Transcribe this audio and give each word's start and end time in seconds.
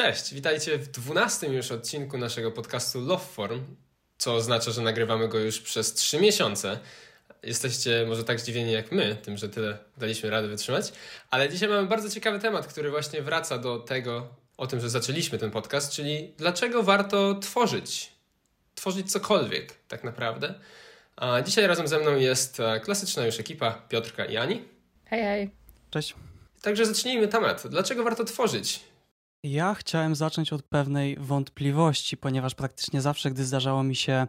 Cześć, 0.00 0.34
witajcie 0.34 0.78
w 0.78 0.88
dwunastym 0.88 1.52
już 1.52 1.72
odcinku 1.72 2.18
naszego 2.18 2.50
podcastu 2.50 3.00
Loveform, 3.00 3.64
co 4.18 4.34
oznacza, 4.34 4.70
że 4.70 4.82
nagrywamy 4.82 5.28
go 5.28 5.38
już 5.38 5.60
przez 5.60 5.94
trzy 5.94 6.20
miesiące. 6.20 6.78
Jesteście 7.42 8.04
może 8.08 8.24
tak 8.24 8.40
zdziwieni 8.40 8.72
jak 8.72 8.92
my, 8.92 9.16
tym, 9.22 9.36
że 9.36 9.48
tyle 9.48 9.78
daliśmy 9.96 10.30
radę 10.30 10.48
wytrzymać, 10.48 10.92
ale 11.30 11.48
dzisiaj 11.48 11.68
mamy 11.68 11.88
bardzo 11.88 12.10
ciekawy 12.10 12.38
temat, 12.38 12.66
który 12.66 12.90
właśnie 12.90 13.22
wraca 13.22 13.58
do 13.58 13.78
tego, 13.78 14.28
o 14.56 14.66
tym, 14.66 14.80
że 14.80 14.90
zaczęliśmy 14.90 15.38
ten 15.38 15.50
podcast, 15.50 15.92
czyli 15.92 16.34
dlaczego 16.38 16.82
warto 16.82 17.34
tworzyć, 17.34 18.12
tworzyć 18.74 19.12
cokolwiek 19.12 19.74
tak 19.88 20.04
naprawdę. 20.04 20.54
A 21.16 21.42
dzisiaj 21.42 21.66
razem 21.66 21.88
ze 21.88 21.98
mną 21.98 22.16
jest 22.16 22.60
e, 22.60 22.80
klasyczna 22.80 23.26
już 23.26 23.40
ekipa 23.40 23.72
Piotrka 23.88 24.24
i 24.24 24.36
Ani. 24.36 24.64
Hej, 25.04 25.22
hej. 25.22 25.50
Cześć. 25.90 26.14
Także 26.62 26.86
zacznijmy 26.86 27.28
temat. 27.28 27.66
Dlaczego 27.66 28.04
warto 28.04 28.24
tworzyć? 28.24 28.89
Ja 29.44 29.74
chciałem 29.74 30.14
zacząć 30.14 30.52
od 30.52 30.62
pewnej 30.62 31.16
wątpliwości, 31.16 32.16
ponieważ 32.16 32.54
praktycznie 32.54 33.00
zawsze, 33.00 33.30
gdy 33.30 33.44
zdarzało 33.44 33.82
mi 33.82 33.96
się 33.96 34.26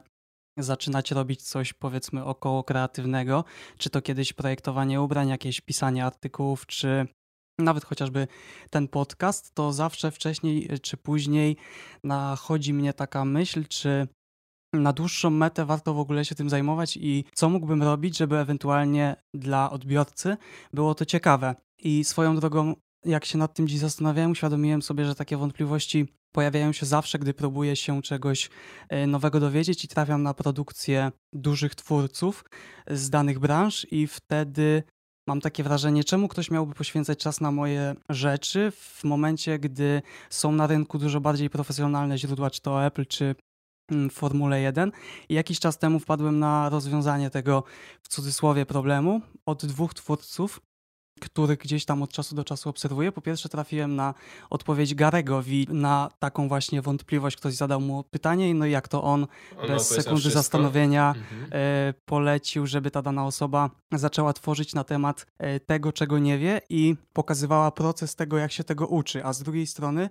zaczynać 0.57 1.11
robić 1.11 1.41
coś 1.41 1.73
powiedzmy 1.73 2.25
około 2.25 2.63
kreatywnego, 2.63 3.43
czy 3.77 3.89
to 3.89 4.01
kiedyś 4.01 4.33
projektowanie 4.33 5.01
ubrań, 5.01 5.29
jakieś 5.29 5.61
pisanie 5.61 6.05
artykułów, 6.05 6.65
czy 6.65 7.07
nawet 7.59 7.85
chociażby 7.85 8.27
ten 8.69 8.87
podcast, 8.87 9.53
to 9.53 9.73
zawsze 9.73 10.11
wcześniej 10.11 10.69
czy 10.81 10.97
później 10.97 11.57
nachodzi 12.03 12.73
mnie 12.73 12.93
taka 12.93 13.25
myśl, 13.25 13.65
czy 13.69 14.07
na 14.73 14.93
dłuższą 14.93 15.29
metę 15.29 15.65
warto 15.65 15.93
w 15.93 15.99
ogóle 15.99 16.25
się 16.25 16.35
tym 16.35 16.49
zajmować 16.49 16.97
i 16.97 17.25
co 17.35 17.49
mógłbym 17.49 17.83
robić, 17.83 18.17
żeby 18.17 18.37
ewentualnie 18.37 19.15
dla 19.33 19.71
odbiorcy 19.71 20.37
było 20.73 20.95
to 20.95 21.05
ciekawe. 21.05 21.55
I 21.83 22.03
swoją 22.03 22.35
drogą 22.35 22.75
jak 23.05 23.25
się 23.25 23.37
nad 23.37 23.53
tym 23.53 23.67
dziś 23.67 23.79
zastanawiałem, 23.79 24.31
uświadomiłem 24.31 24.81
sobie, 24.81 25.05
że 25.05 25.15
takie 25.15 25.37
wątpliwości 25.37 26.07
pojawiają 26.31 26.71
się 26.71 26.85
zawsze, 26.85 27.19
gdy 27.19 27.33
próbuję 27.33 27.75
się 27.75 28.01
czegoś 28.01 28.49
e, 28.89 29.07
nowego 29.07 29.39
dowiedzieć 29.39 29.85
i 29.85 29.87
trafiam 29.87 30.23
na 30.23 30.33
produkcję 30.33 31.11
dużych 31.33 31.75
twórców 31.75 32.45
z 32.87 33.09
danych 33.09 33.39
branż 33.39 33.87
i 33.91 34.07
wtedy 34.07 34.83
mam 35.27 35.41
takie 35.41 35.63
wrażenie, 35.63 36.03
czemu 36.03 36.27
ktoś 36.27 36.51
miałby 36.51 36.73
poświęcać 36.73 37.19
czas 37.19 37.41
na 37.41 37.51
moje 37.51 37.95
rzeczy 38.09 38.71
w 38.71 39.03
momencie, 39.03 39.59
gdy 39.59 40.01
są 40.29 40.51
na 40.51 40.67
rynku 40.67 40.97
dużo 40.97 41.21
bardziej 41.21 41.49
profesjonalne 41.49 42.17
źródła, 42.17 42.49
czy 42.49 42.61
to 42.61 42.85
Apple, 42.85 43.05
czy 43.05 43.35
mm, 43.91 44.09
Formule 44.09 44.61
1. 44.61 44.91
I 45.29 45.33
jakiś 45.33 45.59
czas 45.59 45.77
temu 45.77 45.99
wpadłem 45.99 46.39
na 46.39 46.69
rozwiązanie 46.69 47.29
tego 47.29 47.63
w 48.01 48.07
cudzysłowie 48.07 48.65
problemu 48.65 49.21
od 49.45 49.65
dwóch 49.65 49.93
twórców, 49.93 50.61
który 51.21 51.57
gdzieś 51.57 51.85
tam 51.85 52.03
od 52.03 52.11
czasu 52.11 52.35
do 52.35 52.43
czasu 52.43 52.69
obserwuję. 52.69 53.11
Po 53.11 53.21
pierwsze 53.21 53.49
trafiłem 53.49 53.95
na 53.95 54.13
odpowiedź 54.49 54.95
Garegowi 54.95 55.67
na 55.69 56.09
taką 56.19 56.47
właśnie 56.47 56.81
wątpliwość. 56.81 57.37
Ktoś 57.37 57.53
zadał 57.53 57.81
mu 57.81 58.03
pytanie 58.03 58.53
no 58.53 58.65
i 58.65 58.71
jak 58.71 58.87
to 58.87 59.03
on, 59.03 59.27
on 59.57 59.67
bez 59.67 59.87
sekundy 59.87 60.29
zastanowienia 60.29 61.13
mhm. 61.17 61.49
e, 61.51 61.93
polecił, 62.05 62.67
żeby 62.67 62.91
ta 62.91 63.01
dana 63.01 63.25
osoba 63.25 63.69
zaczęła 63.91 64.33
tworzyć 64.33 64.73
na 64.73 64.83
temat 64.83 65.25
e, 65.37 65.59
tego, 65.59 65.93
czego 65.93 66.19
nie 66.19 66.37
wie 66.37 66.61
i 66.69 66.95
pokazywała 67.13 67.71
proces 67.71 68.15
tego, 68.15 68.37
jak 68.37 68.51
się 68.51 68.63
tego 68.63 68.87
uczy. 68.87 69.25
A 69.25 69.33
z 69.33 69.43
drugiej 69.43 69.67
strony 69.67 70.09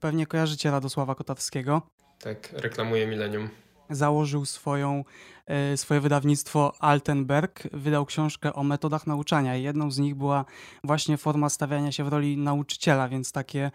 pewnie 0.00 0.26
kojarzycie 0.26 0.70
Radosława 0.70 1.14
Kotawskiego. 1.14 1.82
Tak, 2.18 2.52
reklamuje 2.52 3.06
Millennium 3.06 3.48
założył 3.90 4.44
swoją, 4.44 5.04
e, 5.46 5.76
swoje 5.76 6.00
wydawnictwo 6.00 6.72
Altenberg, 6.78 7.62
wydał 7.72 8.06
książkę 8.06 8.52
o 8.52 8.64
metodach 8.64 9.06
nauczania 9.06 9.56
jedną 9.56 9.90
z 9.90 9.98
nich 9.98 10.14
była 10.14 10.44
właśnie 10.84 11.16
forma 11.16 11.48
stawiania 11.48 11.92
się 11.92 12.04
w 12.04 12.08
roli 12.08 12.36
nauczyciela, 12.36 13.08
więc 13.08 13.32
takie 13.32 13.70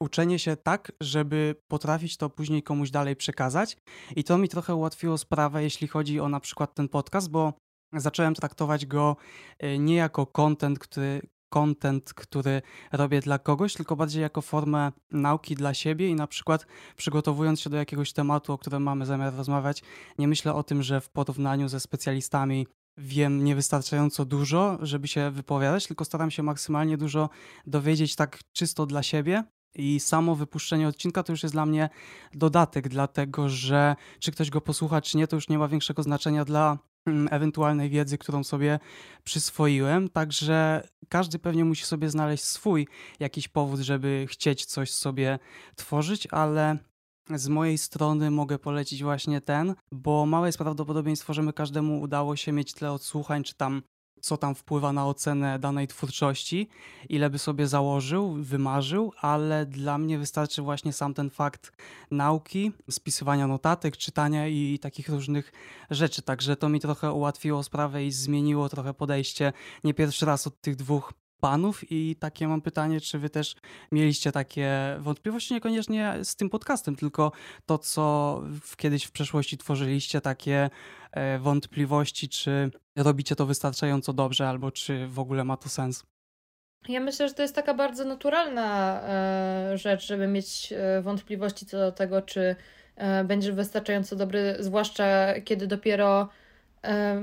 uczenie 0.00 0.38
się 0.38 0.56
tak, 0.56 0.92
żeby 1.00 1.54
potrafić 1.68 2.16
to 2.16 2.30
później 2.30 2.62
komuś 2.62 2.90
dalej 2.90 3.16
przekazać. 3.16 3.76
I 4.16 4.24
to 4.24 4.38
mi 4.38 4.48
trochę 4.48 4.74
ułatwiło 4.74 5.18
sprawę, 5.18 5.62
jeśli 5.62 5.88
chodzi 5.88 6.20
o 6.20 6.28
na 6.28 6.40
przykład 6.40 6.74
ten 6.74 6.88
podcast, 6.88 7.30
bo 7.30 7.52
zacząłem 7.92 8.34
traktować 8.34 8.86
go 8.86 9.16
e, 9.58 9.78
nie 9.78 9.96
jako 9.96 10.26
content, 10.26 10.78
który, 10.78 11.20
content, 11.48 12.14
który 12.14 12.62
robię 12.92 13.20
dla 13.20 13.38
kogoś, 13.38 13.74
tylko 13.74 13.96
bardziej 13.96 14.22
jako 14.22 14.42
formę 14.42 14.92
nauki 15.10 15.54
dla 15.54 15.74
siebie 15.74 16.08
i 16.08 16.14
na 16.14 16.26
przykład 16.26 16.66
przygotowując 16.96 17.60
się 17.60 17.70
do 17.70 17.76
jakiegoś 17.76 18.12
tematu, 18.12 18.52
o 18.52 18.58
którym 18.58 18.82
mamy 18.82 19.06
zamiar 19.06 19.34
rozmawiać, 19.34 19.82
nie 20.18 20.28
myślę 20.28 20.54
o 20.54 20.62
tym, 20.62 20.82
że 20.82 21.00
w 21.00 21.10
porównaniu 21.10 21.68
ze 21.68 21.80
specjalistami 21.80 22.66
wiem 22.98 23.44
niewystarczająco 23.44 24.24
dużo, 24.24 24.78
żeby 24.80 25.08
się 25.08 25.30
wypowiadać, 25.30 25.86
tylko 25.86 26.04
staram 26.04 26.30
się 26.30 26.42
maksymalnie 26.42 26.96
dużo 26.96 27.30
dowiedzieć 27.66 28.16
tak 28.16 28.38
czysto 28.52 28.86
dla 28.86 29.02
siebie. 29.02 29.44
I 29.74 30.00
samo 30.00 30.34
wypuszczenie 30.34 30.88
odcinka 30.88 31.22
to 31.22 31.32
już 31.32 31.42
jest 31.42 31.54
dla 31.54 31.66
mnie 31.66 31.88
dodatek, 32.34 32.88
dlatego 32.88 33.48
że 33.48 33.96
czy 34.20 34.32
ktoś 34.32 34.50
go 34.50 34.60
posłucha, 34.60 35.00
czy 35.00 35.16
nie, 35.16 35.26
to 35.26 35.36
już 35.36 35.48
nie 35.48 35.58
ma 35.58 35.68
większego 35.68 36.02
znaczenia 36.02 36.44
dla 36.44 36.78
ewentualnej 37.30 37.90
wiedzy, 37.90 38.18
którą 38.18 38.44
sobie 38.44 38.78
przyswoiłem. 39.24 40.08
Także 40.08 40.88
każdy 41.08 41.38
pewnie 41.38 41.64
musi 41.64 41.84
sobie 41.84 42.10
znaleźć 42.10 42.44
swój 42.44 42.88
jakiś 43.20 43.48
powód, 43.48 43.80
żeby 43.80 44.26
chcieć 44.28 44.64
coś 44.66 44.90
sobie 44.92 45.38
tworzyć, 45.76 46.28
ale 46.30 46.78
z 47.34 47.48
mojej 47.48 47.78
strony 47.78 48.30
mogę 48.30 48.58
polecić 48.58 49.02
właśnie 49.02 49.40
ten, 49.40 49.74
bo 49.92 50.26
małe 50.26 50.48
jest 50.48 50.58
prawdopodobieństwo, 50.58 51.34
że 51.34 51.42
my 51.42 51.52
każdemu 51.52 52.00
udało 52.00 52.36
się 52.36 52.52
mieć 52.52 52.74
tyle 52.74 52.92
odsłuchań, 52.92 53.44
czy 53.44 53.54
tam 53.54 53.82
co 54.20 54.36
tam 54.36 54.54
wpływa 54.54 54.92
na 54.92 55.06
ocenę 55.06 55.58
danej 55.58 55.88
twórczości, 55.88 56.68
ile 57.08 57.30
by 57.30 57.38
sobie 57.38 57.66
założył, 57.66 58.32
wymarzył, 58.32 59.12
ale 59.20 59.66
dla 59.66 59.98
mnie 59.98 60.18
wystarczy 60.18 60.62
właśnie 60.62 60.92
sam 60.92 61.14
ten 61.14 61.30
fakt 61.30 61.72
nauki, 62.10 62.72
spisywania 62.90 63.46
notatek, 63.46 63.96
czytania 63.96 64.48
i 64.48 64.78
takich 64.78 65.08
różnych 65.08 65.52
rzeczy. 65.90 66.22
Także 66.22 66.56
to 66.56 66.68
mi 66.68 66.80
trochę 66.80 67.12
ułatwiło 67.12 67.62
sprawę 67.62 68.06
i 68.06 68.12
zmieniło 68.12 68.68
trochę 68.68 68.94
podejście. 68.94 69.52
Nie 69.84 69.94
pierwszy 69.94 70.26
raz 70.26 70.46
od 70.46 70.60
tych 70.60 70.76
dwóch 70.76 71.12
panów 71.40 71.92
i 71.92 72.16
takie 72.16 72.48
mam 72.48 72.60
pytanie, 72.60 73.00
czy 73.00 73.18
wy 73.18 73.30
też 73.30 73.56
mieliście 73.92 74.32
takie 74.32 74.96
wątpliwości, 74.98 75.54
niekoniecznie 75.54 76.14
z 76.22 76.36
tym 76.36 76.50
podcastem, 76.50 76.96
tylko 76.96 77.32
to, 77.66 77.78
co 77.78 78.42
kiedyś 78.76 79.04
w 79.04 79.10
przeszłości 79.10 79.58
tworzyliście, 79.58 80.20
takie 80.20 80.70
e, 81.12 81.38
wątpliwości, 81.38 82.28
czy 82.28 82.70
robicie 82.98 83.36
to 83.36 83.46
wystarczająco 83.46 84.12
dobrze, 84.12 84.48
albo 84.48 84.70
czy 84.70 85.06
w 85.06 85.18
ogóle 85.18 85.44
ma 85.44 85.56
to 85.56 85.68
sens? 85.68 86.04
Ja 86.88 87.00
myślę, 87.00 87.28
że 87.28 87.34
to 87.34 87.42
jest 87.42 87.54
taka 87.54 87.74
bardzo 87.74 88.04
naturalna 88.04 89.00
e, 89.02 89.78
rzecz, 89.78 90.06
żeby 90.06 90.26
mieć 90.26 90.72
e, 90.72 91.02
wątpliwości 91.02 91.66
co 91.66 91.78
do 91.78 91.92
tego, 91.92 92.22
czy 92.22 92.56
e, 92.96 93.24
będzie 93.24 93.52
wystarczająco 93.52 94.16
dobry, 94.16 94.56
zwłaszcza 94.60 95.34
kiedy 95.44 95.66
dopiero 95.66 96.28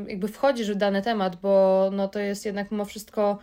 jakby 0.08 0.28
wchodzisz 0.28 0.72
w 0.72 0.76
dany 0.76 1.02
temat, 1.02 1.36
bo 1.36 1.90
no 1.94 2.08
to 2.08 2.20
jest 2.20 2.46
jednak 2.46 2.72
mimo 2.72 2.86
wszystko 2.86 3.40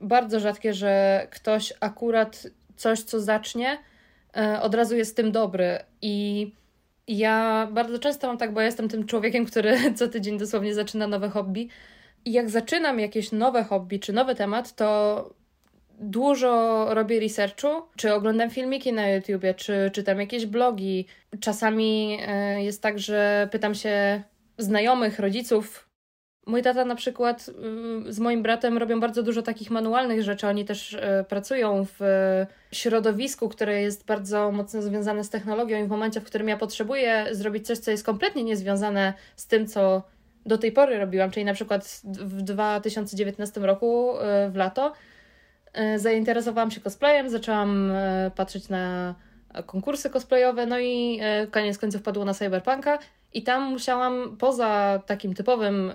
bardzo 0.00 0.40
rzadkie, 0.40 0.74
że 0.74 1.26
ktoś 1.30 1.72
akurat 1.80 2.46
coś, 2.76 3.02
co 3.02 3.20
zacznie, 3.20 3.78
od 4.62 4.74
razu 4.74 4.96
jest 4.96 5.16
tym 5.16 5.32
dobry. 5.32 5.78
I 6.02 6.52
ja 7.08 7.68
bardzo 7.72 7.98
często 7.98 8.26
mam 8.26 8.38
tak, 8.38 8.52
bo 8.52 8.60
jestem 8.60 8.88
tym 8.88 9.06
człowiekiem, 9.06 9.44
który 9.44 9.76
co 9.96 10.08
tydzień 10.08 10.38
dosłownie 10.38 10.74
zaczyna 10.74 11.06
nowe 11.06 11.28
hobby. 11.28 11.68
I 12.24 12.32
jak 12.32 12.50
zaczynam 12.50 13.00
jakieś 13.00 13.32
nowe 13.32 13.64
hobby 13.64 13.98
czy 13.98 14.12
nowy 14.12 14.34
temat, 14.34 14.74
to 14.74 15.34
dużo 16.00 16.86
robię 16.94 17.20
researchu, 17.20 17.68
czy 17.96 18.14
oglądam 18.14 18.50
filmiki 18.50 18.92
na 18.92 19.08
YouTubie, 19.08 19.54
czy 19.54 19.90
czytam 19.92 20.20
jakieś 20.20 20.46
blogi. 20.46 21.06
Czasami 21.40 22.18
e, 22.26 22.62
jest 22.64 22.82
tak, 22.82 22.98
że 22.98 23.48
pytam 23.52 23.74
się 23.74 24.22
znajomych, 24.58 25.18
rodziców, 25.18 25.87
Mój 26.48 26.62
tata 26.62 26.84
na 26.84 26.94
przykład 26.94 27.50
y, 28.08 28.12
z 28.12 28.18
moim 28.18 28.42
bratem 28.42 28.78
robią 28.78 29.00
bardzo 29.00 29.22
dużo 29.22 29.42
takich 29.42 29.70
manualnych 29.70 30.22
rzeczy. 30.22 30.46
Oni 30.46 30.64
też 30.64 30.92
y, 30.92 31.00
pracują 31.28 31.86
w 31.98 32.00
środowisku, 32.72 33.48
które 33.48 33.82
jest 33.82 34.06
bardzo 34.06 34.52
mocno 34.52 34.82
związane 34.82 35.24
z 35.24 35.30
technologią 35.30 35.84
i 35.84 35.84
w 35.84 35.88
momencie, 35.88 36.20
w 36.20 36.24
którym 36.24 36.48
ja 36.48 36.56
potrzebuję 36.56 37.26
zrobić 37.30 37.66
coś, 37.66 37.78
co 37.78 37.90
jest 37.90 38.06
kompletnie 38.06 38.44
niezwiązane 38.44 39.14
z 39.36 39.46
tym, 39.46 39.66
co 39.66 40.02
do 40.46 40.58
tej 40.58 40.72
pory 40.72 40.98
robiłam, 40.98 41.30
czyli 41.30 41.46
na 41.46 41.54
przykład 41.54 42.02
w 42.04 42.42
2019 42.42 43.60
roku 43.60 44.14
y, 44.16 44.50
w 44.50 44.56
lato 44.56 44.92
zainteresowałam 45.96 46.70
się 46.70 46.80
cosplayem, 46.80 47.30
zaczęłam 47.30 47.92
patrzeć 48.34 48.68
na 48.68 49.14
konkursy 49.66 50.10
cosplayowe, 50.10 50.66
no 50.66 50.78
i 50.78 51.20
koniec 51.50 51.78
końców 51.78 52.02
padło 52.02 52.24
na 52.24 52.34
cyberpunka 52.34 52.98
i 53.32 53.42
tam 53.42 53.62
musiałam 53.62 54.36
poza 54.38 55.02
takim 55.06 55.34
typowym 55.34 55.92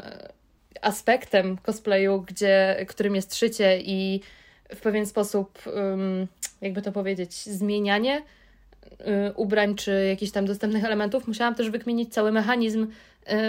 aspektem 0.84 1.58
cosplayu, 1.58 2.22
gdzie, 2.22 2.86
którym 2.90 3.16
jest 3.16 3.36
szycie 3.36 3.80
i 3.82 4.22
w 4.76 4.82
pewien 4.82 5.06
sposób, 5.06 5.60
jakby 6.62 6.82
to 6.82 6.92
powiedzieć, 6.92 7.34
zmienianie 7.34 8.22
ubrań 9.36 9.76
czy 9.76 10.06
jakichś 10.10 10.32
tam 10.32 10.46
dostępnych 10.46 10.86
elementów, 10.86 11.28
musiałam 11.28 11.56
też 11.56 11.70
wykminić 11.70 12.14
cały 12.14 12.32
mechanizm 12.32 12.88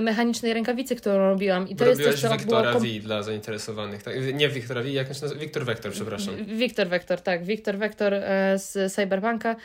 mechanicznej 0.03 0.55
rękawicy, 0.55 0.97
którą 0.97 1.19
robiłam. 1.19 1.69
I 1.69 1.77
to 1.77 1.87
jest 1.87 2.03
coś, 2.03 2.21
co 2.21 2.31
Wiktora 2.31 2.71
było... 2.71 2.81
V 2.81 3.01
dla 3.01 3.23
zainteresowanych. 3.23 4.03
Tak? 4.03 4.15
Nie 4.35 4.49
Wiktora 4.49 4.83
V, 4.83 4.91
jak 4.91 5.09
nazywa? 5.09 5.35
Wiktor 5.35 5.65
Vector, 5.65 5.93
przepraszam. 5.93 6.35
Wiktor 6.45 6.89
Vector, 6.89 7.21
tak. 7.21 7.45
Wiktor 7.45 7.79
Vector 7.79 8.13
z 8.57 8.93
Cyberpunka 8.93 9.57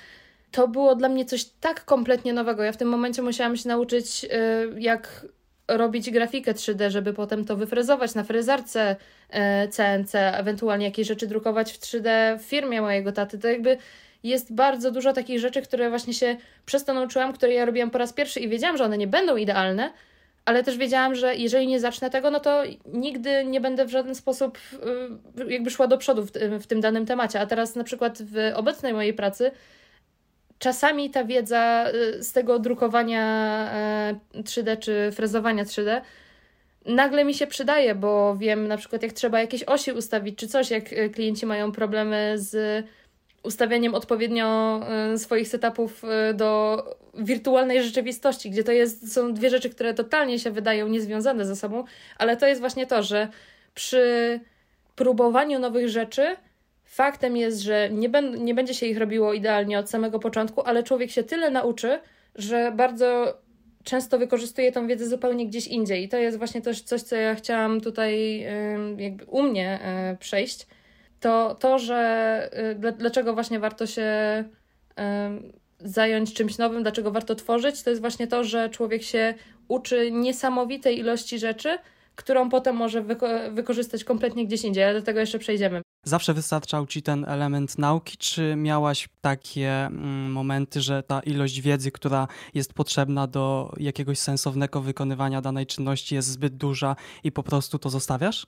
to 0.51 0.67
było 0.67 0.95
dla 0.95 1.09
mnie 1.09 1.25
coś 1.25 1.45
tak 1.45 1.85
kompletnie 1.85 2.33
nowego. 2.33 2.63
Ja 2.63 2.71
w 2.71 2.77
tym 2.77 2.87
momencie 2.87 3.21
musiałam 3.21 3.57
się 3.57 3.69
nauczyć, 3.69 4.25
jak 4.77 5.25
robić 5.69 6.11
grafikę 6.11 6.53
3D, 6.53 6.89
żeby 6.89 7.13
potem 7.13 7.45
to 7.45 7.55
wyfrezować 7.55 8.15
na 8.15 8.23
frezarce 8.23 8.95
CNC, 9.69 10.15
ewentualnie 10.15 10.85
jakieś 10.85 11.07
rzeczy 11.07 11.27
drukować 11.27 11.71
w 11.71 11.79
3D 11.79 12.39
w 12.39 12.41
firmie 12.41 12.81
mojego 12.81 13.11
taty. 13.11 13.39
To 13.39 13.47
jakby 13.47 13.77
jest 14.23 14.53
bardzo 14.53 14.91
dużo 14.91 15.13
takich 15.13 15.39
rzeczy, 15.39 15.61
które 15.61 15.89
właśnie 15.89 16.13
się 16.13 16.37
przez 16.65 16.85
to 16.85 16.93
nauczyłam, 16.93 17.33
które 17.33 17.53
ja 17.53 17.65
robiłam 17.65 17.89
po 17.91 17.97
raz 17.97 18.13
pierwszy 18.13 18.39
i 18.39 18.49
wiedziałam, 18.49 18.77
że 18.77 18.83
one 18.83 18.97
nie 18.97 19.07
będą 19.07 19.35
idealne, 19.35 19.93
ale 20.45 20.63
też 20.63 20.77
wiedziałam, 20.77 21.15
że 21.15 21.35
jeżeli 21.35 21.67
nie 21.67 21.79
zacznę 21.79 22.09
tego, 22.09 22.31
no 22.31 22.39
to 22.39 22.63
nigdy 22.85 23.45
nie 23.45 23.61
będę 23.61 23.85
w 23.85 23.89
żaden 23.89 24.15
sposób 24.15 24.57
y, 25.39 25.51
jakby 25.51 25.69
szła 25.69 25.87
do 25.87 25.97
przodu 25.97 26.23
w, 26.25 26.31
w 26.61 26.67
tym 26.67 26.81
danym 26.81 27.05
temacie. 27.05 27.39
A 27.39 27.45
teraz 27.45 27.75
na 27.75 27.83
przykład 27.83 28.21
w 28.21 28.51
obecnej 28.55 28.93
mojej 28.93 29.13
pracy 29.13 29.51
czasami 30.59 31.09
ta 31.09 31.23
wiedza 31.23 31.85
y, 32.17 32.23
z 32.23 32.33
tego 32.33 32.59
drukowania 32.59 33.23
3D 34.33 34.69
e, 34.69 34.77
czy 34.77 35.11
frezowania 35.11 35.63
3D 35.63 36.01
nagle 36.85 37.25
mi 37.25 37.33
się 37.33 37.47
przydaje, 37.47 37.95
bo 37.95 38.35
wiem 38.35 38.67
na 38.67 38.77
przykład 38.77 39.03
jak 39.03 39.13
trzeba 39.13 39.39
jakieś 39.39 39.63
osi 39.63 39.91
ustawić 39.91 40.39
czy 40.39 40.47
coś, 40.47 40.71
jak 40.71 40.93
y, 40.93 41.09
klienci 41.09 41.45
mają 41.45 41.71
problemy 41.71 42.33
z 42.35 42.85
ustawianiem 43.43 43.95
odpowiednio 43.95 44.79
y, 45.13 45.17
swoich 45.17 45.47
setupów 45.47 46.03
do 46.33 46.83
wirtualnej 47.13 47.83
rzeczywistości, 47.83 48.51
gdzie 48.51 48.63
to 48.63 48.71
jest, 48.71 49.13
są 49.13 49.33
dwie 49.33 49.49
rzeczy, 49.49 49.69
które 49.69 49.93
totalnie 49.93 50.39
się 50.39 50.51
wydają 50.51 50.87
niezwiązane 50.87 51.45
ze 51.45 51.55
sobą, 51.55 51.83
ale 52.17 52.37
to 52.37 52.47
jest 52.47 52.61
właśnie 52.61 52.87
to, 52.87 53.03
że 53.03 53.27
przy 53.73 54.39
próbowaniu 54.95 55.59
nowych 55.59 55.89
rzeczy 55.89 56.35
Faktem 56.89 57.37
jest, 57.37 57.59
że 57.61 57.89
nie, 57.89 58.09
ben, 58.09 58.45
nie 58.45 58.55
będzie 58.55 58.73
się 58.73 58.85
ich 58.85 58.97
robiło 58.97 59.33
idealnie 59.33 59.79
od 59.79 59.89
samego 59.89 60.19
początku, 60.19 60.61
ale 60.61 60.83
człowiek 60.83 61.11
się 61.11 61.23
tyle 61.23 61.51
nauczy, 61.51 61.99
że 62.35 62.71
bardzo 62.71 63.37
często 63.83 64.19
wykorzystuje 64.19 64.71
tą 64.71 64.87
wiedzę 64.87 65.07
zupełnie 65.07 65.47
gdzieś 65.47 65.67
indziej. 65.67 66.03
I 66.03 66.09
to 66.09 66.17
jest 66.17 66.37
właśnie 66.37 66.61
też 66.61 66.81
coś, 66.81 67.01
co 67.01 67.15
ja 67.15 67.35
chciałam 67.35 67.81
tutaj 67.81 68.41
jakby 68.97 69.25
u 69.25 69.43
mnie 69.43 69.79
e, 69.81 70.17
przejść. 70.19 70.67
To 71.19 71.55
to, 71.55 71.79
że 71.79 72.49
e, 72.51 72.91
dlaczego 72.93 73.33
właśnie 73.33 73.59
warto 73.59 73.87
się 73.87 74.03
zająć 75.79 76.33
czymś 76.33 76.57
nowym, 76.57 76.81
dlaczego 76.81 77.11
warto 77.11 77.35
tworzyć, 77.35 77.83
to 77.83 77.89
jest 77.89 78.01
właśnie 78.01 78.27
to, 78.27 78.43
że 78.43 78.69
człowiek 78.69 79.03
się 79.03 79.33
uczy 79.67 80.11
niesamowitej 80.11 80.99
ilości 80.99 81.39
rzeczy, 81.39 81.77
którą 82.19 82.49
potem 82.49 82.75
może 82.75 83.03
wyko- 83.03 83.53
wykorzystać 83.53 84.03
kompletnie 84.03 84.45
gdzieś 84.47 84.63
indziej, 84.63 84.83
ale 84.83 84.93
do 84.99 85.05
tego 85.05 85.19
jeszcze 85.19 85.39
przejdziemy. 85.39 85.81
Zawsze 86.05 86.33
wystarczał 86.33 86.87
ci 86.87 87.01
ten 87.01 87.25
element 87.27 87.77
nauki, 87.77 88.17
czy 88.17 88.55
miałaś 88.55 89.09
takie 89.21 89.85
mm, 89.85 90.31
momenty, 90.31 90.81
że 90.81 91.03
ta 91.03 91.19
ilość 91.19 91.61
wiedzy, 91.61 91.91
która 91.91 92.27
jest 92.53 92.73
potrzebna 92.73 93.27
do 93.27 93.73
jakiegoś 93.77 94.19
sensownego 94.19 94.81
wykonywania 94.81 95.41
danej 95.41 95.65
czynności 95.65 96.15
jest 96.15 96.27
zbyt 96.27 96.57
duża 96.57 96.95
i 97.23 97.31
po 97.31 97.43
prostu 97.43 97.79
to 97.79 97.89
zostawiasz? 97.89 98.47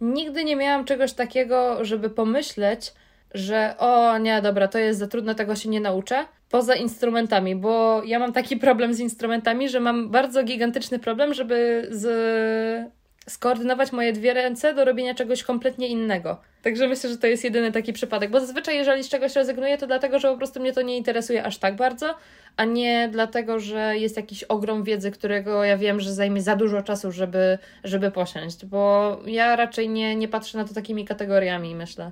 Nigdy 0.00 0.44
nie 0.44 0.56
miałam 0.56 0.84
czegoś 0.84 1.12
takiego, 1.12 1.84
żeby 1.84 2.10
pomyśleć, 2.10 2.92
że 3.34 3.74
o 3.78 4.18
nie, 4.18 4.42
dobra, 4.42 4.68
to 4.68 4.78
jest 4.78 4.98
za 4.98 5.06
trudne, 5.06 5.34
tego 5.34 5.56
się 5.56 5.68
nie 5.68 5.80
nauczę. 5.80 6.26
Poza 6.50 6.74
instrumentami, 6.74 7.56
bo 7.56 8.02
ja 8.04 8.18
mam 8.18 8.32
taki 8.32 8.56
problem 8.66 8.94
z 8.94 9.00
instrumentami, 9.00 9.68
że 9.68 9.80
mam 9.80 10.08
bardzo 10.08 10.42
gigantyczny 10.42 10.98
problem, 10.98 11.34
żeby 11.34 11.88
z... 11.90 12.92
skoordynować 13.28 13.92
moje 13.92 14.12
dwie 14.12 14.34
ręce 14.34 14.74
do 14.74 14.84
robienia 14.84 15.14
czegoś 15.14 15.42
kompletnie 15.42 15.88
innego. 15.88 16.40
Także 16.62 16.88
myślę, 16.88 17.10
że 17.10 17.18
to 17.18 17.26
jest 17.26 17.44
jedyny 17.44 17.72
taki 17.72 17.92
przypadek, 17.92 18.30
bo 18.30 18.40
zazwyczaj 18.40 18.76
jeżeli 18.76 19.04
z 19.04 19.08
czegoś 19.08 19.36
rezygnuję, 19.36 19.78
to 19.78 19.86
dlatego, 19.86 20.18
że 20.18 20.28
po 20.28 20.36
prostu 20.36 20.60
mnie 20.60 20.72
to 20.72 20.82
nie 20.82 20.96
interesuje 20.96 21.44
aż 21.44 21.58
tak 21.58 21.76
bardzo, 21.76 22.14
a 22.56 22.64
nie 22.64 23.08
dlatego, 23.12 23.60
że 23.60 23.98
jest 23.98 24.16
jakiś 24.16 24.44
ogrom 24.44 24.84
wiedzy, 24.84 25.10
którego 25.10 25.64
ja 25.64 25.76
wiem, 25.76 26.00
że 26.00 26.14
zajmie 26.14 26.42
za 26.42 26.56
dużo 26.56 26.82
czasu, 26.82 27.12
żeby, 27.12 27.58
żeby 27.84 28.10
posiąść, 28.10 28.66
bo 28.66 29.16
ja 29.26 29.56
raczej 29.56 29.88
nie, 29.88 30.16
nie 30.16 30.28
patrzę 30.28 30.58
na 30.58 30.64
to 30.64 30.74
takimi 30.74 31.04
kategoriami, 31.04 31.74
myślę. 31.74 32.10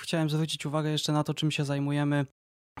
Chciałem 0.00 0.30
zwrócić 0.30 0.66
uwagę 0.66 0.90
jeszcze 0.90 1.12
na 1.12 1.24
to, 1.24 1.34
czym 1.34 1.50
się 1.50 1.64
zajmujemy 1.64 2.26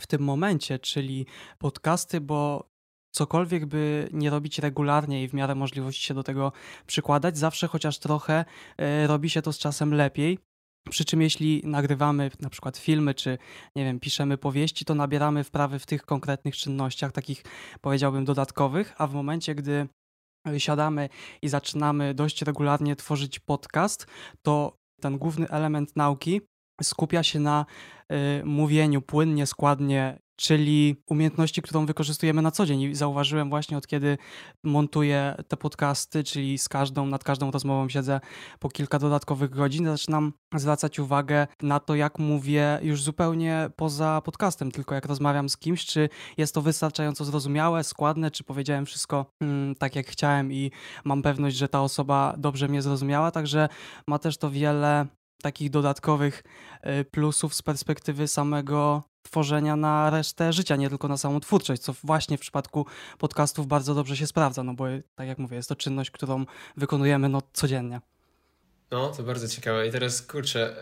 w 0.00 0.06
tym 0.06 0.22
momencie, 0.22 0.78
czyli 0.78 1.26
podcasty, 1.58 2.20
bo 2.20 2.68
cokolwiek 3.14 3.66
by 3.66 4.08
nie 4.12 4.30
robić 4.30 4.58
regularnie 4.58 5.22
i 5.22 5.28
w 5.28 5.34
miarę 5.34 5.54
możliwości 5.54 6.02
się 6.02 6.14
do 6.14 6.22
tego 6.22 6.52
przykładać, 6.86 7.38
zawsze 7.38 7.68
chociaż 7.68 7.98
trochę 7.98 8.44
e, 8.78 9.06
robi 9.06 9.30
się 9.30 9.42
to 9.42 9.52
z 9.52 9.58
czasem 9.58 9.94
lepiej. 9.94 10.38
Przy 10.90 11.04
czym 11.04 11.22
jeśli 11.22 11.62
nagrywamy 11.64 12.30
na 12.40 12.50
przykład 12.50 12.76
filmy, 12.76 13.14
czy 13.14 13.38
nie 13.76 13.84
wiem, 13.84 14.00
piszemy 14.00 14.38
powieści, 14.38 14.84
to 14.84 14.94
nabieramy 14.94 15.44
wprawy 15.44 15.78
w 15.78 15.86
tych 15.86 16.02
konkretnych 16.02 16.56
czynnościach, 16.56 17.12
takich 17.12 17.44
powiedziałbym 17.80 18.24
dodatkowych, 18.24 18.94
a 18.98 19.06
w 19.06 19.14
momencie, 19.14 19.54
gdy 19.54 19.88
siadamy 20.58 21.08
i 21.42 21.48
zaczynamy 21.48 22.14
dość 22.14 22.42
regularnie 22.42 22.96
tworzyć 22.96 23.38
podcast, 23.38 24.06
to 24.42 24.76
ten 25.00 25.18
główny 25.18 25.48
element 25.48 25.96
nauki 25.96 26.40
skupia 26.82 27.22
się 27.22 27.40
na 27.40 27.66
y, 28.12 28.44
mówieniu 28.44 29.02
płynnie, 29.02 29.46
składnie, 29.46 30.18
czyli 30.36 31.02
umiejętności, 31.06 31.62
którą 31.62 31.86
wykorzystujemy 31.86 32.42
na 32.42 32.50
co 32.50 32.66
dzień. 32.66 32.80
I 32.80 32.94
zauważyłem 32.94 33.50
właśnie 33.50 33.78
od 33.78 33.86
kiedy 33.86 34.18
montuję 34.64 35.34
te 35.48 35.56
podcasty, 35.56 36.24
czyli 36.24 36.58
z 36.58 36.68
każdą, 36.68 37.06
nad 37.06 37.24
każdą 37.24 37.50
rozmową 37.50 37.88
siedzę 37.88 38.20
po 38.58 38.68
kilka 38.68 38.98
dodatkowych 38.98 39.50
godzin, 39.50 39.86
zaczynam 39.86 40.32
zwracać 40.54 40.98
uwagę 40.98 41.46
na 41.62 41.80
to, 41.80 41.94
jak 41.94 42.18
mówię 42.18 42.78
już 42.82 43.02
zupełnie 43.02 43.70
poza 43.76 44.20
podcastem, 44.24 44.70
tylko 44.70 44.94
jak 44.94 45.06
rozmawiam 45.06 45.48
z 45.48 45.56
kimś, 45.56 45.86
czy 45.86 46.08
jest 46.36 46.54
to 46.54 46.62
wystarczająco 46.62 47.24
zrozumiałe, 47.24 47.84
składne, 47.84 48.30
czy 48.30 48.44
powiedziałem 48.44 48.86
wszystko 48.86 49.26
mm, 49.40 49.74
tak, 49.74 49.96
jak 49.96 50.06
chciałem 50.06 50.52
i 50.52 50.70
mam 51.04 51.22
pewność, 51.22 51.56
że 51.56 51.68
ta 51.68 51.82
osoba 51.82 52.34
dobrze 52.38 52.68
mnie 52.68 52.82
zrozumiała, 52.82 53.30
także 53.30 53.68
ma 54.08 54.18
też 54.18 54.38
to 54.38 54.50
wiele 54.50 55.06
takich 55.42 55.70
dodatkowych 55.70 56.42
e, 56.82 57.04
plusów 57.04 57.54
z 57.54 57.62
perspektywy 57.62 58.28
samego 58.28 59.02
tworzenia 59.22 59.76
na 59.76 60.10
resztę 60.10 60.52
życia, 60.52 60.76
nie 60.76 60.88
tylko 60.88 61.08
na 61.08 61.16
samą 61.16 61.40
twórczość, 61.40 61.82
co 61.82 61.94
właśnie 62.04 62.38
w 62.38 62.40
przypadku 62.40 62.86
podcastów 63.18 63.66
bardzo 63.66 63.94
dobrze 63.94 64.16
się 64.16 64.26
sprawdza, 64.26 64.62
no 64.62 64.74
bo 64.74 64.84
tak 65.14 65.28
jak 65.28 65.38
mówię, 65.38 65.56
jest 65.56 65.68
to 65.68 65.76
czynność, 65.76 66.10
którą 66.10 66.44
wykonujemy 66.76 67.28
no, 67.28 67.42
codziennie. 67.52 68.00
No, 68.90 69.08
to 69.08 69.22
bardzo 69.22 69.48
ciekawe. 69.48 69.88
I 69.88 69.90
teraz 69.90 70.22
kurczę, 70.22 70.76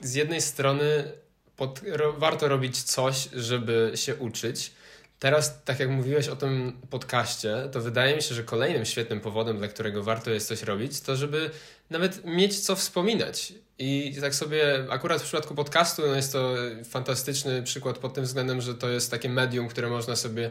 z 0.00 0.14
jednej 0.14 0.40
strony 0.40 1.12
pod, 1.56 1.82
ro, 1.86 2.12
warto 2.12 2.48
robić 2.48 2.82
coś, 2.82 3.28
żeby 3.32 3.92
się 3.94 4.16
uczyć, 4.16 4.72
Teraz, 5.18 5.64
tak 5.64 5.80
jak 5.80 5.90
mówiłeś 5.90 6.28
o 6.28 6.36
tym 6.36 6.80
podcaście, 6.90 7.68
to 7.72 7.80
wydaje 7.80 8.16
mi 8.16 8.22
się, 8.22 8.34
że 8.34 8.44
kolejnym 8.44 8.84
świetnym 8.84 9.20
powodem, 9.20 9.58
dla 9.58 9.68
którego 9.68 10.02
warto 10.02 10.30
jest 10.30 10.48
coś 10.48 10.62
robić, 10.62 11.00
to 11.00 11.16
żeby 11.16 11.50
nawet 11.90 12.24
mieć 12.24 12.60
co 12.60 12.76
wspominać. 12.76 13.52
I 13.78 14.16
tak 14.20 14.34
sobie, 14.34 14.86
akurat 14.90 15.22
w 15.22 15.24
przypadku 15.24 15.54
podcastu, 15.54 16.02
no 16.06 16.14
jest 16.14 16.32
to 16.32 16.54
fantastyczny 16.84 17.62
przykład 17.62 17.98
pod 17.98 18.14
tym 18.14 18.24
względem, 18.24 18.60
że 18.60 18.74
to 18.74 18.88
jest 18.88 19.10
takie 19.10 19.28
medium, 19.28 19.68
które 19.68 19.88
można 19.88 20.16
sobie 20.16 20.50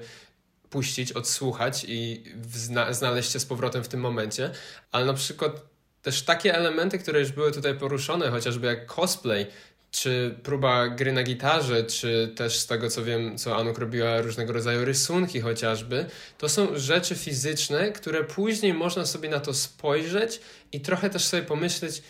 puścić, 0.70 1.12
odsłuchać 1.12 1.86
i 1.88 2.24
zna 2.54 2.94
znaleźć 2.94 3.32
się 3.32 3.40
z 3.40 3.46
powrotem 3.46 3.84
w 3.84 3.88
tym 3.88 4.00
momencie. 4.00 4.52
Ale 4.92 5.06
na 5.06 5.14
przykład 5.14 5.62
też 6.02 6.22
takie 6.22 6.56
elementy, 6.56 7.00
które 7.00 7.20
już 7.20 7.32
były 7.32 7.52
tutaj 7.52 7.78
poruszone, 7.78 8.30
chociażby 8.30 8.68
jak 8.68 8.86
cosplay, 8.86 9.48
czy 9.92 10.36
próba 10.44 10.88
gry 10.88 11.12
na 11.12 11.24
gitarze, 11.24 11.84
czy 11.84 12.34
też 12.36 12.60
z 12.60 12.68
tego 12.68 12.90
co 12.90 13.04
wiem, 13.04 13.38
co 13.38 13.58
Anuk 13.58 13.78
robiła 13.78 14.22
różnego 14.22 14.54
rodzaju 14.54 14.86
rysunki 14.86 15.42
chociażby, 15.42 16.06
to 16.38 16.50
są 16.50 16.78
rzeczy 16.78 17.16
fizyczne, 17.16 17.92
które 17.92 18.24
później 18.24 18.74
można 18.74 19.06
sobie 19.06 19.30
na 19.30 19.40
to 19.40 19.54
spojrzeć 19.54 20.40
i 20.72 20.82
trochę 20.82 21.10
też 21.10 21.26
sobie 21.26 21.44
pomyśleć, 21.44 22.02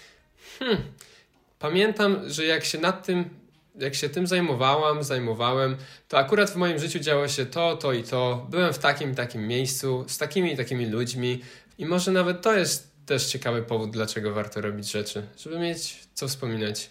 hmm, 0.60 0.82
pamiętam, 1.60 2.30
że 2.30 2.46
jak 2.46 2.66
się 2.66 2.78
nad 2.78 3.06
tym, 3.06 3.30
jak 3.80 3.96
się 3.96 4.10
tym 4.10 4.28
zajmowałam, 4.28 5.04
zajmowałem, 5.04 5.78
to 6.08 6.18
akurat 6.18 6.50
w 6.50 6.56
moim 6.56 6.80
życiu 6.80 7.00
działo 7.00 7.28
się 7.28 7.46
to, 7.46 7.78
to 7.78 7.94
i 7.94 8.04
to, 8.04 8.48
byłem 8.50 8.74
w 8.74 8.80
takim 8.80 9.16
takim 9.16 9.48
miejscu, 9.48 10.06
z 10.08 10.18
takimi 10.18 10.54
i 10.54 10.58
takimi 10.58 10.86
ludźmi 10.86 11.42
i 11.78 11.86
może 11.86 12.12
nawet 12.12 12.42
to 12.42 12.54
jest 12.54 12.98
też 13.06 13.26
ciekawy 13.26 13.62
powód, 13.62 13.92
dlaczego 13.92 14.34
warto 14.34 14.62
robić 14.62 14.92
rzeczy, 14.92 15.28
żeby 15.38 15.60
mieć 15.60 16.08
co 16.14 16.28
wspominać. 16.28 16.90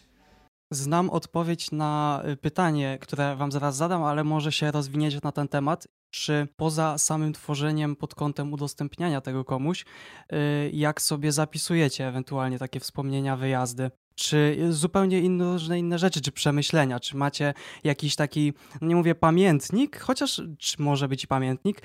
Znam 0.70 1.10
odpowiedź 1.10 1.70
na 1.72 2.22
y, 2.28 2.36
pytanie, 2.36 2.98
które 3.00 3.36
Wam 3.36 3.52
zaraz 3.52 3.76
zadam, 3.76 4.02
ale 4.02 4.24
może 4.24 4.52
się 4.52 4.70
rozwiniecie 4.70 5.20
na 5.22 5.32
ten 5.32 5.48
temat. 5.48 5.88
Czy 6.10 6.48
poza 6.56 6.98
samym 6.98 7.32
tworzeniem 7.32 7.96
pod 7.96 8.14
kątem 8.14 8.52
udostępniania 8.52 9.20
tego 9.20 9.44
komuś, 9.44 9.84
y, 10.32 10.70
jak 10.72 11.02
sobie 11.02 11.32
zapisujecie 11.32 12.08
ewentualnie 12.08 12.58
takie 12.58 12.80
wspomnienia, 12.80 13.36
wyjazdy? 13.36 13.90
Czy 14.16 14.58
zupełnie 14.70 15.20
inne, 15.20 15.56
inne 15.78 15.98
rzeczy, 15.98 16.20
czy 16.20 16.32
przemyślenia, 16.32 17.00
czy 17.00 17.16
macie 17.16 17.54
jakiś 17.84 18.16
taki, 18.16 18.52
nie 18.80 18.96
mówię 18.96 19.14
pamiętnik, 19.14 20.00
chociaż 20.00 20.42
czy 20.58 20.82
może 20.82 21.08
być 21.08 21.26
pamiętnik, 21.26 21.82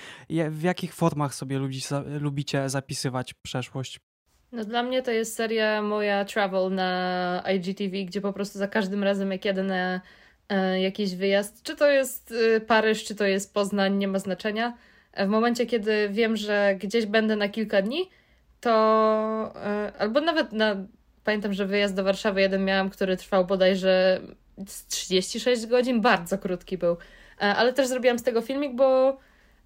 w 0.50 0.62
jakich 0.64 0.94
formach 0.94 1.36
sobie 1.36 1.60
lubicie 2.20 2.70
zapisywać 2.70 3.34
przeszłość? 3.34 4.00
No 4.52 4.66
dla 4.66 4.84
mnie 4.84 5.02
to 5.02 5.12
jest 5.12 5.36
seria 5.36 5.82
moja 5.82 6.26
Travel 6.26 6.76
na 6.76 7.44
IGTV, 7.56 8.04
gdzie 8.04 8.22
po 8.22 8.34
prostu 8.34 8.60
za 8.60 8.68
każdym 8.68 9.04
razem 9.04 9.32
jak 9.32 9.46
jadę 9.46 9.64
na 9.64 10.02
e, 10.50 10.82
jakiś 10.82 11.16
wyjazd, 11.16 11.64
czy 11.64 11.76
to 11.76 11.88
jest 11.88 12.34
e, 12.56 12.62
Paryż, 12.62 13.04
czy 13.04 13.16
to 13.16 13.26
jest 13.26 13.54
Poznań, 13.54 13.98
nie 13.98 14.08
ma 14.08 14.20
znaczenia. 14.20 14.78
E, 15.14 15.26
w 15.26 15.30
momencie, 15.30 15.66
kiedy 15.66 16.10
wiem, 16.10 16.38
że 16.38 16.76
gdzieś 16.80 17.06
będę 17.06 17.36
na 17.36 17.50
kilka 17.50 17.82
dni, 17.82 18.10
to 18.60 18.72
albo 20.00 20.22
nawet 20.22 20.54
na 20.54 20.76
pamiętam, 21.24 21.54
że 21.54 21.66
wyjazd 21.66 21.96
do 21.96 22.04
Warszawy 22.04 22.42
jeden 22.42 22.66
miałam, 22.66 22.90
który 22.90 23.18
trwał 23.18 23.46
bodajże 23.46 24.22
36 24.90 25.66
godzin, 25.66 26.02
bardzo 26.02 26.38
krótki 26.38 26.78
był. 26.78 26.98
E, 27.38 27.42
ale 27.42 27.74
też 27.74 27.88
zrobiłam 27.88 28.20
z 28.20 28.24
tego 28.24 28.42
filmik, 28.42 28.76
bo 28.76 29.18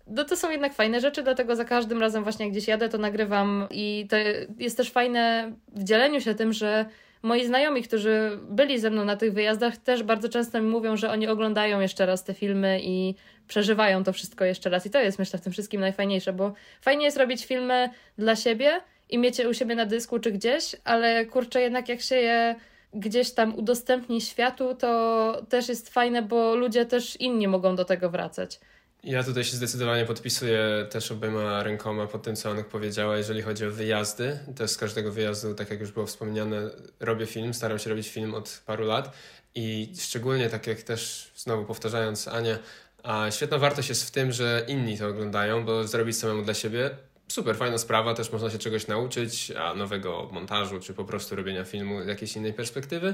no 0.08 0.24
to 0.24 0.36
są 0.36 0.52
jednak 0.52 0.74
fajne 0.74 1.02
rzeczy, 1.02 1.24
dlatego 1.24 1.56
za 1.56 1.66
każdym 1.66 2.02
razem 2.02 2.24
właśnie 2.24 2.46
jak 2.46 2.52
gdzieś 2.52 2.68
jadę, 2.68 2.90
to 2.90 2.98
nagrywam 2.98 3.68
i 3.72 4.08
to 4.10 4.16
jest 4.60 4.78
też 4.78 4.92
fajne 4.92 5.52
w 5.68 5.84
dzieleniu 5.84 6.22
się 6.22 6.36
tym, 6.36 6.54
że 6.54 6.86
moi 7.22 7.46
znajomi, 7.46 7.84
którzy 7.84 8.40
byli 8.50 8.80
ze 8.80 8.90
mną 8.90 9.06
na 9.06 9.16
tych 9.16 9.34
wyjazdach, 9.34 9.78
też 9.78 10.04
bardzo 10.04 10.30
często 10.30 10.62
mi 10.62 10.68
mówią, 10.68 10.98
że 10.98 11.12
oni 11.12 11.28
oglądają 11.28 11.80
jeszcze 11.80 12.06
raz 12.06 12.24
te 12.24 12.34
filmy 12.34 12.80
i 12.84 13.16
przeżywają 13.48 14.04
to 14.04 14.14
wszystko 14.14 14.46
jeszcze 14.46 14.70
raz. 14.70 14.86
I 14.86 14.90
to 14.90 15.00
jest 15.00 15.20
myślę 15.20 15.40
w 15.40 15.42
tym 15.42 15.54
wszystkim 15.54 15.82
najfajniejsze, 15.82 16.34
bo 16.34 16.54
fajnie 16.82 17.06
jest 17.06 17.18
robić 17.18 17.46
filmy 17.46 17.90
dla 18.18 18.36
siebie 18.36 18.82
i 19.10 19.18
mieć 19.18 19.40
je 19.40 19.50
u 19.50 19.54
siebie 19.54 19.76
na 19.76 19.86
dysku 19.86 20.20
czy 20.20 20.32
gdzieś, 20.32 20.76
ale 20.84 21.26
kurczę, 21.26 21.62
jednak 21.62 21.90
jak 21.90 22.02
się 22.02 22.16
je 22.16 22.56
gdzieś 22.94 23.32
tam 23.32 23.56
udostępni 23.56 24.22
światu, 24.22 24.76
to 24.76 25.46
też 25.50 25.70
jest 25.70 25.90
fajne, 25.90 26.22
bo 26.22 26.56
ludzie 26.56 26.86
też 26.86 27.16
inni 27.16 27.48
mogą 27.48 27.76
do 27.76 27.86
tego 27.86 28.10
wracać. 28.10 28.60
Ja 29.04 29.24
tutaj 29.24 29.44
się 29.44 29.58
zdecydowanie 29.58 30.06
podpisuję 30.06 30.88
też 30.90 31.12
obyma 31.12 31.64
rękoma 31.64 32.08
pod 32.08 32.24
tym, 32.24 32.36
co 32.36 32.50
Anek 32.50 32.68
powiedziała, 32.68 33.18
jeżeli 33.18 33.42
chodzi 33.42 33.66
o 33.66 33.72
wyjazdy. 33.72 34.40
Też 34.56 34.72
z 34.72 34.78
każdego 34.78 35.12
wyjazdu, 35.12 35.54
tak 35.54 35.70
jak 35.70 35.80
już 35.80 35.92
było 35.92 36.06
wspomniane, 36.06 36.70
robię 37.00 37.26
film, 37.26 37.54
staram 37.54 37.80
się 37.80 37.90
robić 37.90 38.10
film 38.10 38.34
od 38.34 38.62
paru 38.66 38.86
lat 38.86 39.12
i 39.56 39.94
szczególnie 40.00 40.50
tak 40.50 40.68
jak 40.68 40.82
też, 40.82 41.32
znowu 41.36 41.66
powtarzając 41.66 42.28
Anię, 42.28 42.58
a 43.04 43.32
świetna 43.32 43.58
wartość 43.58 43.90
jest 43.90 44.08
w 44.08 44.12
tym, 44.12 44.32
że 44.32 44.66
inni 44.68 44.98
to 44.98 45.08
oglądają, 45.08 45.66
bo 45.66 45.88
zrobić 45.88 46.18
samemu 46.18 46.42
dla 46.42 46.54
siebie 46.54 46.90
super 47.28 47.56
fajna 47.56 47.78
sprawa, 47.78 48.14
też 48.14 48.32
można 48.32 48.50
się 48.50 48.58
czegoś 48.58 48.88
nauczyć, 48.88 49.52
a 49.52 49.74
nowego 49.74 50.30
montażu, 50.32 50.80
czy 50.80 50.94
po 50.94 51.06
prostu 51.06 51.36
robienia 51.36 51.64
filmu 51.64 52.04
z 52.04 52.08
jakiejś 52.08 52.36
innej 52.36 52.54
perspektywy. 52.54 53.14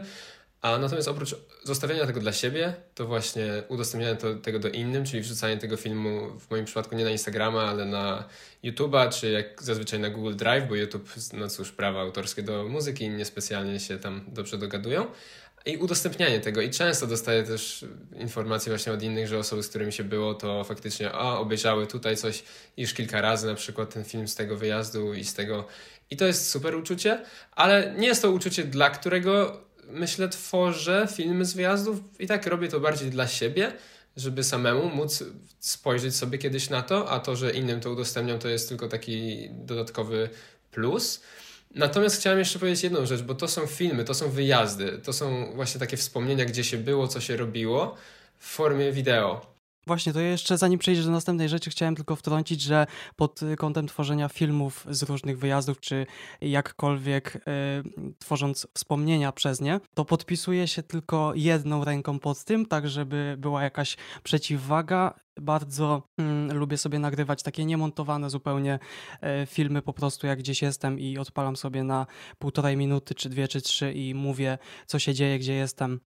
A 0.62 0.78
natomiast 0.78 1.08
oprócz 1.08 1.36
zostawiania 1.64 2.06
tego 2.06 2.20
dla 2.20 2.32
siebie, 2.32 2.74
to 2.96 3.06
właśnie 3.06 3.64
udostępnianie 3.68 4.16
to, 4.16 4.36
tego 4.36 4.60
do 4.60 4.70
innym, 4.70 5.06
czyli 5.06 5.22
wrzucanie 5.22 5.58
tego 5.58 5.78
filmu 5.78 6.40
w 6.40 6.52
moim 6.52 6.66
przypadku 6.66 6.96
nie 6.96 7.04
na 7.04 7.10
Instagrama, 7.10 7.64
ale 7.64 7.86
na 7.86 8.24
YouTube'a, 8.64 9.20
czy 9.20 9.32
jak 9.32 9.64
zazwyczaj 9.64 10.00
na 10.00 10.10
Google 10.10 10.36
Drive, 10.36 10.70
bo 10.70 10.76
YouTube, 10.76 11.10
no 11.34 11.50
cóż, 11.50 11.72
prawa 11.72 12.02
autorskie 12.02 12.44
do 12.44 12.64
muzyki 12.64 13.10
niespecjalnie 13.10 13.80
się 13.80 13.98
tam 13.98 14.22
dobrze 14.28 14.58
dogadują 14.58 15.06
i 15.66 15.78
udostępnianie 15.78 16.40
tego. 16.40 16.62
I 16.62 16.70
często 16.70 17.08
dostaję 17.08 17.44
też 17.44 17.86
informacje 18.20 18.70
właśnie 18.72 18.94
od 18.94 19.04
innych, 19.04 19.28
że 19.28 19.38
osoby, 19.38 19.64
z 19.64 19.68
którymi 19.68 19.94
się 19.94 20.04
było, 20.04 20.34
to 20.34 20.64
faktycznie 20.64 21.12
a, 21.12 21.38
obejrzały 21.38 21.88
tutaj 21.88 22.18
coś 22.18 22.44
już 22.78 22.94
kilka 22.94 23.22
razy, 23.22 23.48
na 23.48 23.56
przykład 23.56 23.94
ten 23.94 24.04
film 24.04 24.28
z 24.28 24.36
tego 24.36 24.58
wyjazdu 24.58 25.14
i 25.14 25.24
z 25.24 25.34
tego. 25.34 25.68
I 26.10 26.18
to 26.18 26.26
jest 26.26 26.50
super 26.50 26.76
uczucie, 26.76 27.26
ale 27.52 27.94
nie 27.98 28.08
jest 28.08 28.22
to 28.22 28.32
uczucie, 28.32 28.64
dla 28.64 28.90
którego 28.90 29.62
myślę 29.88 30.30
tworzę 30.30 31.08
filmy 31.16 31.46
z 31.46 31.54
wyjazdów 31.54 32.00
i 32.20 32.28
tak 32.28 32.46
robię 32.46 32.68
to 32.68 32.80
bardziej 32.80 33.10
dla 33.10 33.28
siebie, 33.28 33.74
żeby 34.18 34.44
samemu 34.44 34.90
móc 34.96 35.24
spojrzeć 35.60 36.16
sobie 36.16 36.38
kiedyś 36.38 36.70
na 36.70 36.82
to, 36.82 37.12
a 37.12 37.20
to, 37.20 37.36
że 37.36 37.52
innym 37.52 37.82
to 37.82 37.92
udostępniam, 37.92 38.40
to 38.40 38.50
jest 38.50 38.70
tylko 38.70 38.88
taki 38.88 39.50
dodatkowy 39.52 40.30
plus. 40.72 41.22
Natomiast 41.76 42.20
chciałem 42.20 42.40
jeszcze 42.40 42.60
powiedzieć 42.60 42.84
jedną 42.84 43.06
rzecz, 43.06 43.22
bo 43.22 43.36
to 43.36 43.48
są 43.48 43.68
filmy, 43.68 44.04
to 44.04 44.14
są 44.14 44.30
wyjazdy, 44.30 45.00
to 45.04 45.14
są 45.14 45.54
właśnie 45.56 45.80
takie 45.80 45.98
wspomnienia, 45.98 46.46
gdzie 46.46 46.64
się 46.64 46.78
było, 46.78 47.08
co 47.08 47.22
się 47.22 47.38
robiło 47.38 47.96
w 48.38 48.48
formie 48.48 48.92
wideo. 48.92 49.52
Właśnie, 49.88 50.14
to 50.14 50.20
jeszcze 50.20 50.58
zanim 50.58 50.80
przejdziesz 50.80 51.06
do 51.06 51.12
następnej 51.12 51.50
rzeczy, 51.50 51.70
chciałem 51.70 51.96
tylko 51.96 52.16
wtrącić, 52.16 52.62
że 52.62 52.88
pod 53.16 53.40
kątem 53.58 53.88
tworzenia 53.88 54.30
filmów 54.30 54.86
z 54.90 55.04
różnych 55.04 55.40
wyjazdów, 55.40 55.80
czy 55.80 56.06
jakkolwiek 56.42 57.36
y, 57.36 57.40
tworząc 58.20 58.68
wspomnienia 58.74 59.32
przez 59.32 59.62
nie, 59.62 59.80
to 59.94 60.06
podpisuję 60.06 60.68
się 60.68 60.84
tylko 60.84 61.32
jedną 61.36 61.84
ręką 61.84 62.20
pod 62.20 62.44
tym, 62.44 62.66
tak 62.66 62.90
żeby 62.90 63.36
była 63.38 63.64
jakaś 63.64 63.98
przeciwwaga. 64.24 65.14
Bardzo 65.40 66.04
mm, 66.18 66.58
lubię 66.58 66.78
sobie 66.78 67.00
nagrywać 67.00 67.44
takie 67.44 67.66
niemontowane 67.66 68.30
zupełnie 68.30 68.80
y, 69.44 69.46
filmy, 69.46 69.82
po 69.82 69.94
prostu 69.94 70.28
jak 70.28 70.40
gdzieś 70.40 70.62
jestem 70.62 71.00
i 71.00 71.18
odpalam 71.18 71.56
sobie 71.56 71.84
na 71.84 72.06
półtorej 72.40 72.78
minuty, 72.78 73.16
czy 73.16 73.30
dwie, 73.30 73.48
czy 73.48 73.62
trzy 73.62 73.94
i 73.94 74.16
mówię, 74.16 74.58
co 74.86 75.00
się 75.00 75.14
dzieje, 75.14 75.40
gdzie 75.40 75.54
jestem 75.54 76.00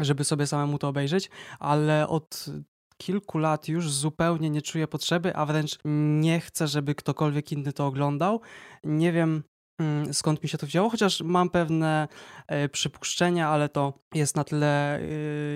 żeby 0.00 0.24
sobie 0.24 0.46
samemu 0.46 0.78
to 0.78 0.88
obejrzeć, 0.88 1.30
ale 1.58 2.08
od 2.08 2.46
kilku 2.96 3.38
lat 3.38 3.68
już 3.68 3.90
zupełnie 3.90 4.50
nie 4.50 4.62
czuję 4.62 4.88
potrzeby, 4.88 5.36
a 5.36 5.46
wręcz 5.46 5.78
nie 6.20 6.40
chcę, 6.40 6.68
żeby 6.68 6.94
ktokolwiek 6.94 7.52
inny 7.52 7.72
to 7.72 7.86
oglądał. 7.86 8.40
Nie 8.84 9.12
wiem, 9.12 9.42
skąd 10.12 10.42
mi 10.42 10.48
się 10.48 10.58
to 10.58 10.66
wzięło, 10.66 10.90
chociaż 10.90 11.20
mam 11.20 11.50
pewne 11.50 12.08
e, 12.46 12.68
przypuszczenia, 12.68 13.48
ale 13.48 13.68
to 13.68 13.98
jest 14.14 14.36
na 14.36 14.44
tyle 14.44 14.98
e, 14.98 15.02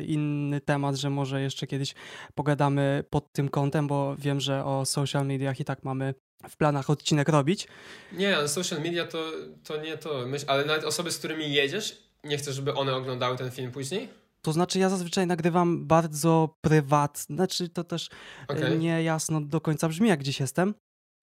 inny 0.04 0.60
temat, 0.60 0.96
że 0.96 1.10
może 1.10 1.42
jeszcze 1.42 1.66
kiedyś 1.66 1.94
pogadamy 2.34 3.04
pod 3.10 3.32
tym 3.32 3.48
kątem, 3.48 3.86
bo 3.86 4.16
wiem, 4.16 4.40
że 4.40 4.64
o 4.64 4.84
social 4.84 5.26
mediach 5.26 5.60
i 5.60 5.64
tak 5.64 5.84
mamy 5.84 6.14
w 6.48 6.56
planach 6.56 6.90
odcinek 6.90 7.28
robić. 7.28 7.68
Nie, 8.12 8.36
ale 8.36 8.48
social 8.48 8.82
media 8.82 9.06
to, 9.06 9.32
to 9.64 9.82
nie 9.82 9.98
to, 9.98 10.26
myśl, 10.26 10.44
ale 10.48 10.64
nawet 10.64 10.84
osoby, 10.84 11.12
z 11.12 11.18
którymi 11.18 11.52
jedziesz, 11.52 12.02
nie 12.24 12.38
chcesz, 12.38 12.56
żeby 12.56 12.74
one 12.74 12.94
oglądały 12.94 13.36
ten 13.36 13.50
film 13.50 13.72
później? 13.72 14.08
To 14.42 14.52
znaczy, 14.52 14.78
ja 14.78 14.88
zazwyczaj 14.88 15.26
nagrywam 15.26 15.86
bardzo 15.86 16.56
prywatnie, 16.60 17.36
znaczy 17.36 17.68
to 17.68 17.84
też 17.84 18.08
e, 18.50 18.52
okay. 18.52 18.78
nie 18.78 19.02
jasno 19.02 19.40
do 19.40 19.60
końca 19.60 19.88
brzmi, 19.88 20.08
jak 20.08 20.20
gdzieś 20.20 20.40
jestem, 20.40 20.74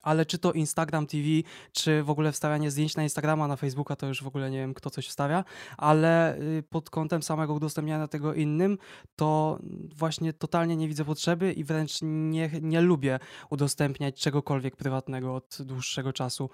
ale 0.03 0.25
czy 0.25 0.38
to 0.38 0.51
Instagram 0.51 1.07
TV, 1.07 1.24
czy 1.72 2.03
w 2.03 2.10
ogóle 2.10 2.31
wstawianie 2.31 2.72
zdjęć 2.72 2.95
na 2.95 3.03
Instagrama, 3.03 3.48
na 3.48 3.55
Facebooka, 3.55 3.95
to 3.95 4.07
już 4.07 4.24
w 4.24 4.27
ogóle 4.27 4.51
nie 4.51 4.57
wiem, 4.57 4.74
kto 4.74 4.89
coś 4.89 5.07
wstawia, 5.07 5.43
ale 5.77 6.38
y, 6.38 6.63
pod 6.69 6.89
kątem 6.89 7.24
samego 7.24 7.53
udostępniania 7.53 8.07
tego 8.07 8.33
innym, 8.33 8.77
to 9.15 9.60
właśnie 9.95 10.33
totalnie 10.33 10.75
nie 10.75 10.88
widzę 10.88 11.05
potrzeby 11.05 11.53
i 11.53 11.63
wręcz 11.63 12.00
nie, 12.01 12.50
nie 12.62 12.81
lubię 12.81 13.19
udostępniać 13.50 14.22
czegokolwiek 14.22 14.75
prywatnego 14.75 15.36
od 15.36 15.57
dłuższego 15.60 16.13
czasu. 16.13 16.50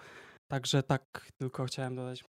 Także 0.48 0.84
tak 0.84 1.32
tylko 1.38 1.66
chciałem 1.66 1.96
dodać. 1.96 2.24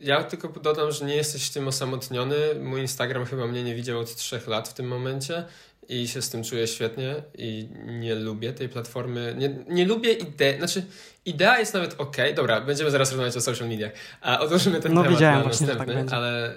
Ja 0.00 0.24
tylko 0.24 0.48
dodam, 0.48 0.92
że 0.92 1.04
nie 1.04 1.16
jesteś 1.16 1.50
tym 1.50 1.68
osamotniony. 1.68 2.36
Mój 2.62 2.80
Instagram 2.80 3.24
chyba 3.24 3.46
mnie 3.46 3.62
nie 3.64 3.74
widział 3.74 3.98
od 4.00 4.14
trzech 4.14 4.46
lat 4.46 4.68
w 4.68 4.74
tym 4.74 4.88
momencie 4.88 5.44
i 5.88 6.08
się 6.08 6.22
z 6.22 6.30
tym 6.30 6.44
czuję 6.44 6.66
świetnie 6.66 7.14
i 7.38 7.68
nie 7.86 8.14
lubię 8.14 8.52
tej 8.52 8.68
platformy. 8.68 9.34
Nie, 9.38 9.74
nie 9.74 9.86
lubię 9.86 10.12
idei, 10.12 10.58
znaczy 10.58 10.82
idea 11.24 11.58
jest 11.58 11.74
nawet 11.74 11.94
ok. 12.00 12.16
Dobra, 12.36 12.60
będziemy 12.60 12.90
zaraz 12.90 13.10
rozmawiać 13.10 13.36
o 13.36 13.40
social 13.40 13.68
mediach, 13.68 13.92
a 14.20 14.40
odłożymy 14.40 14.80
ten 14.80 14.94
no, 14.94 15.02
temat 15.02 15.20
na 15.20 15.36
tak 15.36 15.46
następny, 15.46 16.04
tak 16.04 16.12
ale 16.12 16.54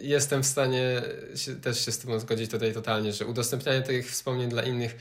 jestem 0.00 0.42
w 0.42 0.46
stanie 0.46 1.02
się, 1.36 1.56
też 1.56 1.84
się 1.84 1.92
z 1.92 1.98
tym 1.98 2.20
zgodzić 2.20 2.50
tutaj 2.50 2.72
totalnie, 2.72 3.12
że 3.12 3.26
udostępnianie 3.26 3.82
tych 3.82 4.10
wspomnień 4.10 4.48
dla 4.48 4.62
innych 4.62 4.96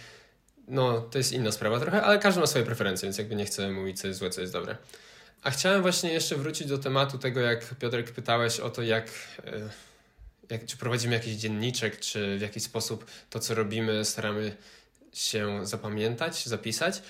no, 0.67 1.01
to 1.01 1.17
jest 1.17 1.33
inna 1.33 1.51
sprawa 1.51 1.79
trochę, 1.79 2.01
ale 2.01 2.19
każdy 2.19 2.41
ma 2.41 2.47
swoje 2.47 2.65
preferencje, 2.65 3.05
więc 3.05 3.17
jakby 3.17 3.35
nie 3.35 3.45
chcę 3.45 3.71
mówić, 3.71 3.99
co 3.99 4.07
jest 4.07 4.19
złe, 4.19 4.29
co 4.29 4.41
jest 4.41 4.53
dobre. 4.53 4.77
A 5.43 5.51
chciałem 5.51 5.81
właśnie 5.81 6.13
jeszcze 6.13 6.35
wrócić 6.35 6.67
do 6.67 6.77
tematu 6.77 7.17
tego, 7.17 7.39
jak 7.39 7.75
Piotrek 7.75 8.11
pytałeś 8.11 8.59
o 8.59 8.69
to, 8.69 8.81
jak, 8.81 9.07
e, 9.45 9.69
jak, 10.49 10.65
czy 10.65 10.77
prowadzimy 10.77 11.13
jakiś 11.13 11.35
dzienniczek, 11.35 11.99
czy 11.99 12.37
w 12.37 12.41
jaki 12.41 12.59
sposób 12.59 13.05
to, 13.29 13.39
co 13.39 13.55
robimy, 13.55 14.05
staramy 14.05 14.55
się 15.13 15.65
zapamiętać, 15.65 16.45
zapisać. 16.45 17.01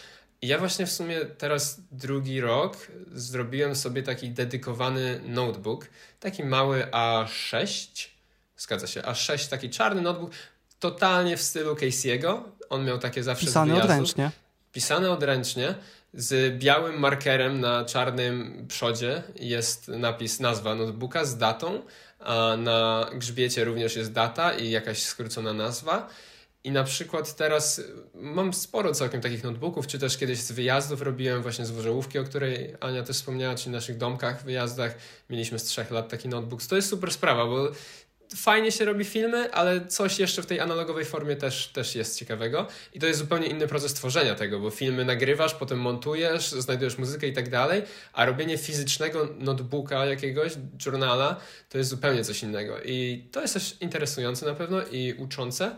I 0.42 0.48
ja 0.48 0.58
właśnie 0.58 0.86
w 0.86 0.92
sumie 0.92 1.25
teraz 1.25 1.82
drugi 1.92 2.42
rok 2.42 2.78
zrobiłem 3.13 3.75
sobie 3.75 4.04
taki 4.04 4.30
dedykowany 4.30 5.22
notebook, 5.25 5.88
taki 6.20 6.44
mały 6.44 6.84
A6, 6.92 8.08
zgadza 8.58 8.88
się, 8.88 9.02
A6, 9.02 9.50
taki 9.50 9.70
czarny 9.70 10.02
notebook, 10.02 10.32
totalnie 10.80 11.38
w 11.38 11.42
stylu 11.42 11.75
Casey'ego. 11.75 12.42
On 12.70 12.86
miał 12.86 13.00
takie 13.00 13.24
zawsze 13.24 13.46
Pisany 13.46 13.84
odręcznie. 13.84 14.32
Pisany 14.72 15.12
odręcznie 15.12 15.75
z 16.13 16.58
białym 16.58 17.00
markerem 17.00 17.60
na 17.60 17.86
czarnym 17.86 18.65
przodzie 18.67 19.24
jest 19.36 19.88
napis, 19.88 20.39
nazwa 20.39 20.75
notebooka 20.75 21.25
z 21.25 21.38
datą, 21.38 21.82
a 22.20 22.58
na 22.58 23.10
grzbiecie 23.13 23.63
również 23.63 23.96
jest 23.96 24.12
data 24.12 24.53
i 24.53 24.70
jakaś 24.70 25.01
skrócona 25.01 25.53
nazwa. 25.53 26.10
I 26.63 26.72
na 26.72 26.84
przykład 26.84 27.36
teraz 27.36 27.82
mam 28.13 28.53
sporo 28.53 28.93
całkiem 28.93 29.22
takich 29.22 29.43
notebooków, 29.43 29.88
czy 29.88 30.00
też 30.00 30.17
kiedyś 30.17 30.39
z 30.39 30.51
wyjazdów 30.51 31.01
robiłem 31.01 31.41
właśnie 31.41 31.65
z 31.65 31.72
Włożełówki, 31.72 32.20
o 32.20 32.24
której 32.24 32.75
Ania 32.79 33.03
też 33.03 33.15
wspomniała, 33.15 33.55
czy 33.55 33.70
naszych 33.70 33.98
domkach, 33.98 34.43
wyjazdach. 34.43 34.96
Mieliśmy 35.29 35.60
z 35.60 35.63
trzech 35.63 35.91
lat 35.91 36.10
taki 36.10 36.29
notebook. 36.29 36.63
To 36.63 36.75
jest 36.75 36.89
super 36.89 37.12
sprawa, 37.12 37.46
bo 37.46 37.72
fajnie 38.36 38.72
się 38.72 38.86
robi 38.86 39.06
filmy, 39.06 39.54
ale 39.54 39.88
coś 39.88 40.20
jeszcze 40.20 40.42
w 40.42 40.46
tej 40.46 40.60
analogowej 40.60 41.06
formie 41.06 41.36
też, 41.36 41.68
też 41.68 41.96
jest 41.96 42.20
ciekawego. 42.20 42.68
I 42.94 43.00
to 43.00 43.08
jest 43.08 43.20
zupełnie 43.20 43.48
inny 43.48 43.68
proces 43.68 43.94
tworzenia 43.94 44.36
tego, 44.36 44.60
bo 44.60 44.70
filmy 44.70 45.06
nagrywasz, 45.06 45.54
potem 45.54 45.80
montujesz, 45.80 46.52
znajdujesz 46.52 46.98
muzykę 46.98 47.28
i 47.28 47.34
tak 47.34 47.50
dalej, 47.50 47.82
a 48.13 48.25
robienie 48.25 48.58
fizycznego 48.58 49.28
notebooka 49.40 50.06
jakiegoś, 50.06 50.54
journala, 50.86 51.40
to 51.70 51.78
jest 51.78 51.90
zupełnie 51.90 52.24
coś 52.24 52.44
innego. 52.44 52.78
I 52.86 53.28
to 53.32 53.42
jest 53.42 53.54
też 53.54 53.78
interesujące 53.82 54.46
na 54.46 54.54
pewno 54.54 54.82
i 54.92 55.13
uczące. 55.18 55.75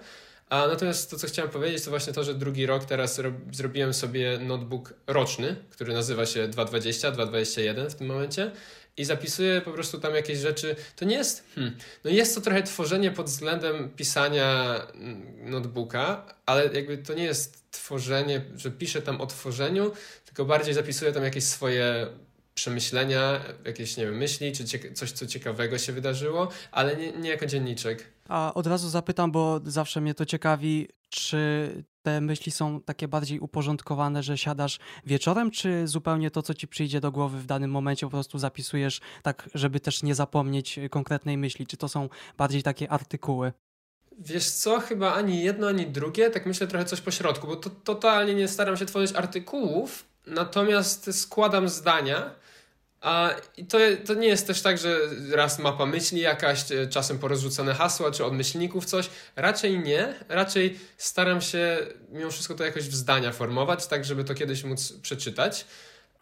A 0.49 0.67
natomiast 0.67 1.11
to, 1.11 1.17
co 1.17 1.27
chciałem 1.27 1.51
powiedzieć, 1.51 1.83
to 1.83 1.89
właśnie 1.89 2.13
to, 2.13 2.23
że 2.23 2.33
drugi 2.33 2.65
rok 2.65 2.85
teraz 2.85 3.21
zrobiłem 3.51 3.93
sobie 3.93 4.37
notebook 4.37 4.93
roczny, 5.07 5.55
który 5.69 5.93
nazywa 5.93 6.25
się 6.25 6.47
220, 6.47 7.11
221 7.11 7.89
w 7.89 7.95
tym 7.95 8.07
momencie 8.07 8.51
i 8.97 9.05
zapisuję 9.05 9.61
po 9.61 9.71
prostu 9.71 9.99
tam 9.99 10.15
jakieś 10.15 10.37
rzeczy. 10.37 10.75
To 10.95 11.05
nie 11.05 11.15
jest, 11.15 11.43
hmm, 11.55 11.77
no 12.03 12.11
jest 12.11 12.35
to 12.35 12.41
trochę 12.41 12.63
tworzenie 12.63 13.11
pod 13.11 13.25
względem 13.25 13.89
pisania 13.89 14.81
mm, 14.93 15.49
notebooka, 15.51 16.35
ale 16.45 16.73
jakby 16.73 16.97
to 16.97 17.13
nie 17.13 17.23
jest 17.23 17.71
tworzenie, 17.71 18.41
że 18.55 18.71
piszę 18.71 19.01
tam 19.01 19.21
o 19.21 19.27
tworzeniu, 19.27 19.91
tylko 20.25 20.45
bardziej 20.45 20.73
zapisuję 20.73 21.11
tam 21.11 21.23
jakieś 21.23 21.43
swoje 21.43 22.07
przemyślenia, 22.55 23.41
jakieś, 23.65 23.97
nie 23.97 24.05
wiem, 24.05 24.17
myśli, 24.17 24.51
czy 24.51 24.93
coś, 24.93 25.11
co 25.11 25.25
ciekawego 25.25 25.77
się 25.77 25.93
wydarzyło, 25.93 26.49
ale 26.71 26.95
nie, 26.95 27.11
nie 27.11 27.29
jako 27.29 27.45
dzienniczek. 27.45 28.11
A 28.29 28.53
od 28.53 28.67
razu 28.67 28.89
zapytam, 28.89 29.31
bo 29.31 29.61
zawsze 29.65 30.01
mnie 30.01 30.13
to 30.13 30.25
ciekawi, 30.25 30.87
czy 31.09 31.69
te 32.01 32.21
myśli 32.21 32.51
są 32.51 32.81
takie 32.81 33.07
bardziej 33.07 33.39
uporządkowane, 33.39 34.23
że 34.23 34.37
siadasz 34.37 34.79
wieczorem, 35.05 35.51
czy 35.51 35.87
zupełnie 35.87 36.31
to, 36.31 36.41
co 36.41 36.53
ci 36.53 36.67
przyjdzie 36.67 37.01
do 37.01 37.11
głowy 37.11 37.37
w 37.39 37.45
danym 37.45 37.71
momencie, 37.71 38.05
po 38.05 38.11
prostu 38.11 38.39
zapisujesz 38.39 39.01
tak, 39.23 39.49
żeby 39.53 39.79
też 39.79 40.03
nie 40.03 40.15
zapomnieć 40.15 40.79
konkretnej 40.89 41.37
myśli? 41.37 41.67
Czy 41.67 41.77
to 41.77 41.89
są 41.89 42.09
bardziej 42.37 42.63
takie 42.63 42.91
artykuły? 42.91 43.53
Wiesz 44.19 44.49
co, 44.49 44.79
chyba 44.79 45.13
ani 45.13 45.43
jedno, 45.43 45.67
ani 45.67 45.87
drugie, 45.87 46.29
tak 46.29 46.45
myślę 46.45 46.67
trochę 46.67 46.85
coś 46.85 47.01
po 47.01 47.11
środku, 47.11 47.47
bo 47.47 47.55
to, 47.55 47.69
totalnie 47.69 48.35
nie 48.35 48.47
staram 48.47 48.77
się 48.77 48.85
tworzyć 48.85 49.15
artykułów, 49.15 50.05
natomiast 50.27 51.21
składam 51.21 51.69
zdania 51.69 52.35
a 53.05 53.29
to, 53.69 53.77
to 54.05 54.13
nie 54.13 54.27
jest 54.27 54.47
też 54.47 54.61
tak, 54.61 54.77
że 54.77 54.97
raz 55.31 55.59
mapa 55.59 55.85
myśli 55.85 56.21
jakaś, 56.21 56.71
e, 56.71 56.87
czasem 56.87 57.19
porozrzucone 57.19 57.73
hasła, 57.73 58.11
czy 58.11 58.25
od 58.25 58.33
myślników 58.33 58.85
coś. 58.85 59.09
Raczej 59.35 59.79
nie. 59.79 60.13
Raczej 60.29 60.79
staram 60.97 61.41
się 61.41 61.77
mimo 62.09 62.31
wszystko 62.31 62.55
to 62.55 62.63
jakoś 62.63 62.83
w 62.83 62.95
zdania 62.95 63.31
formować, 63.31 63.87
tak 63.87 64.05
żeby 64.05 64.23
to 64.23 64.33
kiedyś 64.33 64.63
móc 64.63 64.93
przeczytać. 64.93 65.65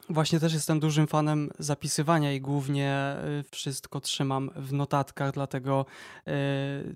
Właśnie 0.09 0.39
też 0.39 0.53
jestem 0.53 0.79
dużym 0.79 1.07
fanem 1.07 1.49
zapisywania 1.59 2.33
i 2.33 2.41
głównie 2.41 2.89
e, 2.89 3.43
wszystko 3.51 3.99
trzymam 3.99 4.51
w 4.55 4.73
notatkach, 4.73 5.31
dlatego 5.31 5.85
e, 6.27 6.33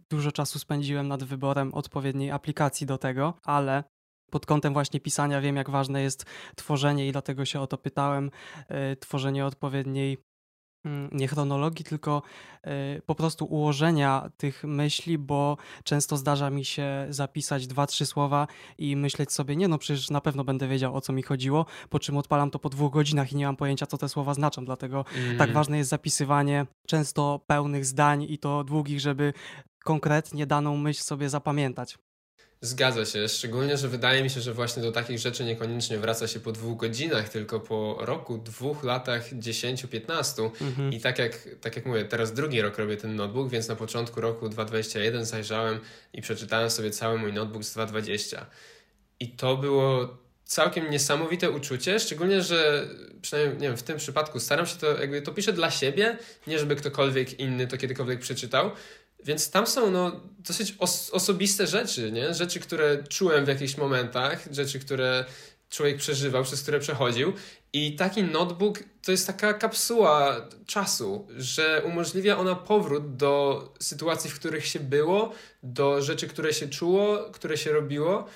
dużo 0.10 0.32
czasu 0.32 0.60
spędziłem 0.60 1.08
nad 1.08 1.24
wyborem 1.24 1.74
odpowiedniej 1.74 2.32
aplikacji 2.32 2.88
do 2.88 2.98
tego, 2.98 3.34
ale 3.44 3.84
pod 4.32 4.46
kątem 4.46 4.74
właśnie 4.74 5.00
pisania 5.00 5.42
wiem, 5.42 5.56
jak 5.56 5.70
ważne 5.70 6.02
jest 6.02 6.26
tworzenie 6.56 7.08
i 7.08 7.12
dlatego 7.12 7.46
się 7.46 7.62
o 7.62 7.68
to 7.68 7.78
pytałem. 7.78 8.32
E, 8.68 8.96
tworzenie 8.96 9.46
odpowiedniej 9.46 10.18
mm, 10.86 11.10
nie 11.12 11.28
chronologii, 11.28 11.86
tylko 11.86 12.22
e, 12.64 13.02
po 13.02 13.16
prostu 13.16 13.46
ułożenia 13.46 14.30
tych 14.38 14.64
myśli, 14.64 15.18
bo 15.18 15.58
często 15.84 16.18
zdarza 16.18 16.50
mi 16.50 16.66
się 16.66 17.08
zapisać 17.10 17.68
dwa, 17.68 17.88
trzy 17.88 18.06
słowa 18.06 18.48
i 18.78 18.96
myśleć 18.96 19.32
sobie, 19.32 19.56
nie 19.56 19.68
no, 19.68 19.78
przecież 19.78 20.10
na 20.10 20.22
pewno 20.22 20.44
będę 20.44 20.68
wiedział 20.68 20.96
o 20.96 21.02
co 21.02 21.14
mi 21.14 21.24
chodziło, 21.24 21.66
po 21.90 22.00
czym 22.00 22.18
odpalam 22.18 22.52
to 22.52 22.60
po 22.60 22.70
dwóch 22.70 22.94
godzinach 22.94 23.32
i 23.32 23.36
nie 23.36 23.46
mam 23.46 23.56
pojęcia, 23.56 23.86
co 23.86 23.98
te 23.98 24.10
słowa 24.10 24.34
znaczą. 24.34 24.66
Dlatego 24.66 25.06
mm. 25.16 25.38
tak 25.38 25.54
ważne 25.54 25.78
jest 25.78 25.90
zapisywanie 25.90 26.66
często 26.88 27.42
pełnych 27.48 27.86
zdań 27.86 28.24
i 28.30 28.38
to 28.38 28.64
długich, 28.64 29.00
żeby 29.00 29.34
konkretnie 29.84 30.48
daną 30.48 30.78
myśl 30.78 31.02
sobie 31.02 31.30
zapamiętać. 31.30 31.98
Zgadza 32.62 33.06
się, 33.06 33.28
szczególnie, 33.28 33.78
że 33.78 33.88
wydaje 33.88 34.24
mi 34.24 34.30
się, 34.30 34.42
że 34.42 34.54
właśnie 34.54 34.84
do 34.84 34.92
takich 34.92 35.20
rzeczy 35.20 35.44
niekoniecznie 35.44 35.98
wraca 35.98 36.28
się 36.28 36.40
po 36.40 36.52
dwóch 36.52 36.78
godzinach, 36.78 37.30
tylko 37.30 37.60
po 37.60 37.98
roku, 38.00 38.38
dwóch 38.38 38.84
latach, 38.84 39.24
dziesięciu, 39.34 39.88
piętnastu. 39.88 40.52
Mhm. 40.62 40.94
I 40.94 41.00
tak 41.00 41.20
jak, 41.20 41.48
tak 41.62 41.76
jak 41.76 41.86
mówię, 41.86 42.06
teraz 42.06 42.34
drugi 42.34 42.62
rok 42.62 42.78
robię 42.78 42.98
ten 42.98 43.16
notebook, 43.16 43.50
więc 43.50 43.68
na 43.68 43.76
początku 43.76 44.22
roku 44.22 44.50
2021 44.50 45.26
zajrzałem 45.26 45.80
i 46.14 46.22
przeczytałem 46.22 46.70
sobie 46.70 46.92
cały 46.92 47.18
mój 47.18 47.34
notebook 47.34 47.64
z 47.64 47.74
2020. 47.74 48.46
I 49.20 49.30
to 49.30 49.58
było 49.58 50.18
całkiem 50.46 50.92
niesamowite 50.92 51.52
uczucie, 51.52 52.00
szczególnie, 52.00 52.42
że 52.42 52.88
przynajmniej 53.22 53.62
nie 53.62 53.68
wiem, 53.68 53.78
w 53.78 53.84
tym 53.84 53.98
przypadku 53.98 54.40
staram 54.40 54.66
się 54.66 54.78
to, 54.78 54.98
jakby 54.98 55.22
to 55.22 55.32
piszę 55.32 55.54
dla 55.54 55.72
siebie, 55.72 56.18
nie 56.48 56.60
żeby 56.60 56.76
ktokolwiek 56.76 57.40
inny 57.40 57.68
to 57.68 57.78
kiedykolwiek 57.78 58.20
przeczytał, 58.20 58.72
więc 59.28 59.52
tam 59.52 59.68
są 59.68 59.92
no, 59.92 60.12
dosyć 60.40 60.76
os 60.80 61.10
osobiste 61.10 61.68
rzeczy, 61.68 62.12
nie? 62.12 62.34
Rzeczy, 62.34 62.60
które 62.60 63.04
czułem 63.04 63.46
w 63.46 63.48
jakichś 63.48 63.78
momentach, 63.78 64.48
rzeczy, 64.52 64.80
które 64.80 65.26
człowiek 65.70 65.98
przeżywał, 65.98 66.44
przez 66.44 66.62
które 66.62 66.80
przechodził. 66.80 67.34
I 67.74 67.96
taki 67.96 68.24
notebook 68.24 68.80
to 69.06 69.12
jest 69.12 69.28
taka 69.28 69.54
kapsuła 69.54 70.48
czasu, 70.66 71.28
że 71.38 71.82
umożliwia 71.86 72.38
ona 72.38 72.56
powrót 72.56 73.16
do 73.16 73.64
sytuacji, 73.80 74.30
w 74.30 74.36
których 74.40 74.66
się 74.66 74.80
było, 74.80 75.32
do 75.64 76.02
rzeczy, 76.02 76.28
które 76.28 76.54
się 76.54 76.68
czuło, 76.68 77.18
które 77.18 77.58
się 77.58 77.72
robiło. 77.72 78.28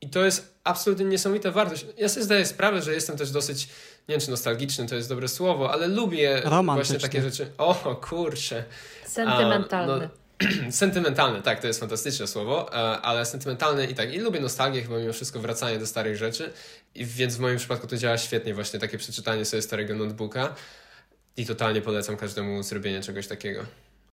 I 0.00 0.10
to 0.10 0.24
jest 0.24 0.54
absolutnie 0.64 1.04
niesamowita 1.04 1.50
wartość. 1.50 1.86
Ja 1.96 2.08
sobie 2.08 2.24
zdaję 2.24 2.46
sprawę, 2.46 2.82
że 2.82 2.94
jestem 2.94 3.16
też 3.16 3.30
dosyć, 3.30 3.66
nie 4.08 4.12
wiem 4.12 4.20
czy 4.20 4.30
nostalgiczny 4.30 4.86
to 4.86 4.94
jest 4.94 5.08
dobre 5.08 5.28
słowo, 5.28 5.72
ale 5.72 5.88
lubię 5.88 6.42
właśnie 6.64 6.98
takie 6.98 7.22
rzeczy. 7.22 7.52
O 7.58 7.96
kurczę. 7.96 8.64
Sentymentalny. 9.06 9.92
A, 9.92 9.98
no, 9.98 10.19
sentymentalny, 10.70 11.42
tak, 11.42 11.60
to 11.60 11.66
jest 11.66 11.80
fantastyczne 11.80 12.26
słowo, 12.26 12.72
e, 12.72 12.76
ale 13.00 13.26
sentymentalny 13.26 13.86
i 13.86 13.94
tak, 13.94 14.14
i 14.14 14.18
lubię 14.18 14.40
nostalgię, 14.40 14.82
chyba 14.82 14.98
mimo 14.98 15.12
wszystko 15.12 15.40
wracanie 15.40 15.78
do 15.78 15.86
starych 15.86 16.16
rzeczy, 16.16 16.52
i 16.94 17.04
więc 17.04 17.36
w 17.36 17.40
moim 17.40 17.56
przypadku 17.56 17.86
to 17.86 17.96
działa 17.96 18.18
świetnie, 18.18 18.54
właśnie 18.54 18.80
takie 18.80 18.98
przeczytanie 18.98 19.44
sobie 19.44 19.62
starego 19.62 19.94
notebooka 19.94 20.54
i 21.36 21.46
totalnie 21.46 21.80
polecam 21.80 22.16
każdemu 22.16 22.62
zrobienie 22.62 23.02
czegoś 23.02 23.26
takiego. 23.26 23.64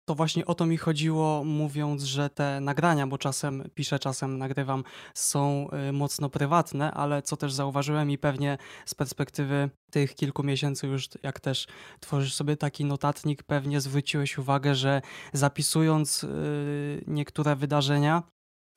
To 0.07 0.15
właśnie 0.15 0.45
o 0.45 0.55
to 0.55 0.65
mi 0.65 0.77
chodziło, 0.77 1.43
mówiąc, 1.43 2.03
że 2.03 2.29
te 2.29 2.59
nagrania, 2.61 3.07
bo 3.07 3.17
czasem 3.17 3.63
piszę, 3.75 3.99
czasem 3.99 4.37
nagrywam, 4.37 4.83
są 5.13 5.67
y, 5.89 5.91
mocno 5.91 6.29
prywatne, 6.29 6.91
ale 6.91 7.21
co 7.21 7.37
też 7.37 7.53
zauważyłem 7.53 8.11
i 8.11 8.17
pewnie 8.17 8.57
z 8.85 8.95
perspektywy 8.95 9.69
tych 9.91 10.15
kilku 10.15 10.43
miesięcy 10.43 10.87
już, 10.87 11.09
jak 11.23 11.39
też 11.39 11.67
tworzysz 11.99 12.33
sobie 12.33 12.57
taki 12.57 12.85
notatnik, 12.85 13.43
pewnie 13.43 13.81
zwróciłeś 13.81 14.37
uwagę, 14.37 14.75
że 14.75 15.01
zapisując 15.33 16.23
y, 16.23 17.03
niektóre 17.07 17.55
wydarzenia, 17.55 18.23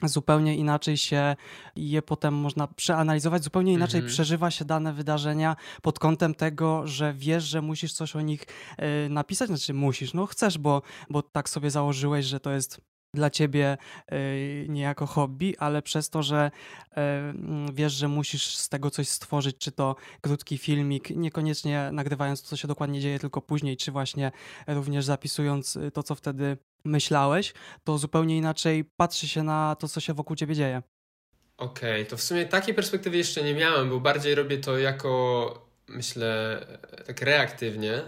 zupełnie 0.04 0.56
inaczej 0.56 0.96
się 0.96 1.36
je 1.76 2.02
potem 2.02 2.34
można 2.34 2.66
przeanalizować, 2.66 3.44
zupełnie 3.44 3.72
inaczej 3.72 3.98
mhm. 3.98 4.12
przeżywa 4.14 4.50
się 4.50 4.64
dane 4.64 4.92
wydarzenia 4.92 5.56
pod 5.82 5.98
kątem 5.98 6.34
tego, 6.34 6.86
że 6.86 7.14
wiesz, 7.14 7.44
że 7.44 7.62
musisz 7.62 7.92
coś 7.92 8.16
o 8.16 8.20
nich 8.20 8.42
y, 9.06 9.08
napisać, 9.08 9.48
znaczy 9.48 9.74
musisz, 9.74 10.14
no 10.14 10.26
chcesz, 10.26 10.58
bo, 10.58 10.82
bo 11.10 11.22
tak 11.22 11.48
sobie 11.48 11.70
założyłeś, 11.70 12.26
że 12.26 12.40
to 12.40 12.50
jest 12.50 12.80
dla 13.14 13.30
ciebie 13.30 13.78
y, 14.12 14.66
niejako 14.68 15.06
hobby, 15.06 15.58
ale 15.58 15.82
przez 15.82 16.10
to, 16.10 16.22
że 16.22 16.50
y, 16.90 16.92
wiesz, 17.74 17.92
że 17.92 18.08
musisz 18.08 18.56
z 18.56 18.68
tego 18.68 18.90
coś 18.90 19.08
stworzyć, 19.08 19.58
czy 19.58 19.72
to 19.72 19.96
krótki 20.20 20.58
filmik, 20.58 21.10
niekoniecznie 21.10 21.90
nagrywając 21.92 22.42
to, 22.42 22.48
co 22.48 22.56
się 22.56 22.68
dokładnie 22.68 23.00
dzieje, 23.00 23.18
tylko 23.18 23.42
później, 23.42 23.76
czy 23.76 23.92
właśnie 23.92 24.32
również 24.66 25.04
zapisując 25.04 25.78
to, 25.92 26.02
co 26.02 26.14
wtedy 26.14 26.56
myślałeś, 26.84 27.54
to 27.84 27.98
zupełnie 27.98 28.36
inaczej 28.36 28.84
patrzy 28.96 29.28
się 29.28 29.42
na 29.42 29.76
to, 29.78 29.88
co 29.88 30.00
się 30.00 30.14
wokół 30.14 30.36
ciebie 30.36 30.54
dzieje. 30.54 30.82
Okej, 31.56 32.00
okay, 32.00 32.04
to 32.04 32.16
w 32.16 32.22
sumie 32.22 32.46
takiej 32.46 32.74
perspektywy 32.74 33.16
jeszcze 33.16 33.42
nie 33.42 33.54
miałem, 33.54 33.90
bo 33.90 34.00
bardziej 34.00 34.34
robię 34.34 34.58
to 34.58 34.78
jako, 34.78 35.66
myślę, 35.88 36.60
tak 37.06 37.22
reaktywnie, 37.22 38.02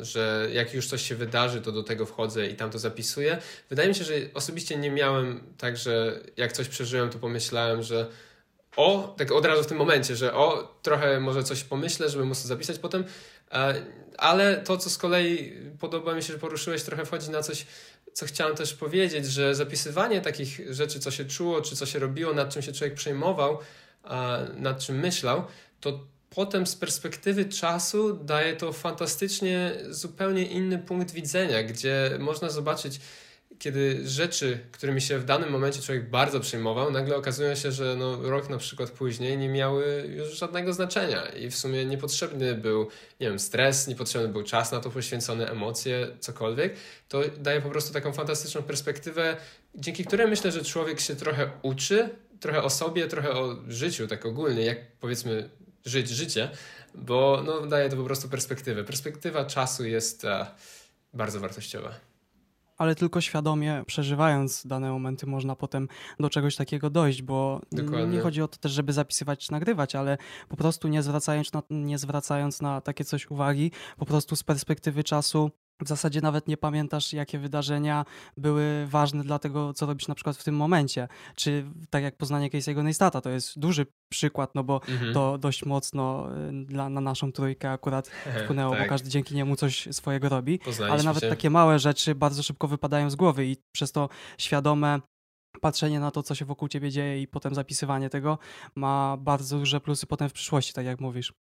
że 0.00 0.48
jak 0.52 0.74
już 0.74 0.86
coś 0.86 1.02
się 1.02 1.14
wydarzy, 1.14 1.60
to 1.60 1.72
do 1.72 1.82
tego 1.82 2.06
wchodzę 2.06 2.46
i 2.46 2.54
tam 2.54 2.70
to 2.70 2.78
zapisuję. 2.78 3.38
Wydaje 3.70 3.88
mi 3.88 3.94
się, 3.94 4.04
że 4.04 4.14
osobiście 4.34 4.76
nie 4.76 4.90
miałem 4.90 5.40
tak, 5.58 5.76
że 5.76 6.20
jak 6.36 6.52
coś 6.52 6.68
przeżyłem, 6.68 7.10
to 7.10 7.18
pomyślałem, 7.18 7.82
że 7.82 8.06
o, 8.76 9.14
tak 9.18 9.32
od 9.32 9.46
razu 9.46 9.62
w 9.62 9.66
tym 9.66 9.78
momencie, 9.78 10.16
że 10.16 10.34
o, 10.34 10.74
trochę 10.82 11.20
może 11.20 11.44
coś 11.44 11.64
pomyślę, 11.64 12.08
żeby 12.08 12.24
móc 12.24 12.42
to 12.42 12.48
zapisać 12.48 12.78
potem, 12.78 13.04
e, 13.52 13.74
ale 14.18 14.56
to, 14.56 14.76
co 14.76 14.90
z 14.90 14.98
kolei 14.98 15.52
podoba 15.80 16.14
mi 16.14 16.22
się, 16.22 16.32
że 16.32 16.38
poruszyłeś, 16.38 16.82
trochę 16.82 17.04
wchodzi 17.04 17.30
na 17.30 17.42
coś, 17.42 17.66
co 18.14 18.26
chciałem 18.26 18.56
też 18.56 18.74
powiedzieć, 18.74 19.26
że 19.26 19.54
zapisywanie 19.54 20.20
takich 20.20 20.74
rzeczy, 20.74 21.00
co 21.00 21.10
się 21.10 21.24
czuło, 21.24 21.60
czy 21.60 21.76
co 21.76 21.86
się 21.86 21.98
robiło, 21.98 22.34
nad 22.34 22.50
czym 22.54 22.62
się 22.62 22.72
człowiek 22.72 22.94
przejmował, 22.94 23.58
nad 24.56 24.78
czym 24.78 24.98
myślał, 24.98 25.44
to 25.80 26.06
potem 26.30 26.66
z 26.66 26.76
perspektywy 26.76 27.44
czasu 27.44 28.16
daje 28.24 28.56
to 28.56 28.72
fantastycznie 28.72 29.72
zupełnie 29.90 30.46
inny 30.46 30.78
punkt 30.78 31.12
widzenia, 31.12 31.62
gdzie 31.62 32.16
można 32.18 32.50
zobaczyć, 32.50 33.00
kiedy 33.58 34.08
rzeczy, 34.08 34.58
którymi 34.72 35.00
się 35.00 35.18
w 35.18 35.24
danym 35.24 35.50
momencie 35.50 35.82
człowiek 35.82 36.10
bardzo 36.10 36.40
przejmował, 36.40 36.90
nagle 36.90 37.16
okazują 37.16 37.54
się, 37.54 37.72
że 37.72 37.96
no, 37.98 38.22
rok 38.22 38.50
na 38.50 38.58
przykład 38.58 38.90
później 38.90 39.38
nie 39.38 39.48
miały 39.48 40.10
już 40.16 40.38
żadnego 40.38 40.72
znaczenia 40.72 41.26
i 41.26 41.50
w 41.50 41.56
sumie 41.56 41.84
niepotrzebny 41.84 42.54
był, 42.54 42.88
nie 43.20 43.28
wiem, 43.28 43.38
stres, 43.38 43.88
niepotrzebny 43.88 44.28
był 44.28 44.42
czas 44.42 44.72
na 44.72 44.80
to 44.80 44.90
poświęcony, 44.90 45.50
emocje, 45.50 46.08
cokolwiek, 46.20 46.74
to 47.08 47.22
daje 47.38 47.60
po 47.60 47.70
prostu 47.70 47.92
taką 47.92 48.12
fantastyczną 48.12 48.62
perspektywę, 48.62 49.36
dzięki 49.74 50.04
której 50.04 50.28
myślę, 50.28 50.52
że 50.52 50.64
człowiek 50.64 51.00
się 51.00 51.16
trochę 51.16 51.50
uczy, 51.62 52.08
trochę 52.40 52.62
o 52.62 52.70
sobie, 52.70 53.08
trochę 53.08 53.30
o 53.30 53.56
życiu, 53.68 54.06
tak 54.06 54.26
ogólnie, 54.26 54.64
jak 54.64 54.78
powiedzmy 55.00 55.50
żyć 55.84 56.08
życie, 56.08 56.50
bo 56.94 57.42
no, 57.46 57.66
daje 57.66 57.88
to 57.88 57.96
po 57.96 58.04
prostu 58.04 58.28
perspektywę. 58.28 58.84
Perspektywa 58.84 59.44
czasu 59.44 59.84
jest 59.84 60.24
e, 60.24 60.46
bardzo 61.12 61.40
wartościowa 61.40 62.13
ale 62.78 62.94
tylko 62.94 63.20
świadomie 63.20 63.82
przeżywając 63.86 64.66
dane 64.66 64.90
momenty 64.90 65.26
można 65.26 65.56
potem 65.56 65.88
do 66.20 66.30
czegoś 66.30 66.56
takiego 66.56 66.90
dojść, 66.90 67.22
bo 67.22 67.60
Dokładnie. 67.72 68.06
nie 68.06 68.20
chodzi 68.20 68.42
o 68.42 68.48
to 68.48 68.56
też, 68.58 68.72
żeby 68.72 68.92
zapisywać 68.92 69.46
czy 69.46 69.52
nagrywać, 69.52 69.94
ale 69.94 70.18
po 70.48 70.56
prostu 70.56 70.88
nie 70.88 71.02
zwracając 71.02 71.52
na, 71.52 71.62
nie 71.70 71.98
zwracając 71.98 72.62
na 72.62 72.80
takie 72.80 73.04
coś 73.04 73.30
uwagi, 73.30 73.70
po 73.98 74.06
prostu 74.06 74.36
z 74.36 74.42
perspektywy 74.42 75.04
czasu 75.04 75.50
w 75.82 75.88
zasadzie 75.88 76.20
nawet 76.20 76.48
nie 76.48 76.56
pamiętasz, 76.56 77.12
jakie 77.12 77.38
wydarzenia 77.38 78.04
były 78.36 78.86
ważne 78.86 79.24
dla 79.24 79.38
tego, 79.38 79.74
co 79.74 79.86
robisz 79.86 80.08
na 80.08 80.14
przykład 80.14 80.36
w 80.36 80.44
tym 80.44 80.56
momencie. 80.56 81.08
Czy 81.36 81.64
tak 81.90 82.02
jak 82.02 82.16
poznanie 82.16 82.50
Casey'ego 82.50 82.84
Neistata, 82.84 83.20
to 83.20 83.30
jest 83.30 83.58
duży 83.58 83.86
przykład, 84.12 84.54
no 84.54 84.64
bo 84.64 84.80
mhm. 84.88 85.14
to 85.14 85.38
dość 85.38 85.64
mocno 85.64 86.28
y, 86.50 86.64
dla, 86.64 86.88
na 86.88 87.00
naszą 87.00 87.32
trójkę 87.32 87.70
akurat 87.70 88.08
wpłynęło, 88.44 88.74
tak. 88.74 88.82
bo 88.82 88.88
każdy 88.88 89.08
dzięki 89.10 89.34
niemu 89.34 89.56
coś 89.56 89.88
swojego 89.92 90.28
robi. 90.28 90.60
Ale 90.90 91.02
nawet 91.02 91.22
się. 91.22 91.30
takie 91.30 91.50
małe 91.50 91.78
rzeczy 91.78 92.14
bardzo 92.14 92.42
szybko 92.42 92.68
wypadają 92.68 93.10
z 93.10 93.16
głowy 93.16 93.46
i 93.46 93.56
przez 93.74 93.92
to 93.92 94.08
świadome 94.38 95.00
patrzenie 95.60 96.00
na 96.00 96.10
to, 96.10 96.22
co 96.22 96.34
się 96.34 96.44
wokół 96.44 96.68
ciebie 96.68 96.90
dzieje 96.90 97.22
i 97.22 97.28
potem 97.28 97.54
zapisywanie 97.54 98.10
tego 98.10 98.38
ma 98.74 99.16
bardzo 99.16 99.58
duże 99.58 99.80
plusy 99.80 100.06
potem 100.06 100.28
w 100.28 100.32
przyszłości, 100.32 100.72
tak 100.72 100.86
jak 100.86 101.00
mówisz. 101.00 101.32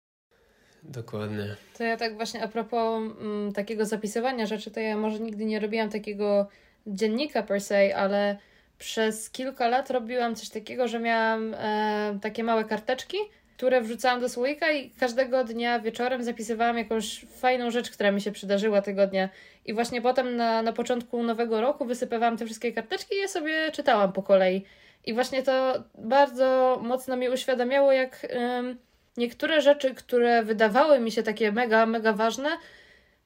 Dokładnie. 0.83 1.55
To 1.77 1.83
ja 1.83 1.97
tak 1.97 2.15
właśnie 2.15 2.43
a 2.43 2.47
propos 2.47 3.01
m, 3.21 3.51
takiego 3.55 3.85
zapisywania 3.85 4.45
rzeczy, 4.45 4.71
to 4.71 4.79
ja 4.79 4.97
może 4.97 5.19
nigdy 5.19 5.45
nie 5.45 5.59
robiłam 5.59 5.89
takiego 5.89 6.47
dziennika 6.87 7.43
per 7.43 7.61
se, 7.61 7.95
ale 7.95 8.37
przez 8.77 9.29
kilka 9.29 9.67
lat 9.67 9.91
robiłam 9.91 10.35
coś 10.35 10.49
takiego, 10.49 10.87
że 10.87 10.99
miałam 10.99 11.53
e, 11.53 12.19
takie 12.21 12.43
małe 12.43 12.63
karteczki, 12.63 13.17
które 13.57 13.81
wrzucałam 13.81 14.21
do 14.21 14.29
słoika 14.29 14.71
i 14.71 14.89
każdego 14.89 15.43
dnia 15.43 15.79
wieczorem 15.79 16.23
zapisywałam 16.23 16.77
jakąś 16.77 17.25
fajną 17.37 17.71
rzecz, 17.71 17.91
która 17.91 18.11
mi 18.11 18.21
się 18.21 18.31
przydarzyła 18.31 18.81
tego 18.81 19.07
dnia. 19.07 19.29
I 19.65 19.73
właśnie 19.73 20.01
potem 20.01 20.35
na, 20.35 20.61
na 20.61 20.73
początku 20.73 21.23
nowego 21.23 21.61
roku 21.61 21.85
wysypywałam 21.85 22.37
te 22.37 22.45
wszystkie 22.45 22.73
karteczki 22.73 23.15
i 23.15 23.17
je 23.17 23.27
sobie 23.27 23.71
czytałam 23.71 24.13
po 24.13 24.23
kolei. 24.23 24.65
I 25.05 25.13
właśnie 25.13 25.43
to 25.43 25.83
bardzo 25.97 26.79
mocno 26.83 27.17
mi 27.17 27.29
uświadamiało, 27.29 27.91
jak 27.91 28.27
niektóre 29.17 29.61
rzeczy, 29.61 29.95
które 29.95 30.43
wydawały 30.43 30.99
mi 30.99 31.11
się 31.11 31.23
takie 31.23 31.51
mega, 31.51 31.85
mega 31.85 32.13
ważne, 32.13 32.49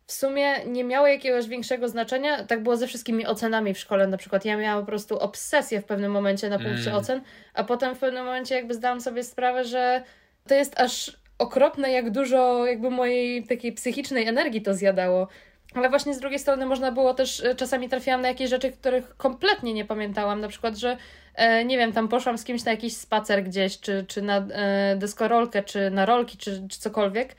w 0.08 0.12
sumie 0.12 0.66
nie 0.66 0.84
miały 0.84 1.10
jakiegoś 1.10 1.48
większego 1.48 1.90
znaczenia. 1.90 2.44
Tak 2.44 2.64
było 2.64 2.78
ze 2.78 2.88
wszystkimi 2.88 3.26
ocenami 3.26 3.74
w 3.74 3.80
szkole. 3.80 4.08
Na 4.08 4.18
przykład 4.18 4.46
ja 4.46 4.58
miałam 4.58 4.80
po 4.80 4.88
prostu 4.88 5.20
obsesję 5.20 5.82
w 5.82 5.86
pewnym 5.86 6.12
momencie 6.12 6.50
na 6.50 6.60
punkcie 6.60 6.90
mm. 6.90 6.96
ocen, 6.96 7.22
a 7.54 7.64
potem 7.64 7.96
w 7.96 8.00
pewnym 8.00 8.26
momencie 8.26 8.56
jakby 8.56 8.74
zdałam 8.74 9.02
sobie 9.02 9.24
sprawę, 9.24 9.64
że 9.64 10.04
to 10.48 10.56
jest 10.56 10.80
aż 10.80 11.18
okropne, 11.38 11.92
jak 11.92 12.12
dużo 12.12 12.66
jakby 12.66 12.90
mojej 12.90 13.44
takiej 13.44 13.74
psychicznej 13.74 14.28
energii 14.28 14.62
to 14.62 14.74
zjadało. 14.74 15.28
Ale 15.74 15.90
właśnie 15.90 16.14
z 16.14 16.20
drugiej 16.20 16.40
strony 16.40 16.66
można 16.66 16.92
było 16.92 17.14
też, 17.14 17.44
e, 17.44 17.56
czasami 17.56 17.90
trafiłam 17.90 18.22
na 18.22 18.28
jakieś 18.28 18.50
rzeczy, 18.50 18.72
których 18.72 19.18
kompletnie 19.18 19.74
nie 19.74 19.86
pamiętałam. 19.86 20.42
Na 20.42 20.48
przykład, 20.48 20.78
że 20.78 20.98
e, 21.36 21.66
nie 21.66 21.78
wiem, 21.78 21.94
tam 21.94 22.08
poszłam 22.08 22.38
z 22.38 22.44
kimś 22.44 22.64
na 22.64 22.72
jakiś 22.72 22.98
spacer 22.98 23.44
gdzieś, 23.44 23.80
czy, 23.80 24.06
czy 24.08 24.22
na 24.22 24.38
e, 24.38 24.96
deskorolkę, 24.96 25.64
czy 25.64 25.90
na 25.90 26.06
rolki, 26.06 26.38
czy, 26.38 26.68
czy 26.70 26.80
cokolwiek. 26.80 27.36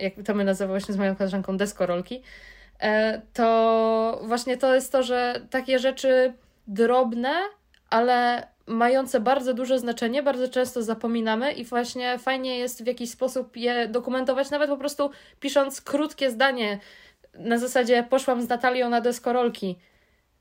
Jak 0.00 0.12
to 0.26 0.34
my 0.34 0.44
nazywałyśmy 0.44 0.94
z 0.94 0.96
moją 0.96 1.16
koleżanką 1.16 1.56
deskorolki. 1.56 2.22
To 3.32 4.20
właśnie 4.24 4.56
to 4.56 4.74
jest 4.74 4.92
to, 4.92 5.02
że 5.02 5.40
takie 5.50 5.78
rzeczy 5.78 6.32
drobne, 6.66 7.30
ale 7.90 8.46
mające 8.66 9.20
bardzo 9.20 9.54
duże 9.54 9.78
znaczenie, 9.78 10.22
bardzo 10.22 10.48
często 10.48 10.82
zapominamy 10.82 11.52
i 11.52 11.64
właśnie 11.64 12.18
fajnie 12.18 12.58
jest 12.58 12.84
w 12.84 12.86
jakiś 12.86 13.10
sposób 13.10 13.56
je 13.56 13.88
dokumentować, 13.88 14.50
nawet 14.50 14.70
po 14.70 14.76
prostu 14.76 15.10
pisząc 15.40 15.80
krótkie 15.80 16.30
zdanie 16.30 16.78
na 17.34 17.58
zasadzie 17.58 18.06
poszłam 18.10 18.42
z 18.42 18.48
Natalią 18.48 18.88
na 18.88 19.00
deskorolki. 19.00 19.78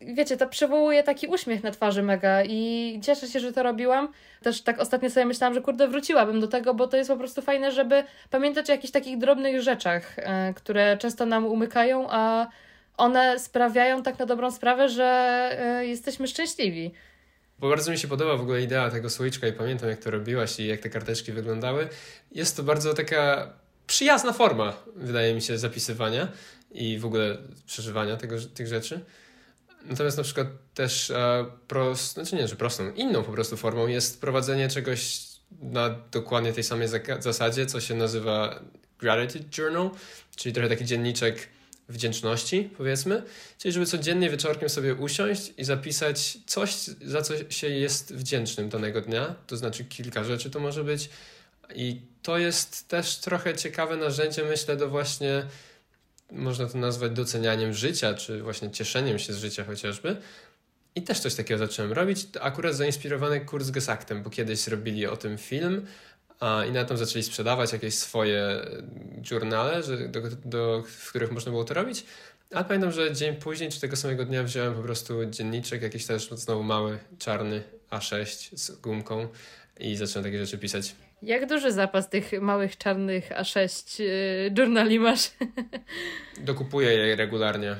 Wiecie, 0.02 0.38
to 0.38 0.47
przywołuje 0.47 1.04
taki 1.04 1.28
uśmiech 1.28 1.63
na 1.63 1.71
twarzy 1.71 2.04
mega 2.04 2.43
i 2.43 2.99
cieszę 3.04 3.28
się, 3.28 3.39
że 3.39 3.54
to 3.54 3.63
robiłam. 3.63 4.08
Też 4.41 4.62
tak 4.62 4.80
ostatnio 4.80 5.10
sobie 5.10 5.25
myślałam, 5.25 5.54
że 5.54 5.62
kurde 5.62 5.88
wróciłabym 5.88 6.39
do 6.39 6.47
tego, 6.47 6.73
bo 6.73 6.88
to 6.88 6.97
jest 6.97 7.10
po 7.10 7.17
prostu 7.17 7.41
fajne, 7.41 7.71
żeby 7.71 8.04
pamiętać 8.30 8.69
o 8.69 8.71
jakichś 8.73 8.91
takich 8.91 9.17
drobnych 9.17 9.62
rzeczach, 9.62 10.15
e, 10.17 10.54
które 10.54 10.97
często 10.97 11.25
nam 11.25 11.45
umykają, 11.45 12.08
a 12.10 12.47
one 12.97 13.39
sprawiają 13.39 14.04
tak 14.04 14.19
na 14.19 14.25
dobrą 14.25 14.52
sprawę, 14.52 14.89
że 14.89 15.06
e, 15.60 15.86
jesteśmy 15.86 16.28
szczęśliwi. 16.28 16.91
Bo 17.60 17.69
bardzo 17.69 17.91
mi 17.91 17.97
się 17.97 18.08
podoba 18.08 18.38
w 18.38 18.41
ogóle 18.41 18.62
idea 18.62 18.89
tego 18.89 19.10
słoiczka 19.10 19.47
i 19.47 19.54
pamiętam 19.54 19.89
jak 19.89 19.99
to 19.99 20.12
robiłaś 20.12 20.60
i 20.60 20.67
jak 20.67 20.80
te 20.80 20.89
karteczki 20.89 21.32
wyglądały. 21.32 21.89
Jest 22.32 22.58
to 22.58 22.63
bardzo 22.63 22.93
taka 22.93 23.54
przyjazna 23.88 24.34
forma, 24.34 24.73
wydaje 24.95 25.34
mi 25.34 25.41
się, 25.41 25.58
zapisywania 25.58 26.28
i 26.71 26.99
w 26.99 27.05
ogóle 27.05 27.38
przeżywania 27.65 28.17
tego, 28.17 28.36
tych 28.53 28.67
rzeczy. 28.67 29.05
Natomiast 29.86 30.17
na 30.17 30.23
przykład 30.23 30.47
też 30.73 31.12
e, 31.12 31.45
prost, 31.67 32.13
znaczy 32.13 32.36
nie, 32.36 32.47
że 32.47 32.55
prostą, 32.55 32.91
inną 32.91 33.23
po 33.23 33.32
prostu 33.32 33.58
formą 33.58 33.88
jest 33.88 34.21
prowadzenie 34.21 34.69
czegoś 34.69 35.29
na 35.62 35.89
dokładnie 36.12 36.53
tej 36.53 36.63
samej 36.63 36.88
zasadzie, 37.19 37.65
co 37.65 37.82
się 37.82 37.95
nazywa 37.95 38.60
Gratitude 38.99 39.45
Journal, 39.58 39.89
czyli 40.36 40.53
trochę 40.53 40.69
taki 40.69 40.86
dzienniczek 40.86 41.49
wdzięczności, 41.89 42.69
powiedzmy. 42.77 43.23
Czyli 43.58 43.71
żeby 43.71 43.86
codziennie 43.86 44.29
wieczorkiem 44.29 44.69
sobie 44.69 44.95
usiąść 44.95 45.53
i 45.58 45.63
zapisać 45.63 46.38
coś, 46.45 46.75
za 47.05 47.21
co 47.21 47.51
się 47.51 47.69
jest 47.69 48.15
wdzięcznym 48.15 48.69
danego 48.69 49.01
dnia. 49.01 49.36
To 49.47 49.58
znaczy 49.58 49.86
kilka 49.86 50.23
rzeczy 50.23 50.49
to 50.49 50.60
może 50.60 50.84
być. 50.84 51.10
I 51.75 52.01
to 52.21 52.38
jest 52.38 52.88
też 52.88 53.17
trochę 53.17 53.55
ciekawe 53.55 53.97
narzędzie, 53.97 54.43
myślę, 54.43 54.77
do 54.77 54.89
właśnie 54.89 55.45
można 56.31 56.65
to 56.65 56.77
nazwać 56.77 57.11
docenianiem 57.11 57.73
życia, 57.73 58.13
czy 58.13 58.41
właśnie 58.41 58.71
cieszeniem 58.71 59.19
się 59.19 59.33
z 59.33 59.37
życia 59.37 59.63
chociażby. 59.63 60.17
I 60.95 61.01
też 61.01 61.19
coś 61.19 61.35
takiego 61.35 61.57
zacząłem 61.57 61.93
robić, 61.93 62.27
akurat 62.41 62.75
zainspirowany 62.75 63.41
kurs 63.41 63.69
Gesaktem, 63.69 64.23
bo 64.23 64.29
kiedyś 64.29 64.67
robili 64.67 65.07
o 65.07 65.17
tym 65.17 65.37
film 65.37 65.85
a, 66.39 66.65
i 66.65 66.71
na 66.71 66.85
tym 66.85 66.97
zaczęli 66.97 67.23
sprzedawać 67.23 67.73
jakieś 67.73 67.95
swoje 67.95 68.65
journale, 69.31 69.83
że, 69.83 70.09
do, 70.09 70.21
do, 70.45 70.83
w 70.87 71.09
których 71.09 71.31
można 71.31 71.51
było 71.51 71.63
to 71.63 71.73
robić. 71.73 72.05
Ale 72.53 72.65
pamiętam, 72.65 72.91
że 72.91 73.13
dzień 73.13 73.35
później, 73.35 73.69
czy 73.69 73.81
tego 73.81 73.95
samego 73.95 74.25
dnia 74.25 74.43
wziąłem 74.43 74.73
po 74.73 74.81
prostu 74.81 75.25
dzienniczek, 75.25 75.81
jakiś 75.81 76.05
też 76.05 76.29
znowu 76.29 76.63
mały, 76.63 76.99
czarny 77.19 77.63
A6 77.91 78.57
z 78.57 78.71
gumką 78.71 79.27
i 79.79 79.95
zacząłem 79.95 80.23
takie 80.23 80.45
rzeczy 80.45 80.57
pisać. 80.57 80.95
Jak 81.21 81.49
duży 81.49 81.71
zapas 81.71 82.10
tych 82.10 82.41
małych 82.41 82.77
czarnych 82.77 83.29
A6 83.29 84.03
yy, 84.03 84.53
journali 84.58 84.99
masz? 84.99 85.32
Dokupuję 86.39 86.91
je 86.91 87.15
regularnie. 87.15 87.75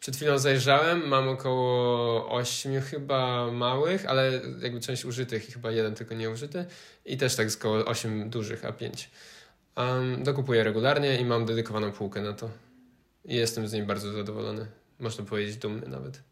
Przed 0.00 0.16
chwilą 0.16 0.38
zajrzałem, 0.38 1.08
mam 1.08 1.28
około 1.28 2.30
8 2.30 2.80
chyba 2.80 3.50
małych, 3.50 4.06
ale 4.06 4.40
jakby 4.62 4.80
część 4.80 5.04
użytych 5.04 5.48
i 5.48 5.52
chyba 5.52 5.70
jeden 5.70 5.94
tylko 5.94 6.14
nieużyty. 6.14 6.64
I 7.04 7.16
też 7.16 7.36
tak 7.36 7.48
około 7.58 7.84
8 7.84 8.30
dużych 8.30 8.62
A5. 8.62 9.06
Um, 9.76 10.22
dokupuję 10.22 10.64
regularnie 10.64 11.20
i 11.20 11.24
mam 11.24 11.46
dedykowaną 11.46 11.92
półkę 11.92 12.20
na 12.20 12.32
to. 12.32 12.50
I 13.24 13.34
jestem 13.34 13.68
z 13.68 13.72
niej 13.72 13.82
bardzo 13.82 14.12
zadowolony. 14.12 14.66
Można 14.98 15.24
powiedzieć 15.24 15.56
dumny 15.56 15.88
nawet. 15.88 16.22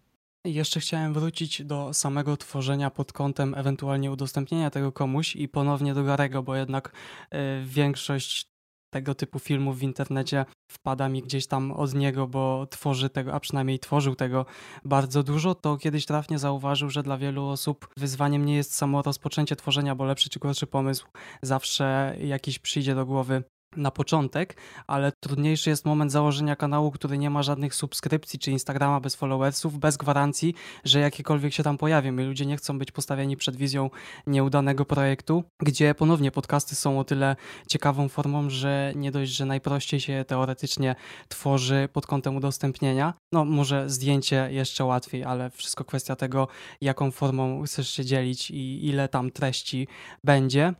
Jeszcze 0.46 0.80
chciałem 0.80 1.14
wrócić 1.14 1.64
do 1.64 1.94
samego 1.94 2.36
tworzenia 2.36 2.90
pod 2.90 3.12
kątem 3.12 3.54
ewentualnie 3.54 4.12
udostępnienia 4.12 4.70
tego 4.70 4.92
komuś 4.92 5.36
i 5.36 5.48
ponownie 5.48 5.94
do 5.94 6.04
Garego, 6.04 6.42
bo 6.42 6.56
jednak 6.56 6.92
y, 7.34 7.38
większość 7.64 8.46
tego 8.94 9.14
typu 9.14 9.38
filmów 9.38 9.78
w 9.78 9.82
internecie 9.82 10.44
wpada 10.70 11.08
mi 11.08 11.22
gdzieś 11.22 11.46
tam 11.46 11.72
od 11.72 11.94
niego, 11.94 12.26
bo 12.26 12.66
tworzy 12.70 13.10
tego, 13.10 13.34
a 13.34 13.40
przynajmniej 13.40 13.78
tworzył 13.78 14.14
tego 14.14 14.46
bardzo 14.84 15.22
dużo, 15.22 15.54
to 15.54 15.76
kiedyś 15.76 16.06
trafnie 16.06 16.38
zauważył, 16.38 16.90
że 16.90 17.02
dla 17.02 17.18
wielu 17.18 17.46
osób 17.46 17.88
wyzwaniem 17.96 18.46
nie 18.46 18.56
jest 18.56 18.74
samo 18.74 19.02
rozpoczęcie 19.02 19.56
tworzenia, 19.56 19.94
bo 19.94 20.04
lepszy 20.04 20.28
czy 20.28 20.38
gorszy 20.38 20.66
pomysł 20.66 21.06
zawsze 21.42 22.16
jakiś 22.20 22.58
przyjdzie 22.58 22.94
do 22.94 23.06
głowy 23.06 23.42
na 23.76 23.90
początek, 23.90 24.56
ale 24.86 25.12
trudniejszy 25.20 25.70
jest 25.70 25.84
moment 25.84 26.12
założenia 26.12 26.56
kanału, 26.56 26.90
który 26.90 27.18
nie 27.18 27.30
ma 27.30 27.42
żadnych 27.42 27.74
subskrypcji, 27.74 28.38
czy 28.38 28.50
Instagrama 28.50 29.00
bez 29.00 29.14
followersów, 29.14 29.78
bez 29.78 29.96
gwarancji, 29.96 30.54
że 30.84 31.00
jakiekolwiek 31.00 31.52
się 31.52 31.62
tam 31.62 31.78
pojawią 31.78 32.18
i 32.18 32.22
ludzie 32.22 32.46
nie 32.46 32.56
chcą 32.56 32.78
być 32.78 32.92
postawieni 32.92 33.36
przed 33.36 33.56
wizją 33.56 33.90
nieudanego 34.26 34.84
projektu, 34.84 35.44
gdzie 35.62 35.94
ponownie 35.94 36.30
podcasty 36.30 36.74
są 36.74 36.98
o 36.98 37.04
tyle 37.04 37.36
ciekawą 37.68 38.08
formą, 38.08 38.50
że 38.50 38.92
nie 38.96 39.10
dość, 39.10 39.32
że 39.32 39.46
najprościej 39.46 40.00
się 40.00 40.24
teoretycznie 40.28 40.94
tworzy 41.28 41.88
pod 41.92 42.06
kątem 42.06 42.36
udostępnienia, 42.36 43.14
no 43.32 43.44
może 43.44 43.90
zdjęcie 43.90 44.48
jeszcze 44.50 44.84
łatwiej, 44.84 45.24
ale 45.24 45.50
wszystko 45.50 45.84
kwestia 45.84 46.16
tego, 46.16 46.48
jaką 46.80 47.10
formą 47.10 47.62
chcesz 47.62 47.90
się 47.90 48.04
dzielić 48.04 48.50
i 48.50 48.86
ile 48.86 49.08
tam 49.08 49.30
treści 49.30 49.88
będzie 50.24 50.74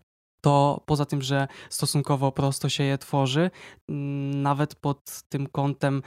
to 0.45 0.83
poza 0.87 1.07
tym, 1.07 1.23
że 1.23 1.49
stosunkowo 1.71 2.33
prosto 2.33 2.69
się 2.69 2.85
je 2.85 2.99
tworzy, 2.99 3.51
mm, 3.89 4.43
nawet 4.43 4.75
pod 4.75 5.23
tym 5.29 5.47
kątem 5.47 6.03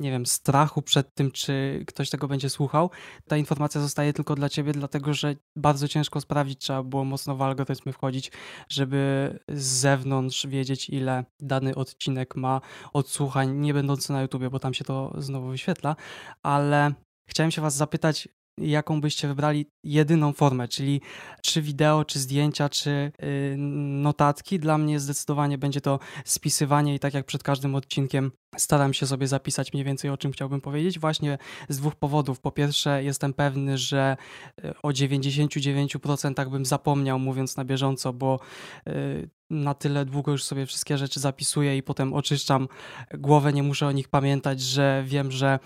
nie 0.00 0.10
wiem, 0.10 0.26
strachu 0.26 0.82
przed 0.82 1.14
tym, 1.14 1.30
czy 1.30 1.84
ktoś 1.86 2.10
tego 2.10 2.28
będzie 2.28 2.50
słuchał, 2.50 2.90
ta 3.28 3.36
informacja 3.36 3.80
zostaje 3.80 4.12
tylko 4.12 4.34
dla 4.34 4.48
ciebie, 4.48 4.72
dlatego 4.72 5.14
że 5.14 5.34
bardzo 5.56 5.88
ciężko 5.88 6.20
sprawdzić, 6.20 6.58
trzeba 6.58 6.82
było 6.82 7.04
mocno 7.04 7.36
w 7.36 7.42
algorytmy 7.42 7.92
wchodzić, 7.92 8.32
żeby 8.68 9.38
z 9.48 9.64
zewnątrz 9.64 10.46
wiedzieć, 10.46 10.90
ile 10.90 11.24
dany 11.40 11.74
odcinek 11.74 12.36
ma 12.36 12.60
odsłuchań, 12.92 13.56
nie 13.56 13.74
będący 13.74 14.12
na 14.12 14.22
YouTubie, 14.22 14.50
bo 14.50 14.58
tam 14.58 14.74
się 14.74 14.84
to 14.84 15.12
znowu 15.18 15.48
wyświetla, 15.48 15.96
ale 16.42 16.94
chciałem 17.28 17.50
się 17.50 17.62
was 17.62 17.76
zapytać, 17.76 18.28
jaką 18.58 19.00
byście 19.00 19.28
wybrali 19.28 19.66
jedyną 19.84 20.32
formę, 20.32 20.68
czyli 20.68 21.00
czy 21.42 21.62
wideo, 21.62 22.04
czy 22.04 22.18
zdjęcia, 22.18 22.68
czy 22.68 23.12
yy, 23.22 23.56
notatki. 24.02 24.58
Dla 24.58 24.78
mnie 24.78 25.00
zdecydowanie 25.00 25.58
będzie 25.58 25.80
to 25.80 25.98
spisywanie 26.24 26.94
i 26.94 26.98
tak 26.98 27.14
jak 27.14 27.26
przed 27.26 27.42
każdym 27.42 27.74
odcinkiem 27.74 28.32
staram 28.56 28.94
się 28.94 29.06
sobie 29.06 29.26
zapisać 29.26 29.72
mniej 29.72 29.84
więcej 29.84 30.10
o 30.10 30.16
czym 30.16 30.32
chciałbym 30.32 30.60
powiedzieć. 30.60 30.98
Właśnie 30.98 31.38
z 31.68 31.78
dwóch 31.78 31.94
powodów. 31.94 32.40
Po 32.40 32.52
pierwsze, 32.52 33.04
jestem 33.04 33.34
pewny, 33.34 33.78
że 33.78 34.16
y, 34.64 34.74
o 34.82 34.88
99% 34.88 36.50
bym 36.50 36.64
zapomniał 36.64 37.18
mówiąc 37.18 37.56
na 37.56 37.64
bieżąco, 37.64 38.12
bo 38.12 38.40
yy, 38.86 39.28
na 39.50 39.74
tyle 39.74 40.04
długo 40.04 40.32
już 40.32 40.44
sobie 40.44 40.66
wszystkie 40.66 40.98
rzeczy 40.98 41.20
zapisuję 41.20 41.76
i 41.76 41.82
potem 41.82 42.14
oczyszczam 42.14 42.68
głowę, 43.14 43.52
nie 43.52 43.62
muszę 43.62 43.86
o 43.86 43.92
nich 43.92 44.08
pamiętać, 44.08 44.60
że 44.60 45.04
wiem, 45.06 45.30
że 45.30 45.58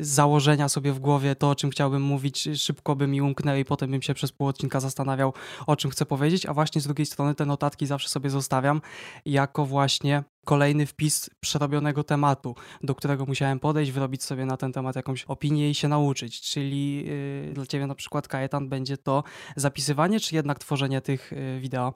założenia 0.00 0.68
sobie 0.68 0.92
w 0.92 0.98
głowie, 0.98 1.34
to 1.34 1.50
o 1.50 1.54
czym 1.54 1.70
chciałbym 1.70 2.02
mówić, 2.02 2.48
szybko 2.56 2.96
by 2.96 3.06
mi 3.06 3.22
umknęły 3.22 3.60
i 3.60 3.64
potem 3.64 3.90
bym 3.90 4.02
się 4.02 4.14
przez 4.14 4.32
pół 4.32 4.46
odcinka 4.46 4.80
zastanawiał, 4.80 5.32
o 5.66 5.76
czym 5.76 5.90
chcę 5.90 6.06
powiedzieć, 6.06 6.46
a 6.46 6.54
właśnie 6.54 6.80
z 6.80 6.84
drugiej 6.84 7.06
strony 7.06 7.34
te 7.34 7.46
notatki 7.46 7.86
zawsze 7.86 8.08
sobie 8.08 8.30
zostawiam 8.30 8.80
jako 9.24 9.66
właśnie 9.66 10.24
kolejny 10.46 10.86
wpis 10.86 11.30
przerobionego 11.40 12.04
tematu, 12.04 12.54
do 12.82 12.94
którego 12.94 13.26
musiałem 13.26 13.60
podejść, 13.60 13.92
wyrobić 13.92 14.24
sobie 14.24 14.46
na 14.46 14.56
ten 14.56 14.72
temat 14.72 14.96
jakąś 14.96 15.24
opinię 15.24 15.70
i 15.70 15.74
się 15.74 15.88
nauczyć. 15.88 16.40
Czyli 16.40 17.06
yy, 17.46 17.52
dla 17.52 17.66
Ciebie 17.66 17.86
na 17.86 17.94
przykład, 17.94 18.28
Kajetan, 18.28 18.68
będzie 18.68 18.96
to 18.96 19.24
zapisywanie, 19.56 20.20
czy 20.20 20.34
jednak 20.34 20.58
tworzenie 20.58 21.00
tych 21.00 21.32
yy, 21.32 21.60
wideo? 21.60 21.94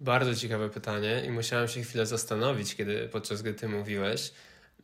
Bardzo 0.00 0.34
ciekawe 0.34 0.68
pytanie 0.68 1.22
i 1.26 1.30
musiałem 1.30 1.68
się 1.68 1.82
chwilę 1.82 2.06
zastanowić, 2.06 2.74
kiedy 2.74 3.08
podczas 3.08 3.42
gdy 3.42 3.54
ty 3.54 3.68
mówiłeś. 3.68 4.32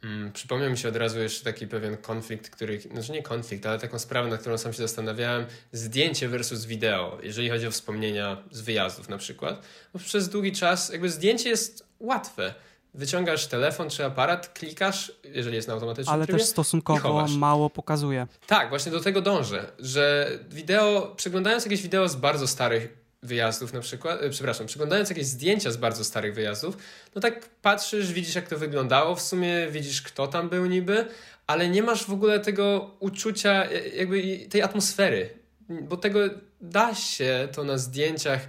Hmm, 0.03 0.33
przypomniał 0.33 0.71
mi 0.71 0.79
się 0.79 0.89
od 0.89 0.97
razu 0.97 1.19
jeszcze 1.19 1.45
taki 1.45 1.67
pewien 1.67 1.97
konflikt, 1.97 2.51
który, 2.51 2.81
znaczy 2.81 3.13
nie 3.13 3.23
konflikt, 3.23 3.67
ale 3.67 3.79
taką 3.79 3.99
sprawę, 3.99 4.31
na 4.31 4.39
którą 4.39 4.59
sam 4.59 4.73
się 4.73 4.79
zastanawiałem. 4.79 5.47
Zdjęcie 5.73 6.29
versus 6.29 6.65
wideo, 6.65 7.19
jeżeli 7.23 7.51
chodzi 7.51 7.67
o 7.67 7.71
wspomnienia 7.71 8.43
z 8.51 8.61
wyjazdów 8.61 9.09
na 9.09 9.19
przykład. 9.19 9.67
Bo 9.93 9.99
przez 9.99 10.29
długi 10.29 10.53
czas 10.53 10.93
jakby 10.93 11.11
zdjęcie 11.11 11.49
jest 11.49 11.89
łatwe. 12.01 12.55
Wyciągasz 12.95 13.47
telefon 13.47 13.91
czy 13.91 14.05
aparat, 14.05 14.53
klikasz, 14.53 15.13
jeżeli 15.25 15.57
jest 15.57 15.69
na 15.69 15.75
automatycznym 15.75 16.15
Ale 16.15 16.27
trybie, 16.27 16.39
też 16.39 16.49
stosunkowo 16.49 17.27
mało 17.39 17.71
pokazuje. 17.71 18.27
Tak, 18.47 18.69
właśnie 18.69 18.93
do 18.93 19.01
tego 19.01 19.23
dążę, 19.23 19.73
że 19.79 20.31
wideo, 20.49 21.13
przeglądając 21.17 21.65
jakieś 21.65 21.83
wideo 21.83 22.09
z 22.09 22.17
bardzo 22.17 22.47
starych 22.47 23.05
wyjazdów 23.23 23.73
na 23.73 23.81
przykład, 23.81 24.23
e, 24.23 24.31
przepraszam, 24.31 24.67
przeglądając 24.67 25.11
jakieś 25.11 25.27
zdjęcia 25.27 25.71
z 25.71 25.77
bardzo 25.77 26.05
starych 26.05 26.35
wyjazdów, 26.35 26.77
no 27.15 27.21
tak 27.21 27.49
patrzysz, 27.49 28.13
widzisz 28.13 28.35
jak 28.35 28.49
to 28.49 28.59
wyglądało, 28.59 29.15
w 29.15 29.23
sumie 29.23 29.69
widzisz 29.71 30.03
kto 30.03 30.27
tam 30.27 30.49
był 30.49 30.67
niby, 30.67 31.07
ale 31.47 31.69
nie 31.69 31.83
masz 31.83 32.05
w 32.05 32.13
ogóle 32.13 32.41
tego 32.41 32.91
uczucia, 33.01 33.65
e, 33.65 33.89
jakby 33.89 34.39
tej 34.51 34.63
atmosfery, 34.63 35.31
bo 35.69 35.97
tego 35.97 36.21
da 36.61 36.95
się 36.95 37.49
to 37.53 37.65
na 37.65 37.79
zdjęciach 37.79 38.41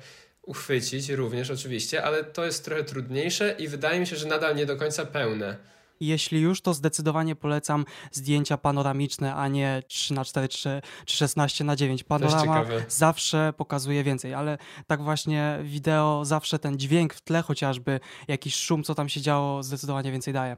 uchwycić 0.45 1.09
również 1.09 1.51
oczywiście, 1.51 2.03
ale 2.03 2.23
to 2.23 2.45
jest 2.45 2.65
trochę 2.65 2.83
trudniejsze 2.83 3.55
i 3.59 3.67
wydaje 3.67 3.99
mi 3.99 4.07
się, 4.07 4.15
że 4.15 4.27
nadal 4.27 4.55
nie 4.55 4.65
do 4.65 4.77
końca 4.77 5.05
pełne. 5.05 5.57
Jeśli 5.99 6.41
już, 6.41 6.61
to 6.61 6.73
zdecydowanie 6.73 7.35
polecam 7.35 7.85
zdjęcia 8.11 8.57
panoramiczne, 8.57 9.35
a 9.35 9.47
nie 9.47 9.83
3 9.87 10.13
na 10.13 10.25
4 10.25 10.47
czy, 10.47 10.81
czy 11.05 11.17
16 11.17 11.63
na 11.63 11.75
9 11.75 12.03
Panorama 12.03 12.65
zawsze 12.87 13.53
pokazuje 13.57 14.03
więcej, 14.03 14.33
ale 14.33 14.57
tak 14.87 15.03
właśnie 15.03 15.59
wideo, 15.63 16.25
zawsze 16.25 16.59
ten 16.59 16.79
dźwięk 16.79 17.13
w 17.13 17.21
tle, 17.21 17.41
chociażby 17.41 17.99
jakiś 18.27 18.55
szum, 18.55 18.83
co 18.83 18.95
tam 18.95 19.09
się 19.09 19.21
działo, 19.21 19.63
zdecydowanie 19.63 20.11
więcej 20.11 20.33
daje. 20.33 20.57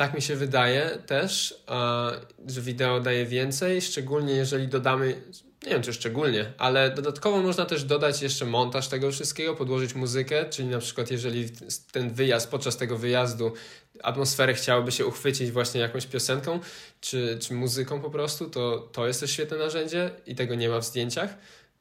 Tak 0.00 0.14
mi 0.14 0.22
się 0.22 0.36
wydaje 0.36 0.98
też, 1.06 1.62
że 2.46 2.60
wideo 2.60 3.00
daje 3.00 3.26
więcej, 3.26 3.82
szczególnie 3.82 4.34
jeżeli 4.34 4.68
dodamy 4.68 5.22
nie 5.66 5.70
wiem 5.70 5.82
czy 5.82 5.92
szczególnie, 5.92 6.52
ale 6.58 6.90
dodatkowo 6.90 7.42
można 7.42 7.66
też 7.66 7.84
dodać 7.84 8.22
jeszcze 8.22 8.46
montaż 8.46 8.88
tego 8.88 9.10
wszystkiego, 9.10 9.56
podłożyć 9.56 9.94
muzykę, 9.94 10.44
czyli 10.50 10.68
na 10.68 10.78
przykład 10.78 11.10
jeżeli 11.10 11.48
ten 11.92 12.10
wyjazd, 12.14 12.50
podczas 12.50 12.76
tego 12.76 12.98
wyjazdu 12.98 13.52
atmosferę 14.02 14.54
chciałoby 14.54 14.92
się 14.92 15.06
uchwycić 15.06 15.50
właśnie 15.50 15.80
jakąś 15.80 16.06
piosenką 16.06 16.60
czy, 17.00 17.38
czy 17.42 17.54
muzyką 17.54 18.00
po 18.00 18.10
prostu, 18.10 18.50
to 18.50 18.88
to 18.92 19.06
jest 19.06 19.20
też 19.20 19.30
świetne 19.30 19.56
narzędzie 19.56 20.10
i 20.26 20.34
tego 20.34 20.54
nie 20.54 20.68
ma 20.68 20.80
w 20.80 20.84
zdjęciach. 20.84 21.34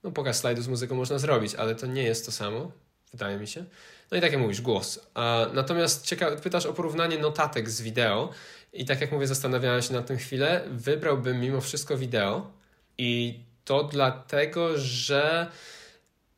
No 0.04 0.12
pokaz 0.12 0.40
slajdu 0.40 0.62
z 0.62 0.68
muzyką 0.68 0.96
można 0.96 1.20
zrobić, 1.20 1.56
ale 1.56 1.76
to 1.76 1.88
nie 1.88 2.04
jest 2.04 2.26
to 2.26 2.32
samo, 2.32 2.72
wydaje 3.12 3.38
mi 3.38 3.48
się. 3.48 3.66
No 4.12 4.18
i 4.18 4.22
tak 4.22 4.32
jak 4.32 4.42
mówisz, 4.42 4.62
głos. 4.62 5.00
A, 5.14 5.46
natomiast 5.54 6.06
ciekawe, 6.06 6.38
pytasz 6.38 6.66
o 6.66 6.74
porównanie 6.74 7.18
notatek 7.18 7.70
z 7.70 7.82
wideo 7.82 8.30
i 8.74 8.86
tak 8.86 9.02
jak 9.02 9.12
mówię, 9.12 9.28
zastanawiałem 9.28 9.82
się 9.82 9.94
na 9.94 10.02
tym 10.02 10.18
chwilę, 10.18 10.64
wybrałbym 10.72 11.40
mimo 11.40 11.62
wszystko 11.62 11.98
wideo 11.98 12.52
i 12.98 13.40
to 13.66 13.84
dlatego, 13.84 14.78
że 14.78 15.48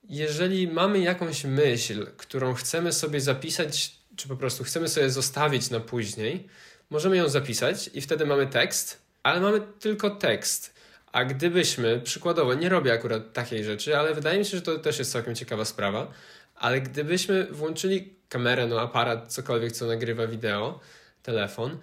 jeżeli 0.03 0.67
mamy 0.67 0.99
jakąś 0.99 1.43
myśl, 1.43 2.07
którą 2.17 2.53
chcemy 2.53 2.93
sobie 2.93 3.21
zapisać, 3.21 3.95
czy 4.15 4.27
po 4.27 4.35
prostu 4.35 4.63
chcemy 4.63 4.87
sobie 4.87 5.09
zostawić 5.09 5.69
na 5.69 5.79
później, 5.79 6.47
możemy 6.89 7.17
ją 7.17 7.29
zapisać 7.29 7.89
i 7.93 8.01
wtedy 8.01 8.25
mamy 8.25 8.47
tekst, 8.47 9.01
ale 9.23 9.39
mamy 9.39 9.61
tylko 9.79 10.09
tekst. 10.09 10.73
A 11.11 11.25
gdybyśmy, 11.25 12.01
przykładowo, 12.01 12.53
nie 12.53 12.69
robię 12.69 12.93
akurat 12.93 13.33
takiej 13.33 13.63
rzeczy, 13.63 13.97
ale 13.97 14.13
wydaje 14.13 14.39
mi 14.39 14.45
się, 14.45 14.57
że 14.57 14.61
to 14.61 14.79
też 14.79 14.99
jest 14.99 15.11
całkiem 15.11 15.35
ciekawa 15.35 15.65
sprawa, 15.65 16.11
ale 16.61 16.81
gdybyśmy 16.81 17.47
włączyli 17.51 18.13
kamerę, 18.29 18.67
no 18.67 18.81
aparat, 18.81 19.33
cokolwiek, 19.33 19.71
co 19.71 19.85
nagrywa 19.85 20.27
wideo, 20.27 20.79
telefon 21.23 21.77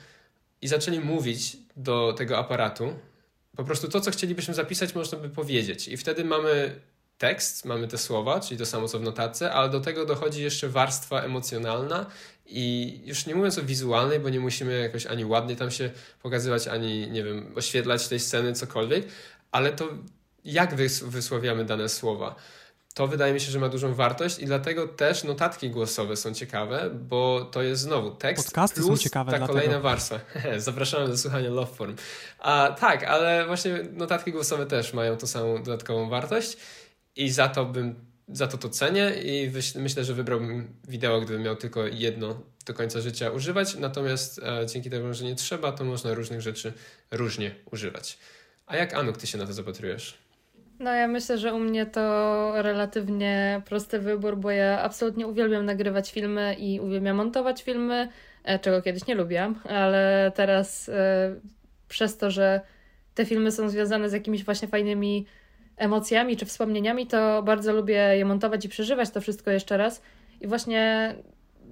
i 0.62 0.68
zaczęli 0.68 1.00
mówić 1.00 1.56
do 1.76 2.14
tego 2.18 2.38
aparatu, 2.38 2.94
po 3.56 3.64
prostu 3.64 3.88
to, 3.88 4.00
co 4.00 4.10
chcielibyśmy 4.10 4.54
zapisać, 4.54 4.94
można 4.94 5.18
by 5.18 5.28
powiedzieć. 5.28 5.88
I 5.88 5.96
wtedy 5.96 6.24
mamy 6.24 6.80
tekst, 7.18 7.64
mamy 7.64 7.88
te 7.88 7.98
słowa, 7.98 8.40
czyli 8.40 8.58
to 8.58 8.66
samo 8.66 8.88
co 8.88 8.98
w 8.98 9.02
notatce, 9.02 9.52
ale 9.52 9.70
do 9.70 9.80
tego 9.80 10.06
dochodzi 10.06 10.42
jeszcze 10.42 10.68
warstwa 10.68 11.22
emocjonalna 11.22 12.06
i 12.46 13.00
już 13.04 13.26
nie 13.26 13.34
mówiąc 13.34 13.58
o 13.58 13.62
wizualnej, 13.62 14.20
bo 14.20 14.28
nie 14.28 14.40
musimy 14.40 14.78
jakoś 14.80 15.06
ani 15.06 15.24
ładnie 15.24 15.56
tam 15.56 15.70
się 15.70 15.90
pokazywać, 16.22 16.68
ani 16.68 17.10
nie 17.10 17.24
wiem, 17.24 17.52
oświetlać 17.56 18.08
tej 18.08 18.20
sceny, 18.20 18.52
cokolwiek, 18.52 19.06
ale 19.52 19.72
to 19.72 19.88
jak 20.44 20.74
wysławiamy 21.04 21.64
dane 21.64 21.88
słowa 21.88 22.34
to 22.94 23.06
wydaje 23.06 23.32
mi 23.34 23.40
się, 23.40 23.50
że 23.50 23.58
ma 23.58 23.68
dużą 23.68 23.94
wartość 23.94 24.38
i 24.38 24.46
dlatego 24.46 24.88
też 24.88 25.24
notatki 25.24 25.70
głosowe 25.70 26.16
są 26.16 26.34
ciekawe, 26.34 26.90
bo 26.90 27.48
to 27.52 27.62
jest 27.62 27.82
znowu 27.82 28.10
tekst 28.10 28.46
Podcasty 28.46 28.80
plus 28.80 28.98
są 28.98 29.04
ciekawe 29.04 29.32
ta 29.32 29.38
dlatego. 29.38 29.58
kolejna 29.58 29.80
warstwa. 29.80 30.20
Zapraszamy 30.56 31.08
do 31.08 31.18
słuchania 31.18 31.50
Loveform. 31.50 31.96
A 32.38 32.76
tak, 32.80 33.04
ale 33.04 33.46
właśnie 33.46 33.84
notatki 33.92 34.32
głosowe 34.32 34.66
też 34.66 34.92
mają 34.92 35.16
tą 35.16 35.26
samą 35.26 35.62
dodatkową 35.62 36.08
wartość 36.08 36.56
i 37.16 37.30
za 37.30 37.48
to 37.48 37.64
bym 37.64 38.08
za 38.32 38.46
to 38.46 38.58
to 38.58 38.68
cenię 38.68 39.12
i 39.22 39.52
myślę, 39.74 40.04
że 40.04 40.14
wybrałbym 40.14 40.74
wideo, 40.88 41.20
gdybym 41.20 41.42
miał 41.42 41.56
tylko 41.56 41.86
jedno 41.86 42.42
do 42.66 42.74
końca 42.74 43.00
życia 43.00 43.30
używać, 43.30 43.74
natomiast 43.74 44.38
e, 44.42 44.66
dzięki 44.66 44.90
temu, 44.90 45.14
że 45.14 45.24
nie 45.24 45.34
trzeba, 45.34 45.72
to 45.72 45.84
można 45.84 46.14
różnych 46.14 46.40
rzeczy 46.40 46.72
różnie 47.10 47.54
używać. 47.70 48.18
A 48.66 48.76
jak 48.76 48.94
Anuk, 48.94 49.16
ty 49.16 49.26
się 49.26 49.38
na 49.38 49.46
to 49.46 49.52
zapatrujesz? 49.52 50.18
No 50.80 50.92
ja 50.92 51.08
myślę, 51.08 51.38
że 51.38 51.54
u 51.54 51.58
mnie 51.58 51.86
to 51.86 52.52
relatywnie 52.62 53.62
prosty 53.64 53.98
wybór, 53.98 54.36
bo 54.36 54.50
ja 54.50 54.82
absolutnie 54.82 55.26
uwielbiam 55.26 55.64
nagrywać 55.64 56.12
filmy 56.12 56.54
i 56.58 56.80
uwielbiam 56.80 57.16
montować 57.16 57.62
filmy, 57.62 58.08
e, 58.44 58.58
czego 58.58 58.82
kiedyś 58.82 59.06
nie 59.06 59.14
lubiłam, 59.14 59.60
ale 59.68 60.32
teraz 60.34 60.88
e, 60.88 61.34
przez 61.88 62.16
to, 62.16 62.30
że 62.30 62.60
te 63.14 63.24
filmy 63.24 63.52
są 63.52 63.68
związane 63.68 64.10
z 64.10 64.12
jakimiś 64.12 64.44
właśnie 64.44 64.68
fajnymi 64.68 65.26
emocjami 65.76 66.36
czy 66.36 66.46
wspomnieniami, 66.46 67.06
to 67.06 67.42
bardzo 67.42 67.72
lubię 67.72 67.94
je 67.94 68.24
montować 68.24 68.64
i 68.64 68.68
przeżywać 68.68 69.10
to 69.10 69.20
wszystko 69.20 69.50
jeszcze 69.50 69.76
raz. 69.76 70.02
I 70.40 70.46
właśnie 70.46 71.14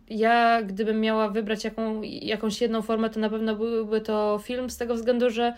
ja 0.09 0.63
gdybym 0.63 1.01
miała 1.01 1.29
wybrać 1.29 1.65
jaką, 1.65 2.03
jakąś 2.03 2.61
jedną 2.61 2.83
formę, 2.83 3.11
to 3.11 3.21
na 3.21 3.31
pewno 3.31 3.57
byłby 3.57 4.01
to 4.01 4.41
film 4.43 4.71
z 4.71 4.77
tego 4.77 4.95
względu, 4.95 5.31
że 5.31 5.55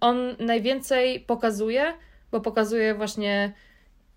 on 0.00 0.36
najwięcej 0.38 1.20
pokazuje, 1.20 1.92
bo 2.32 2.40
pokazuje 2.40 2.94
właśnie 2.94 3.52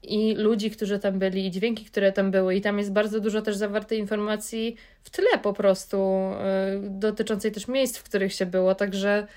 i 0.03 0.35
ludzi, 0.35 0.71
którzy 0.71 0.99
tam 0.99 1.19
byli, 1.19 1.45
i 1.45 1.51
dźwięki, 1.51 1.85
które 1.85 2.11
tam 2.11 2.31
były, 2.31 2.55
i 2.55 2.61
tam 2.61 2.77
jest 2.77 2.91
bardzo 2.91 3.19
dużo 3.19 3.41
też 3.41 3.55
zawartej 3.55 3.99
informacji 3.99 4.75
w 5.03 5.09
tle 5.09 5.37
po 5.41 5.53
prostu, 5.53 6.31
yy, 6.81 6.89
dotyczącej 6.89 7.51
też 7.51 7.67
miejsc, 7.67 7.97
w 7.97 8.03
których 8.03 8.33
się 8.33 8.45
było. 8.45 8.75
Także 8.75 9.27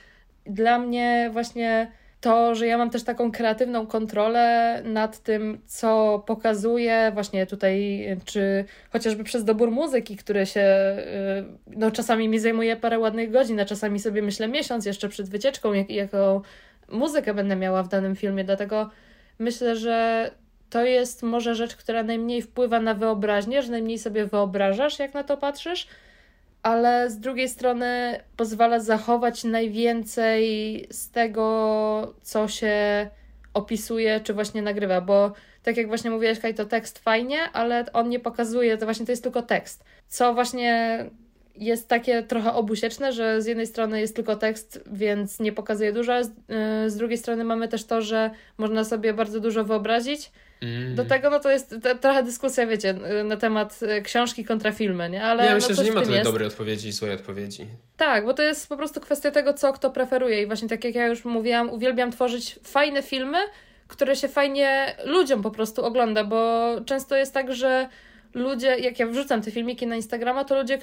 dla 0.46 0.78
mnie 0.78 1.30
właśnie 1.32 1.92
to, 2.20 2.54
że 2.54 2.66
ja 2.66 2.78
mam 2.78 2.90
też 2.90 3.04
taką 3.04 3.32
kreatywną 3.32 3.86
kontrolę 3.86 4.80
nad 4.84 5.18
tym, 5.18 5.60
co 5.66 6.22
pokazuję, 6.26 7.10
właśnie 7.14 7.46
tutaj, 7.46 8.06
czy 8.24 8.64
chociażby 8.92 9.24
przez 9.24 9.44
dobór 9.44 9.70
muzyki, 9.70 10.16
który 10.16 10.46
się, 10.46 10.96
y, 11.70 11.76
no 11.76 11.90
czasami 11.90 12.28
mi 12.28 12.38
zajmuje 12.38 12.76
parę 12.76 12.98
ładnych 12.98 13.30
godzin, 13.30 13.60
a 13.60 13.64
czasami 13.64 14.00
sobie 14.00 14.22
myślę 14.22 14.48
miesiąc 14.48 14.86
jeszcze 14.86 15.08
przed 15.08 15.28
wycieczką, 15.28 15.72
jak, 15.72 15.90
jaką 15.90 16.40
muzykę 16.88 17.35
będę 17.35 17.57
miała 17.57 17.83
w 17.83 17.88
danym 17.88 18.16
filmie, 18.16 18.44
dlatego 18.44 18.90
myślę, 19.38 19.77
że 19.77 20.31
to 20.70 20.85
jest 20.85 21.22
może 21.22 21.55
rzecz, 21.55 21.77
która 21.77 22.03
najmniej 22.03 22.42
wpływa 22.42 22.81
na 22.81 22.94
wyobraźnię, 22.94 23.62
że 23.62 23.70
najmniej 23.70 23.98
sobie 23.98 24.27
wyobrażasz, 24.27 24.98
jak 24.98 25.14
na 25.14 25.24
to 25.24 25.37
patrzysz, 25.37 25.88
ale 26.62 27.11
z 27.11 27.18
drugiej 27.18 27.48
strony 27.48 28.20
pozwala 28.37 28.81
zachować 28.81 29.44
najwięcej 29.44 30.87
z 30.90 31.11
tego, 31.11 32.14
co 32.22 32.48
się 32.48 33.09
opisuje, 33.55 34.20
czy 34.20 34.35
właśnie 34.35 34.62
nagrywa, 34.62 35.01
bo 35.01 35.33
tak 35.62 35.77
jak 35.77 35.88
właśnie 35.88 36.11
mówiłeś, 36.11 36.38
Kaj, 36.38 36.55
to 36.55 36.64
tekst 36.64 36.98
fajnie, 36.98 37.38
ale 37.53 37.85
on 37.92 38.09
nie 38.09 38.20
pokazuje, 38.20 38.79
to 38.79 38.87
właśnie 38.87 39.07
to 39.07 39.12
jest 39.12 39.22
tylko 39.22 39.42
tekst. 39.42 39.85
Co 40.09 40.35
właśnie 40.35 41.05
jest 41.59 41.88
takie 41.88 42.23
trochę 42.23 42.53
obusieczne, 42.53 43.12
że 43.12 43.42
z 43.42 43.47
jednej 43.47 43.66
strony 43.66 44.01
jest 44.01 44.16
tylko 44.16 44.37
tekst, 44.37 44.85
więc 44.92 45.40
nie 45.40 45.53
pokazuje 45.53 45.92
dużo, 45.92 46.14
a 46.14 46.23
z, 46.23 46.31
z 46.87 46.97
drugiej 46.97 47.18
strony 47.18 47.44
mamy 47.44 47.68
też 47.68 47.85
to, 47.85 48.03
że 48.03 48.31
można 48.59 48.85
sobie 48.85 49.14
bardzo 49.14 49.40
dużo 49.40 49.64
wyobrazić, 49.64 50.31
Mm. 50.62 50.94
Do 50.94 51.05
tego 51.05 51.31
no 51.31 51.40
to 51.40 51.51
jest 51.51 51.75
trochę 52.01 52.23
dyskusja, 52.23 52.66
wiecie, 52.66 52.94
na 53.25 53.37
temat 53.37 53.81
e, 53.83 54.03
książki 54.03 54.44
kontra 54.44 54.73
filmy, 54.73 55.11
nie? 55.11 55.25
Ale 55.25 55.47
ja 55.47 55.55
myślę, 55.55 55.68
no, 55.71 55.75
że 55.75 55.85
nie 55.85 55.92
ma 55.92 56.03
tutaj 56.03 56.23
dobrej 56.23 56.47
odpowiedzi 56.47 56.88
i 56.88 56.92
złej 56.92 57.12
odpowiedzi. 57.12 57.66
Tak, 57.97 58.25
bo 58.25 58.35
to 58.35 58.42
jest 58.42 58.68
po 58.68 58.77
prostu 58.77 59.01
kwestia 59.01 59.31
tego, 59.31 59.55
co 59.55 59.73
kto 59.73 59.90
preferuje 59.90 60.42
i 60.42 60.47
właśnie 60.47 60.68
tak 60.68 60.85
jak 60.85 60.94
ja 60.94 61.07
już 61.07 61.25
mówiłam, 61.25 61.71
uwielbiam 61.71 62.12
tworzyć 62.12 62.59
fajne 62.62 63.03
filmy, 63.03 63.38
które 63.88 64.16
się 64.16 64.29
fajnie 64.29 64.97
ludziom 65.05 65.42
po 65.42 65.51
prostu 65.51 65.85
ogląda, 65.85 66.25
bo 66.25 66.71
często 66.87 67.16
jest 67.16 67.35
tak, 67.35 67.55
że 67.55 67.88
ludzie, 68.34 68.78
jak 68.78 68.98
ja 68.98 69.06
wrzucam 69.06 69.42
te 69.42 69.50
filmiki 69.50 69.86
na 69.86 69.96
Instagrama, 69.96 70.44
to 70.44 70.54
ludzie, 70.54 70.78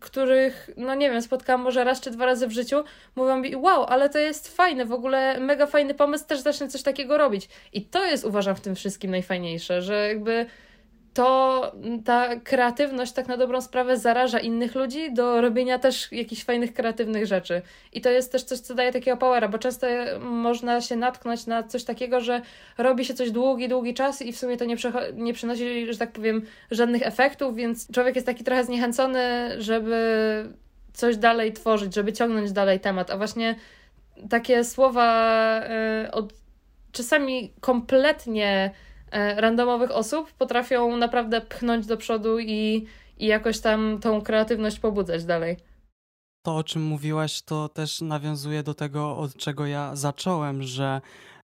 których, 0.00 0.70
no 0.76 0.94
nie 0.94 1.10
wiem, 1.10 1.22
spotkałam 1.22 1.62
może 1.62 1.84
raz 1.84 2.00
czy 2.00 2.10
dwa 2.10 2.26
razy 2.26 2.46
w 2.46 2.52
życiu, 2.52 2.84
mówią 3.16 3.36
mi, 3.36 3.56
wow, 3.56 3.84
ale 3.84 4.08
to 4.08 4.18
jest 4.18 4.56
fajne, 4.56 4.84
w 4.84 4.92
ogóle 4.92 5.40
mega 5.40 5.66
fajny 5.66 5.94
pomysł, 5.94 6.26
też 6.26 6.40
zacznę 6.40 6.68
coś 6.68 6.82
takiego 6.82 7.18
robić. 7.18 7.48
I 7.72 7.84
to 7.84 8.04
jest, 8.04 8.24
uważam, 8.24 8.56
w 8.56 8.60
tym 8.60 8.74
wszystkim 8.74 9.10
najfajniejsze, 9.10 9.82
że 9.82 10.08
jakby 10.08 10.46
to 11.14 11.72
ta 12.04 12.36
kreatywność 12.36 13.12
tak 13.12 13.28
na 13.28 13.36
dobrą 13.36 13.60
sprawę 13.60 13.96
zaraża 13.96 14.38
innych 14.38 14.74
ludzi 14.74 15.12
do 15.12 15.40
robienia 15.40 15.78
też 15.78 16.12
jakichś 16.12 16.44
fajnych, 16.44 16.74
kreatywnych 16.74 17.26
rzeczy. 17.26 17.62
I 17.92 18.00
to 18.00 18.10
jest 18.10 18.32
też 18.32 18.42
coś, 18.42 18.58
co 18.58 18.74
daje 18.74 18.92
takiego 18.92 19.16
powera, 19.16 19.48
bo 19.48 19.58
często 19.58 19.86
można 20.20 20.80
się 20.80 20.96
natknąć 20.96 21.46
na 21.46 21.62
coś 21.62 21.84
takiego, 21.84 22.20
że 22.20 22.42
robi 22.78 23.04
się 23.04 23.14
coś 23.14 23.30
długi, 23.30 23.68
długi 23.68 23.94
czas 23.94 24.22
i 24.22 24.32
w 24.32 24.38
sumie 24.38 24.56
to 24.56 24.64
nie, 24.64 24.76
nie 25.14 25.34
przynosi, 25.34 25.92
że 25.92 25.98
tak 25.98 26.12
powiem, 26.12 26.42
żadnych 26.70 27.06
efektów, 27.06 27.56
więc 27.56 27.92
człowiek 27.92 28.14
jest 28.14 28.26
taki 28.26 28.44
trochę 28.44 28.64
zniechęcony, 28.64 29.50
żeby 29.58 30.44
coś 30.92 31.16
dalej 31.16 31.52
tworzyć, 31.52 31.94
żeby 31.94 32.12
ciągnąć 32.12 32.52
dalej 32.52 32.80
temat. 32.80 33.10
A 33.10 33.16
właśnie 33.16 33.54
takie 34.30 34.64
słowa 34.64 35.60
yy, 36.02 36.10
od 36.10 36.32
czasami 36.92 37.52
kompletnie 37.60 38.70
randomowych 39.12 39.90
osób 39.90 40.32
potrafią 40.32 40.96
naprawdę 40.96 41.40
pchnąć 41.40 41.86
do 41.86 41.96
przodu 41.96 42.38
i, 42.38 42.86
i 43.18 43.26
jakoś 43.26 43.60
tam 43.60 43.98
tą 44.00 44.22
kreatywność 44.22 44.80
pobudzać 44.80 45.24
dalej. 45.24 45.56
To, 46.42 46.56
o 46.56 46.64
czym 46.64 46.82
mówiłaś, 46.82 47.42
to 47.42 47.68
też 47.68 48.00
nawiązuje 48.00 48.62
do 48.62 48.74
tego, 48.74 49.16
od 49.16 49.36
czego 49.36 49.66
ja 49.66 49.96
zacząłem, 49.96 50.62
że 50.62 51.00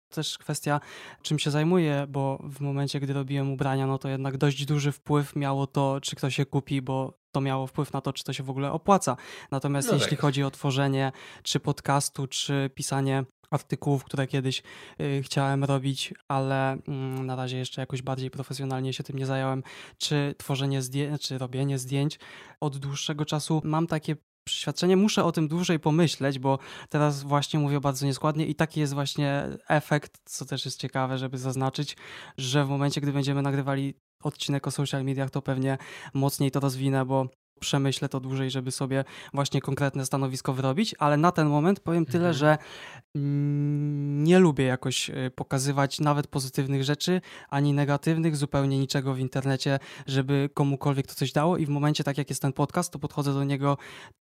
też 0.10 0.38
kwestia, 0.38 0.80
czym 1.22 1.40
się 1.40 1.52
zajmuję, 1.52 2.06
bo 2.10 2.40
w 2.44 2.62
momencie, 2.62 3.00
gdy 3.00 3.14
robiłem 3.14 3.52
ubrania, 3.52 3.88
no 3.88 3.98
to 3.98 4.10
jednak 4.10 4.38
dość 4.38 4.66
duży 4.66 4.92
wpływ 4.92 5.36
miało 5.36 5.68
to, 5.68 6.02
czy 6.02 6.16
ktoś 6.16 6.36
się 6.36 6.46
kupi, 6.46 6.82
bo 6.82 7.14
to 7.32 7.42
miało 7.42 7.68
wpływ 7.68 7.94
na 7.94 8.02
to, 8.02 8.14
czy 8.14 8.24
to 8.24 8.34
się 8.34 8.44
w 8.44 8.50
ogóle 8.50 8.72
opłaca. 8.72 9.18
Natomiast 9.52 9.88
no 9.88 9.94
jeśli 9.94 10.10
tak. 10.10 10.20
chodzi 10.20 10.44
o 10.44 10.52
tworzenie 10.52 11.12
czy 11.44 11.60
podcastu, 11.60 12.28
czy 12.28 12.70
pisanie 12.76 13.24
artykułów, 13.52 14.04
które 14.04 14.28
kiedyś 14.28 14.64
y, 15.02 15.22
chciałem 15.24 15.64
robić, 15.64 16.14
ale 16.28 16.72
mm, 16.72 17.26
na 17.26 17.36
razie 17.36 17.58
jeszcze 17.58 17.82
jakoś 17.82 18.02
bardziej 18.02 18.32
profesjonalnie 18.32 18.94
się 18.94 19.04
tym 19.04 19.18
nie 19.18 19.26
zająłem, 19.26 19.64
czy 19.98 20.36
tworzenie 20.38 20.82
zdjęć, 20.82 21.22
czy 21.22 21.38
robienie 21.38 21.78
zdjęć. 21.78 22.20
Od 22.62 22.78
dłuższego 22.78 23.26
czasu 23.26 23.62
mam 23.64 23.88
takie 23.88 24.16
przeświadczenie, 24.50 24.98
muszę 24.98 25.24
o 25.24 25.32
tym 25.32 25.48
dłużej 25.48 25.80
pomyśleć, 25.80 26.40
bo 26.40 26.60
teraz 26.90 27.24
właśnie 27.24 27.60
mówię 27.60 27.80
bardzo 27.80 28.06
nieskładnie 28.06 28.46
i 28.46 28.56
taki 28.56 28.80
jest 28.80 28.94
właśnie 28.94 29.44
efekt, 29.68 30.18
co 30.26 30.46
też 30.46 30.66
jest 30.66 30.80
ciekawe, 30.80 31.18
żeby 31.18 31.38
zaznaczyć, 31.38 31.98
że 32.38 32.66
w 32.66 32.70
momencie, 32.70 33.02
gdy 33.02 33.14
będziemy 33.14 33.42
nagrywali 33.42 33.94
odcinek 34.24 34.68
o 34.68 34.72
social 34.72 35.04
mediach, 35.04 35.30
to 35.30 35.42
pewnie 35.42 35.78
mocniej 36.14 36.52
to 36.52 36.60
rozwinę, 36.60 37.06
bo 37.06 37.28
przemyślę 37.60 38.10
to 38.10 38.20
dłużej, 38.20 38.52
żeby 38.52 38.72
sobie 38.72 39.04
właśnie 39.34 39.62
konkretne 39.62 40.06
stanowisko 40.06 40.54
wyrobić, 40.54 40.96
ale 41.00 41.18
na 41.18 41.32
ten 41.32 41.48
moment 41.48 41.80
powiem 41.80 42.06
tyle, 42.06 42.30
mhm. 42.30 42.34
że 42.34 42.58
mm, 43.16 44.24
nie 44.24 44.40
lubię 44.40 44.66
jakoś 44.66 45.10
y, 45.10 45.32
pokazywać 45.36 46.00
nawet 46.00 46.28
pozytywnych 46.28 46.84
rzeczy, 46.84 47.22
ani 47.50 47.74
negatywnych, 47.74 48.36
zupełnie 48.36 48.80
niczego 48.80 49.14
w 49.14 49.20
internecie, 49.20 49.80
żeby 50.08 50.50
komukolwiek 50.54 51.08
to 51.08 51.14
coś 51.14 51.32
dało 51.32 51.58
i 51.58 51.66
w 51.66 51.70
momencie, 51.70 52.04
tak 52.04 52.18
jak 52.18 52.30
jest 52.30 52.42
ten 52.42 52.54
podcast, 52.54 52.94
to 52.94 53.00
podchodzę 53.00 53.34
do 53.34 53.44
niego 53.44 53.78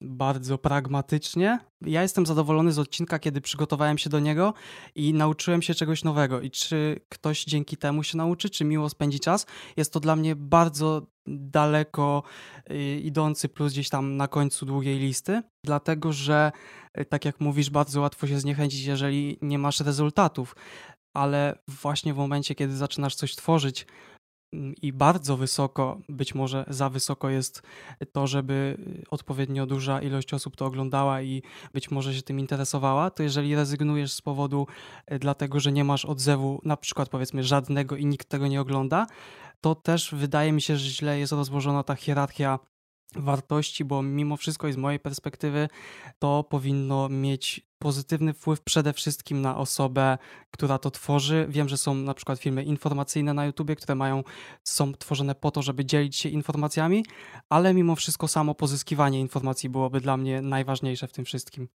bardzo 0.01 0.57
pragmatycznie. 0.57 1.59
Ja 1.81 2.01
jestem 2.01 2.25
zadowolony 2.25 2.71
z 2.71 2.79
odcinka, 2.79 3.19
kiedy 3.19 3.41
przygotowałem 3.41 3.97
się 3.97 4.09
do 4.09 4.19
niego 4.19 4.53
i 4.95 5.13
nauczyłem 5.13 5.61
się 5.61 5.73
czegoś 5.73 6.03
nowego 6.03 6.41
i 6.41 6.51
czy 6.51 6.99
ktoś 7.09 7.45
dzięki 7.45 7.77
temu 7.77 8.03
się 8.03 8.17
nauczy, 8.17 8.49
czy 8.49 8.65
miło 8.65 8.89
spędzi 8.89 9.19
czas, 9.19 9.45
jest 9.77 9.93
to 9.93 9.99
dla 9.99 10.15
mnie 10.15 10.35
bardzo 10.35 11.12
daleko 11.27 12.23
y, 12.71 12.99
idący 13.03 13.49
plus 13.49 13.73
gdzieś 13.73 13.89
tam 13.89 14.17
na 14.17 14.27
końcu 14.27 14.65
długiej 14.65 14.99
listy, 14.99 15.41
dlatego 15.63 16.13
że 16.13 16.51
y, 16.99 17.05
tak 17.05 17.25
jak 17.25 17.39
mówisz, 17.39 17.69
bardzo 17.69 18.01
łatwo 18.01 18.27
się 18.27 18.39
zniechęcić, 18.39 18.85
jeżeli 18.85 19.37
nie 19.41 19.59
masz 19.59 19.79
rezultatów, 19.79 20.55
ale 21.13 21.59
właśnie 21.67 22.13
w 22.13 22.17
momencie, 22.17 22.55
kiedy 22.55 22.75
zaczynasz 22.75 23.15
coś 23.15 23.35
tworzyć 23.35 23.85
mm, 24.53 24.73
i 24.81 24.93
bardzo 24.93 25.37
wysoko, 25.37 25.99
być 26.09 26.35
może 26.35 26.65
za 26.67 26.89
wysoko 26.89 27.29
jest 27.29 27.61
to, 28.11 28.27
żeby 28.27 28.77
odpowiednio 29.09 29.65
duża 29.65 30.01
ilość 30.01 30.33
osób 30.33 30.55
to 30.55 30.65
oglądała 30.65 31.21
i 31.21 31.43
być 31.73 31.91
może 31.91 32.13
się 32.13 32.21
tym 32.21 32.39
interesowała, 32.39 33.09
to 33.09 33.23
jeżeli 33.23 33.55
rezygnujesz 33.55 34.13
z 34.13 34.21
powodu 34.21 34.67
y, 35.11 35.19
dlatego, 35.19 35.59
że 35.59 35.71
nie 35.71 35.83
masz 35.83 36.05
odzewu, 36.05 36.61
na 36.63 36.77
przykład 36.77 37.09
powiedzmy 37.09 37.43
żadnego 37.43 37.95
i 37.95 38.05
nikt 38.05 38.29
tego 38.29 38.47
nie 38.47 38.61
ogląda, 38.61 39.07
to 39.63 39.75
też 39.75 40.15
wydaje 40.15 40.51
mi 40.51 40.61
się, 40.61 40.77
że 40.77 40.89
źle 40.89 41.19
jest 41.19 41.33
rozłożona 41.33 41.83
ta 41.83 41.95
hierarchia 41.95 42.59
wartości, 43.15 43.85
bo 43.85 44.01
mimo 44.01 44.37
wszystko 44.37 44.67
i 44.67 44.73
z 44.73 44.77
mojej 44.77 44.99
perspektywy 44.99 45.69
to 46.19 46.43
powinno 46.43 47.09
mieć 47.09 47.67
pozytywny 47.79 48.33
wpływ 48.33 48.61
przede 48.61 48.93
wszystkim 48.93 49.41
na 49.41 49.57
osobę, 49.57 50.17
która 50.51 50.77
to 50.77 50.91
tworzy. 50.91 51.45
Wiem, 51.49 51.69
że 51.69 51.77
są 51.77 51.95
na 51.95 52.13
przykład 52.13 52.39
filmy 52.39 52.63
informacyjne 52.63 53.33
na 53.33 53.45
YouTubie, 53.45 53.75
które 53.75 53.95
mają, 53.95 54.23
są 54.63 54.93
tworzone 54.93 55.35
po 55.35 55.51
to, 55.51 55.61
żeby 55.61 55.85
dzielić 55.85 56.15
się 56.15 56.29
informacjami, 56.29 57.05
ale 57.49 57.73
mimo 57.73 57.95
wszystko 57.95 58.27
samo 58.27 58.55
pozyskiwanie 58.55 59.19
informacji 59.19 59.69
byłoby 59.69 60.01
dla 60.01 60.17
mnie 60.17 60.41
najważniejsze 60.41 61.07
w 61.07 61.13
tym 61.13 61.25
wszystkim. 61.25 61.67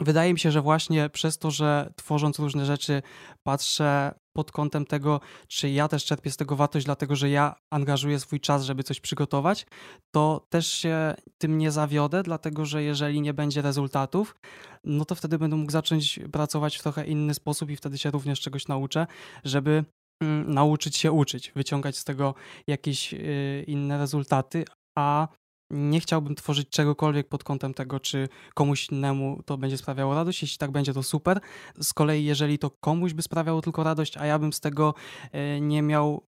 Wydaje 0.00 0.32
mi 0.32 0.38
się, 0.38 0.50
że 0.50 0.62
właśnie 0.62 1.10
przez 1.10 1.38
to, 1.38 1.50
że 1.50 1.92
tworząc 1.96 2.38
różne 2.38 2.66
rzeczy, 2.66 3.02
patrzę 3.42 4.14
pod 4.36 4.52
kątem 4.52 4.86
tego, 4.86 5.20
czy 5.48 5.70
ja 5.70 5.88
też 5.88 6.04
czerpię 6.04 6.30
z 6.30 6.36
tego 6.36 6.56
wartość, 6.56 6.86
dlatego 6.86 7.16
że 7.16 7.30
ja 7.30 7.54
angażuję 7.70 8.20
swój 8.20 8.40
czas, 8.40 8.64
żeby 8.64 8.82
coś 8.82 9.00
przygotować, 9.00 9.66
to 10.14 10.46
też 10.48 10.66
się 10.66 11.14
tym 11.38 11.58
nie 11.58 11.70
zawiodę, 11.70 12.22
dlatego 12.22 12.64
że 12.64 12.82
jeżeli 12.82 13.20
nie 13.20 13.34
będzie 13.34 13.62
rezultatów, 13.62 14.36
no 14.84 15.04
to 15.04 15.14
wtedy 15.14 15.38
będę 15.38 15.56
mógł 15.56 15.72
zacząć 15.72 16.20
pracować 16.32 16.76
w 16.76 16.82
trochę 16.82 17.06
inny 17.06 17.34
sposób 17.34 17.70
i 17.70 17.76
wtedy 17.76 17.98
się 17.98 18.10
również 18.10 18.40
czegoś 18.40 18.68
nauczę, 18.68 19.06
żeby 19.44 19.84
mm, 20.22 20.54
nauczyć 20.54 20.96
się 20.96 21.12
uczyć, 21.12 21.52
wyciągać 21.54 21.96
z 21.96 22.04
tego 22.04 22.34
jakieś 22.66 23.14
y, 23.14 23.64
inne 23.66 23.98
rezultaty, 23.98 24.64
a 24.98 25.28
nie 25.70 26.00
chciałbym 26.00 26.34
tworzyć 26.34 26.68
czegokolwiek 26.68 27.28
pod 27.28 27.44
kątem 27.44 27.74
tego, 27.74 28.00
czy 28.00 28.28
komuś 28.54 28.88
innemu 28.88 29.42
to 29.46 29.58
będzie 29.58 29.78
sprawiało 29.78 30.14
radość. 30.14 30.42
Jeśli 30.42 30.58
tak 30.58 30.70
będzie, 30.70 30.94
to 30.94 31.02
super. 31.02 31.40
Z 31.80 31.92
kolei, 31.92 32.24
jeżeli 32.24 32.58
to 32.58 32.70
komuś 32.70 33.12
by 33.12 33.22
sprawiało 33.22 33.62
tylko 33.62 33.84
radość, 33.84 34.16
a 34.16 34.26
ja 34.26 34.38
bym 34.38 34.52
z 34.52 34.60
tego 34.60 34.94
e, 35.32 35.60
nie 35.60 35.82
miał 35.82 36.26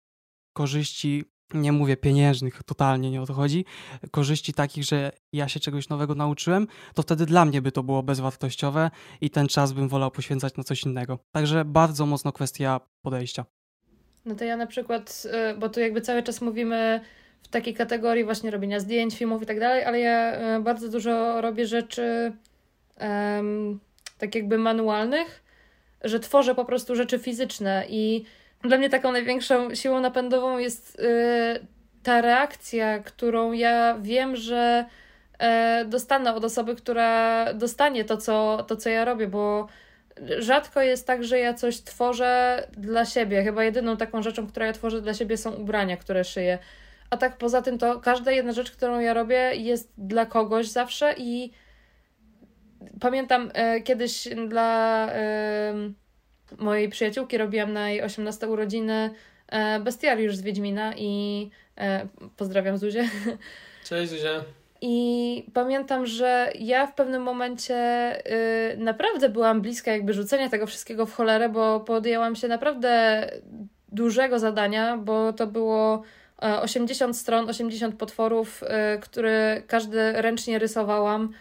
korzyści 0.52 1.24
nie 1.54 1.72
mówię 1.72 1.96
pieniężnych, 1.96 2.62
totalnie 2.62 3.10
nie 3.10 3.22
o 3.22 3.26
to 3.26 3.34
chodzi, 3.34 3.64
korzyści 4.10 4.52
takich, 4.52 4.84
że 4.84 5.12
ja 5.32 5.48
się 5.48 5.60
czegoś 5.60 5.88
nowego 5.88 6.14
nauczyłem, 6.14 6.66
to 6.94 7.02
wtedy 7.02 7.26
dla 7.26 7.44
mnie 7.44 7.62
by 7.62 7.72
to 7.72 7.82
było 7.82 8.02
bezwartościowe 8.02 8.90
i 9.20 9.30
ten 9.30 9.48
czas 9.48 9.72
bym 9.72 9.88
wolał 9.88 10.10
poświęcać 10.10 10.56
na 10.56 10.64
coś 10.64 10.82
innego. 10.82 11.18
Także 11.32 11.64
bardzo 11.64 12.06
mocno 12.06 12.32
kwestia 12.32 12.80
podejścia. 13.02 13.44
No 14.24 14.34
to 14.34 14.44
ja 14.44 14.56
na 14.56 14.66
przykład, 14.66 15.26
y, 15.54 15.58
bo 15.58 15.68
tu 15.68 15.80
jakby 15.80 16.00
cały 16.00 16.22
czas 16.22 16.40
mówimy 16.40 17.00
w 17.42 17.48
takiej 17.48 17.74
kategorii 17.74 18.24
właśnie 18.24 18.50
robienia 18.50 18.80
zdjęć, 18.80 19.16
filmów 19.16 19.42
i 19.42 19.46
tak 19.46 19.60
dalej, 19.60 19.84
ale 19.84 20.00
ja 20.00 20.40
y, 20.56 20.60
bardzo 20.60 20.88
dużo 20.88 21.40
robię 21.40 21.66
rzeczy 21.66 22.32
um, 23.00 23.80
tak 24.18 24.34
jakby 24.34 24.58
manualnych, 24.58 25.42
że 26.04 26.20
tworzę 26.20 26.54
po 26.54 26.64
prostu 26.64 26.96
rzeczy 26.96 27.18
fizyczne 27.18 27.84
i 27.88 28.24
dla 28.62 28.78
mnie 28.78 28.90
taką 28.90 29.12
największą 29.12 29.74
siłą 29.74 30.00
napędową 30.00 30.58
jest 30.58 30.98
yy, 30.98 31.66
ta 32.02 32.20
reakcja, 32.20 32.98
którą 32.98 33.52
ja 33.52 33.98
wiem, 34.00 34.36
że 34.36 34.84
yy, 35.40 35.46
dostanę 35.84 36.34
od 36.34 36.44
osoby, 36.44 36.76
która 36.76 37.44
dostanie 37.54 38.04
to 38.04 38.16
co, 38.16 38.64
to, 38.68 38.76
co 38.76 38.90
ja 38.90 39.04
robię, 39.04 39.26
bo 39.26 39.68
rzadko 40.38 40.82
jest 40.82 41.06
tak, 41.06 41.24
że 41.24 41.38
ja 41.38 41.54
coś 41.54 41.80
tworzę 41.80 42.62
dla 42.76 43.04
siebie. 43.04 43.44
Chyba 43.44 43.64
jedyną 43.64 43.96
taką 43.96 44.22
rzeczą, 44.22 44.46
którą 44.46 44.66
ja 44.66 44.72
tworzę 44.72 45.02
dla 45.02 45.14
siebie 45.14 45.36
są 45.36 45.52
ubrania, 45.52 45.96
które 45.96 46.24
szyję. 46.24 46.58
A 47.10 47.16
tak 47.16 47.38
poza 47.38 47.62
tym 47.62 47.78
to 47.78 48.00
każda 48.00 48.32
jedna 48.32 48.52
rzecz, 48.52 48.70
którą 48.70 49.00
ja 49.00 49.14
robię 49.14 49.52
jest 49.54 49.92
dla 49.98 50.26
kogoś 50.26 50.66
zawsze 50.66 51.14
i 51.18 51.52
pamiętam 53.00 53.50
e, 53.54 53.80
kiedyś 53.80 54.28
dla 54.48 55.06
e, 55.12 55.74
mojej 56.58 56.88
przyjaciółki 56.88 57.38
robiłam 57.38 57.72
na 57.72 57.90
jej 57.90 58.02
18 58.02 58.48
urodziny 58.48 59.10
e, 59.48 59.80
bestiariusz 59.80 60.36
z 60.36 60.42
Wiedźmina 60.42 60.92
i 60.96 61.50
e, 61.78 62.06
pozdrawiam 62.36 62.78
Zuzię. 62.78 63.08
Cześć 63.88 64.10
Zuzia. 64.10 64.44
I 64.80 65.44
pamiętam, 65.54 66.06
że 66.06 66.52
ja 66.58 66.86
w 66.86 66.94
pewnym 66.94 67.22
momencie 67.22 67.76
y, 68.72 68.76
naprawdę 68.76 69.28
byłam 69.28 69.60
bliska 69.60 69.92
jakby 69.92 70.12
rzucenia 70.12 70.48
tego 70.48 70.66
wszystkiego 70.66 71.06
w 71.06 71.14
cholerę, 71.14 71.48
bo 71.48 71.80
podjęłam 71.80 72.36
się 72.36 72.48
naprawdę 72.48 73.24
dużego 73.92 74.38
zadania, 74.38 74.96
bo 74.96 75.32
to 75.32 75.46
było 75.46 76.02
80 76.38 77.10
e, 77.10 77.18
stron, 77.18 77.50
80 77.50 77.94
potworów, 77.94 78.62
y, 78.62 79.00
które 79.00 79.62
każdy 79.66 80.12
ręcznie 80.12 80.58
rysowałam 80.58 81.32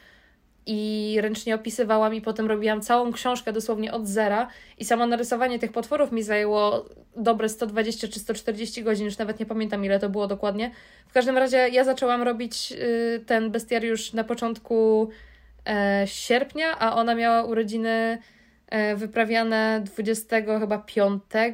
i 0.65 1.17
ręcznie 1.21 1.55
opisywałam 1.55 2.13
i 2.13 2.21
potem 2.21 2.47
robiłam 2.47 2.81
całą 2.81 3.11
książkę 3.11 3.53
dosłownie 3.53 3.93
od 3.93 4.07
zera 4.07 4.47
i 4.77 4.85
samo 4.85 5.07
narysowanie 5.07 5.59
tych 5.59 5.71
potworów 5.71 6.11
mi 6.11 6.23
zajęło 6.23 6.85
dobre 7.15 7.49
120 7.49 8.07
czy 8.07 8.19
140 8.19 8.83
godzin, 8.83 9.05
już 9.05 9.17
nawet 9.17 9.39
nie 9.39 9.45
pamiętam 9.45 9.85
ile 9.85 9.99
to 9.99 10.09
było 10.09 10.27
dokładnie. 10.27 10.71
W 11.07 11.13
każdym 11.13 11.37
razie 11.37 11.57
ja 11.57 11.83
zaczęłam 11.83 12.21
robić 12.21 12.71
y, 12.71 13.23
ten 13.25 13.51
bestiariusz 13.51 14.13
na 14.13 14.23
początku 14.23 15.09
e, 15.65 16.03
sierpnia, 16.07 16.79
a 16.79 16.95
ona 16.95 17.15
miała 17.15 17.43
urodziny 17.43 18.17
e, 18.67 18.95
wyprawiane 18.95 19.81
20 19.85 20.59
chyba 20.59 20.77
5 20.77 21.23
e, 21.33 21.53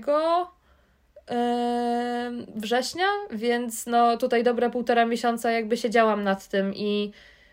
września, 2.56 3.06
więc 3.32 3.86
no 3.86 4.18
tutaj 4.18 4.44
dobre 4.44 4.70
półtora 4.70 5.06
miesiąca 5.06 5.52
jakby 5.52 5.78
siedziałam 5.78 6.24
nad 6.24 6.48
tym 6.48 6.74
i 6.76 7.12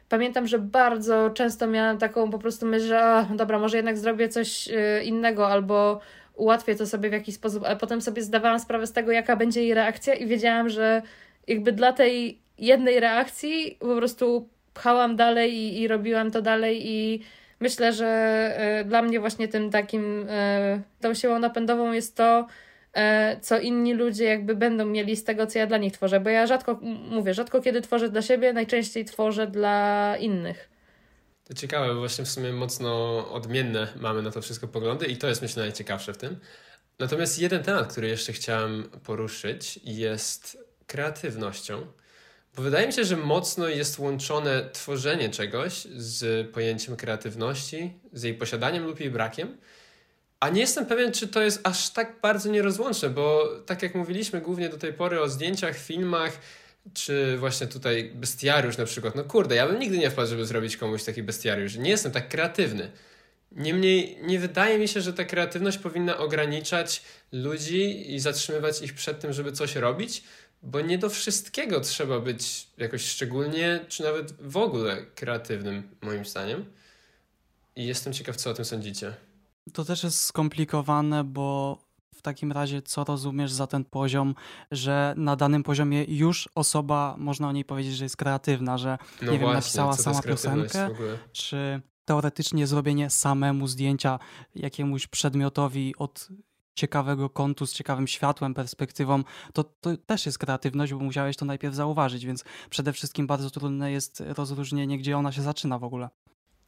pamiętam, 0.08 0.46
że 0.46 0.58
bardzo 0.58 1.30
często 1.30 1.66
miałam 1.66 1.98
taką 1.98 2.30
po 2.30 2.38
prostu 2.38 2.66
myśl, 2.66 2.86
że 2.86 3.00
a, 3.02 3.22
dobra, 3.22 3.58
może 3.58 3.76
jednak 3.76 3.98
zrobię 3.98 4.28
coś 4.28 4.68
y, 4.68 5.04
innego 5.04 5.48
albo 5.48 6.00
ułatwię 6.34 6.74
to 6.74 6.86
sobie 6.86 7.10
w 7.10 7.12
jakiś 7.12 7.34
sposób, 7.34 7.64
ale 7.64 7.76
potem 7.76 8.00
sobie 8.00 8.22
zdawałam 8.22 8.60
sprawę 8.60 8.86
z 8.86 8.92
tego, 8.92 9.12
jaka 9.12 9.36
będzie 9.36 9.62
jej 9.62 9.74
reakcja 9.74 10.14
i 10.14 10.26
wiedziałam, 10.26 10.68
że 10.68 11.02
jakby 11.46 11.72
dla 11.72 11.92
tej 11.92 12.38
jednej 12.58 13.00
reakcji 13.00 13.76
po 13.80 13.96
prostu 13.96 14.48
pchałam 14.74 15.16
dalej 15.16 15.54
i, 15.54 15.80
i 15.80 15.88
robiłam 15.88 16.30
to 16.30 16.42
dalej 16.42 16.80
i 16.88 17.22
myślę, 17.60 17.92
że 17.92 18.80
y, 18.80 18.84
dla 18.84 19.02
mnie 19.02 19.20
właśnie 19.20 19.48
tym 19.48 19.70
takim, 19.70 20.28
y, 20.28 20.82
tą 21.00 21.14
siłą 21.14 21.38
napędową 21.38 21.92
jest 21.92 22.16
to, 22.16 22.46
co 23.42 23.58
inni 23.58 23.94
ludzie 23.94 24.24
jakby 24.24 24.56
będą 24.56 24.86
mieli 24.86 25.16
z 25.16 25.24
tego, 25.24 25.46
co 25.46 25.58
ja 25.58 25.66
dla 25.66 25.78
nich 25.78 25.92
tworzę, 25.92 26.20
bo 26.20 26.30
ja 26.30 26.46
rzadko, 26.46 26.78
mówię, 27.10 27.34
rzadko 27.34 27.62
kiedy 27.62 27.80
tworzę 27.80 28.08
dla 28.08 28.22
siebie, 28.22 28.52
najczęściej 28.52 29.04
tworzę 29.04 29.46
dla 29.46 30.16
innych. 30.16 30.70
To 31.44 31.54
ciekawe, 31.54 31.94
bo 31.94 32.00
właśnie 32.00 32.24
w 32.24 32.28
sumie 32.28 32.52
mocno 32.52 33.18
odmienne 33.32 33.88
mamy 34.00 34.22
na 34.22 34.30
to 34.30 34.42
wszystko 34.42 34.68
poglądy 34.68 35.06
i 35.06 35.16
to 35.16 35.28
jest 35.28 35.42
myślę 35.42 35.62
najciekawsze 35.62 36.12
w 36.12 36.16
tym. 36.16 36.36
Natomiast 36.98 37.38
jeden 37.38 37.62
temat, 37.62 37.92
który 37.92 38.08
jeszcze 38.08 38.32
chciałem 38.32 38.90
poruszyć 39.04 39.80
jest 39.84 40.64
kreatywnością, 40.86 41.86
bo 42.56 42.62
wydaje 42.62 42.86
mi 42.86 42.92
się, 42.92 43.04
że 43.04 43.16
mocno 43.16 43.68
jest 43.68 43.98
łączone 43.98 44.70
tworzenie 44.72 45.28
czegoś 45.28 45.82
z 45.82 46.50
pojęciem 46.50 46.96
kreatywności, 46.96 47.92
z 48.12 48.22
jej 48.22 48.34
posiadaniem 48.34 48.84
lub 48.84 49.00
jej 49.00 49.10
brakiem. 49.10 49.56
A 50.40 50.48
nie 50.48 50.60
jestem 50.60 50.86
pewien, 50.86 51.12
czy 51.12 51.28
to 51.28 51.42
jest 51.42 51.60
aż 51.64 51.90
tak 51.90 52.20
bardzo 52.22 52.50
nierozłączne, 52.50 53.10
bo 53.10 53.48
tak 53.66 53.82
jak 53.82 53.94
mówiliśmy 53.94 54.40
głównie 54.40 54.68
do 54.68 54.78
tej 54.78 54.92
pory 54.92 55.20
o 55.20 55.28
zdjęciach, 55.28 55.78
filmach, 55.78 56.40
czy 56.94 57.36
właśnie 57.38 57.66
tutaj 57.66 58.10
bestiariusz 58.14 58.76
na 58.76 58.84
przykład. 58.84 59.14
No 59.14 59.24
kurde, 59.24 59.54
ja 59.54 59.68
bym 59.68 59.78
nigdy 59.78 59.98
nie 59.98 60.10
wpadł, 60.10 60.28
żeby 60.28 60.46
zrobić 60.46 60.76
komuś 60.76 61.04
taki 61.04 61.22
bestiariusz. 61.22 61.76
Nie 61.76 61.90
jestem 61.90 62.12
tak 62.12 62.28
kreatywny. 62.28 62.90
Niemniej 63.52 64.18
nie 64.22 64.38
wydaje 64.38 64.78
mi 64.78 64.88
się, 64.88 65.00
że 65.00 65.12
ta 65.12 65.24
kreatywność 65.24 65.78
powinna 65.78 66.18
ograniczać 66.18 67.02
ludzi 67.32 68.14
i 68.14 68.20
zatrzymywać 68.20 68.82
ich 68.82 68.94
przed 68.94 69.20
tym, 69.20 69.32
żeby 69.32 69.52
coś 69.52 69.76
robić, 69.76 70.22
bo 70.62 70.80
nie 70.80 70.98
do 70.98 71.10
wszystkiego 71.10 71.80
trzeba 71.80 72.20
być 72.20 72.66
jakoś 72.78 73.04
szczególnie, 73.04 73.80
czy 73.88 74.02
nawet 74.02 74.32
w 74.32 74.56
ogóle 74.56 75.06
kreatywnym, 75.14 75.88
moim 76.00 76.24
zdaniem. 76.24 76.64
I 77.76 77.86
jestem 77.86 78.12
ciekaw, 78.12 78.36
co 78.36 78.50
o 78.50 78.54
tym 78.54 78.64
sądzicie. 78.64 79.14
To 79.72 79.84
też 79.84 80.04
jest 80.04 80.20
skomplikowane, 80.20 81.24
bo 81.24 81.78
w 82.14 82.22
takim 82.22 82.52
razie 82.52 82.82
co 82.82 83.04
rozumiesz 83.04 83.52
za 83.52 83.66
ten 83.66 83.84
poziom, 83.84 84.34
że 84.70 85.14
na 85.16 85.36
danym 85.36 85.62
poziomie 85.62 86.04
już 86.04 86.48
osoba, 86.54 87.14
można 87.18 87.48
o 87.48 87.52
niej 87.52 87.64
powiedzieć, 87.64 87.96
że 87.96 88.04
jest 88.04 88.16
kreatywna, 88.16 88.78
że 88.78 88.98
no 89.22 89.32
nie 89.32 89.38
wiem, 89.38 89.52
napisała 89.52 89.96
sama 89.96 90.22
piosenkę, 90.22 90.90
czy 91.32 91.80
teoretycznie 92.04 92.66
zrobienie 92.66 93.10
samemu 93.10 93.66
zdjęcia 93.66 94.18
jakiemuś 94.54 95.06
przedmiotowi 95.06 95.94
od 95.98 96.28
ciekawego 96.74 97.30
kątu, 97.30 97.66
z 97.66 97.72
ciekawym 97.72 98.06
światłem, 98.06 98.54
perspektywą, 98.54 99.24
to, 99.52 99.64
to 99.64 99.96
też 99.96 100.26
jest 100.26 100.38
kreatywność, 100.38 100.92
bo 100.92 100.98
musiałeś 100.98 101.36
to 101.36 101.44
najpierw 101.44 101.74
zauważyć, 101.74 102.26
więc 102.26 102.44
przede 102.70 102.92
wszystkim 102.92 103.26
bardzo 103.26 103.50
trudne 103.50 103.92
jest 103.92 104.22
rozróżnienie, 104.36 104.98
gdzie 104.98 105.18
ona 105.18 105.32
się 105.32 105.42
zaczyna 105.42 105.78
w 105.78 105.84
ogóle. 105.84 106.08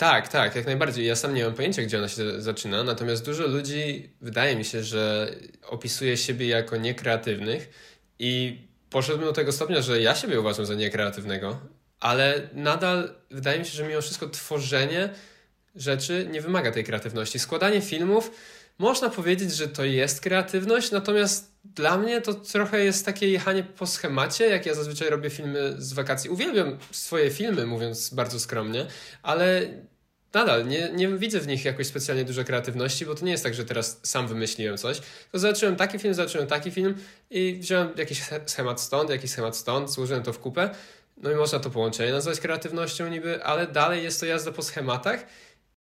Tak, 0.03 0.29
tak, 0.29 0.57
jak 0.57 0.67
najbardziej. 0.67 1.07
Ja 1.07 1.17
sam 1.17 1.35
nie 1.35 1.45
mam 1.45 1.55
pojęcia, 1.55 1.83
gdzie 1.83 1.99
ona 1.99 2.09
się 2.09 2.41
zaczyna, 2.41 2.85
natomiast 2.85 3.25
dużo 3.25 3.47
ludzi, 3.47 4.11
wydaje 4.21 4.57
mi 4.57 4.65
się, 4.65 4.83
że 4.83 5.35
opisuje 5.67 6.17
siebie 6.17 6.47
jako 6.47 6.77
niekreatywnych 6.77 7.71
i 8.19 8.61
poszedłbym 8.91 9.27
do 9.27 9.33
tego 9.33 9.53
stopnia, 9.53 9.83
że 9.83 10.01
ja 10.01 10.15
siebie 10.15 10.41
uważam 10.41 10.67
za 10.67 10.75
niekreatywnego, 10.75 11.61
ale 12.01 12.49
nadal 12.53 13.15
wydaje 13.31 13.59
mi 13.59 13.65
się, 13.65 13.71
że 13.71 13.85
mimo 13.85 14.01
wszystko 14.01 14.29
tworzenie 14.29 15.09
rzeczy 15.75 16.29
nie 16.31 16.41
wymaga 16.41 16.73
tej 16.73 16.85
kreatywności. 16.85 17.39
Składanie 17.39 17.81
filmów, 17.81 18.31
można 18.79 19.11
powiedzieć, 19.11 19.53
że 19.55 19.69
to 19.69 19.85
jest 19.85 20.21
kreatywność, 20.21 20.91
natomiast 20.91 21.53
dla 21.65 21.99
mnie 21.99 22.21
to 22.21 22.35
trochę 22.35 22.85
jest 22.85 23.07
takie 23.07 23.29
jechanie 23.29 23.63
po 23.63 23.87
schemacie, 23.87 24.49
jak 24.49 24.67
ja 24.67 24.75
zazwyczaj 24.75 25.11
robię 25.11 25.31
filmy 25.31 25.75
z 25.79 25.93
wakacji. 25.93 26.31
Uwielbiam 26.31 26.79
swoje 26.91 27.31
filmy, 27.31 27.67
mówiąc 27.67 28.15
bardzo 28.15 28.41
skromnie, 28.41 28.87
ale 29.23 29.69
nadal 30.35 30.69
nie, 30.69 30.91
nie 30.93 31.09
widzę 31.09 31.41
w 31.41 31.47
nich 31.47 31.65
jakoś 31.65 31.87
specjalnie 31.87 32.25
dużo 32.25 32.45
kreatywności, 32.45 33.07
bo 33.07 33.15
to 33.15 33.25
nie 33.25 33.33
jest 33.33 33.45
tak, 33.45 33.55
że 33.55 33.65
teraz 33.65 34.01
sam 34.03 34.29
wymyśliłem 34.29 34.77
coś. 34.77 35.01
To 35.33 35.39
zobaczyłem 35.39 35.77
taki 35.77 35.99
film, 35.99 36.15
zobaczyłem 36.15 36.47
taki 36.47 36.71
film 36.71 36.95
i 37.31 37.59
wziąłem 37.61 37.89
jakiś 37.97 38.23
schemat 38.47 38.81
stąd, 38.81 39.11
jakiś 39.11 39.31
schemat 39.31 39.57
stąd, 39.57 39.91
złożyłem 39.91 40.23
to 40.23 40.33
w 40.33 40.39
kupę. 40.39 40.71
No 41.17 41.31
i 41.31 41.35
można 41.35 41.59
to 41.59 41.71
połączenie 41.71 42.13
nazwać 42.13 42.41
kreatywnością 42.41 43.09
niby, 43.09 43.45
ale 43.45 43.67
dalej 43.67 44.03
jest 44.03 44.21
to 44.21 44.27
jazda 44.27 44.53
po 44.53 44.63
schematach. 44.63 45.27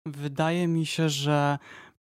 Wydaje 0.06 0.68
mi 0.68 0.86
się, 0.86 1.08
że 1.08 1.58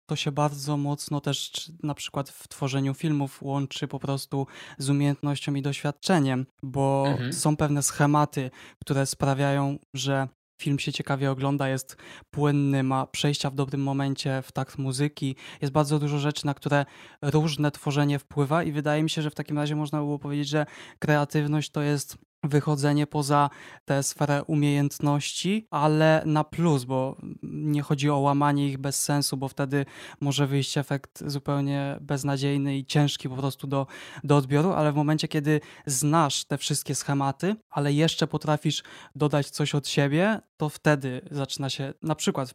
to 0.06 0.16
się 0.16 0.32
bardzo 0.32 0.76
mocno 0.76 1.20
też 1.20 1.52
na 1.82 1.94
przykład 1.94 2.30
w 2.30 2.48
tworzeniu 2.48 2.94
filmów 2.94 3.42
łączy 3.42 3.88
po 3.88 3.98
prostu 3.98 4.46
z 4.78 4.90
umiejętnością 4.90 5.54
i 5.54 5.62
doświadczeniem, 5.62 6.46
bo 6.62 7.04
mhm. 7.08 7.32
są 7.32 7.56
pewne 7.56 7.82
schematy, 7.82 8.50
które 8.80 9.06
sprawiają, 9.06 9.78
że 9.94 10.28
film 10.64 10.78
się 10.78 10.92
ciekawie 10.92 11.30
ogląda, 11.30 11.68
jest 11.68 11.96
płynny, 12.30 12.82
ma 12.82 13.06
przejścia 13.06 13.50
w 13.50 13.54
dobrym 13.54 13.82
momencie, 13.82 14.42
w 14.42 14.52
takt 14.52 14.78
muzyki. 14.78 15.36
Jest 15.60 15.72
bardzo 15.72 15.98
dużo 15.98 16.18
rzeczy, 16.18 16.46
na 16.46 16.54
które 16.54 16.84
różne 17.22 17.70
tworzenie 17.70 18.18
wpływa 18.18 18.62
i 18.62 18.72
wydaje 18.72 19.02
mi 19.02 19.10
się, 19.10 19.22
że 19.22 19.30
w 19.30 19.34
takim 19.34 19.58
razie 19.58 19.76
można 19.76 19.98
by 19.98 20.04
było 20.04 20.18
powiedzieć, 20.18 20.48
że 20.48 20.66
kreatywność 20.98 21.70
to 21.70 21.82
jest 21.82 22.18
wychodzenie 22.44 23.06
poza 23.06 23.50
tę 23.84 24.02
sferę 24.02 24.44
umiejętności, 24.44 25.66
ale 25.70 26.22
na 26.26 26.44
plus, 26.44 26.84
bo 26.84 27.16
nie 27.42 27.82
chodzi 27.82 28.10
o 28.10 28.18
łamanie 28.18 28.68
ich 28.68 28.78
bez 28.78 29.02
sensu, 29.02 29.36
bo 29.36 29.48
wtedy 29.48 29.86
może 30.20 30.46
wyjść 30.46 30.78
efekt 30.78 31.22
zupełnie 31.26 31.98
beznadziejny 32.00 32.78
i 32.78 32.86
ciężki 32.86 33.28
po 33.28 33.36
prostu 33.36 33.66
do, 33.66 33.86
do 34.24 34.36
odbioru, 34.36 34.72
ale 34.72 34.92
w 34.92 34.96
momencie, 34.96 35.28
kiedy 35.28 35.60
znasz 35.86 36.44
te 36.44 36.58
wszystkie 36.58 36.94
schematy, 36.94 37.56
ale 37.70 37.92
jeszcze 37.92 38.26
potrafisz 38.26 38.82
dodać 39.14 39.50
coś 39.50 39.74
od 39.74 39.88
siebie, 39.88 40.40
to 40.56 40.68
wtedy 40.68 41.20
zaczyna 41.30 41.70
się 41.70 41.94
na 42.02 42.14
przykład 42.14 42.54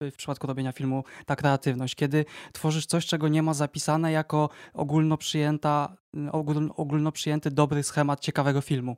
w 0.00 0.16
przypadku 0.16 0.46
robienia 0.46 0.72
filmu 0.72 1.04
ta 1.26 1.36
kreatywność, 1.36 1.94
kiedy 1.94 2.24
tworzysz 2.52 2.86
coś, 2.86 3.06
czego 3.06 3.28
nie 3.28 3.42
ma 3.42 3.54
zapisane 3.54 4.12
jako 4.12 4.48
ogólnoprzyjęta, 4.74 5.96
ogólnoprzyjęty 6.76 7.50
dobry 7.50 7.82
schemat 7.82 8.20
ciekawego 8.20 8.60
filmu. 8.60 8.96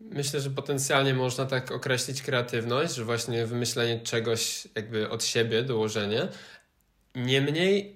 Myślę, 0.00 0.40
że 0.40 0.50
potencjalnie 0.50 1.14
można 1.14 1.46
tak 1.46 1.72
określić 1.72 2.22
kreatywność, 2.22 2.94
że 2.94 3.04
właśnie 3.04 3.46
wymyślenie 3.46 4.00
czegoś 4.00 4.68
jakby 4.74 5.10
od 5.10 5.24
siebie, 5.24 5.62
dołożenie. 5.62 6.28
Niemniej 7.14 7.94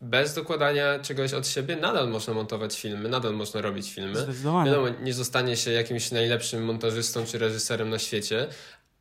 bez 0.00 0.34
dokładania 0.34 0.98
czegoś 0.98 1.32
od 1.32 1.46
siebie 1.46 1.76
nadal 1.76 2.08
można 2.08 2.34
montować 2.34 2.80
filmy, 2.80 3.08
nadal 3.08 3.34
można 3.34 3.60
robić 3.60 3.92
filmy. 3.92 4.16
Zdecydowanie. 4.16 4.70
Wiadomo, 4.70 4.88
nie 4.88 5.14
zostanie 5.14 5.56
się 5.56 5.70
jakimś 5.70 6.10
najlepszym 6.10 6.64
montażystą 6.64 7.26
czy 7.26 7.38
reżyserem 7.38 7.90
na 7.90 7.98
świecie, 7.98 8.48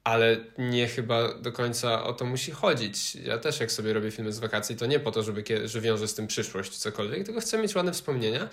ale 0.03 0.37
nie 0.57 0.87
chyba 0.87 1.33
do 1.33 1.51
końca 1.51 2.03
o 2.03 2.13
to 2.13 2.25
musi 2.25 2.51
chodzić. 2.51 3.15
Ja 3.15 3.37
też 3.37 3.59
jak 3.59 3.71
sobie 3.71 3.93
robię 3.93 4.11
filmy 4.11 4.33
z 4.33 4.39
wakacji, 4.39 4.75
to 4.75 4.85
nie 4.85 4.99
po 4.99 5.11
to, 5.11 5.23
żeby, 5.23 5.43
że 5.65 5.81
wiążę 5.81 6.07
z 6.07 6.13
tym 6.13 6.27
przyszłość, 6.27 6.77
cokolwiek, 6.77 7.25
tylko 7.25 7.41
chcę 7.41 7.57
mieć 7.57 7.75
ładne 7.75 7.91
wspomnienia, 7.91 8.49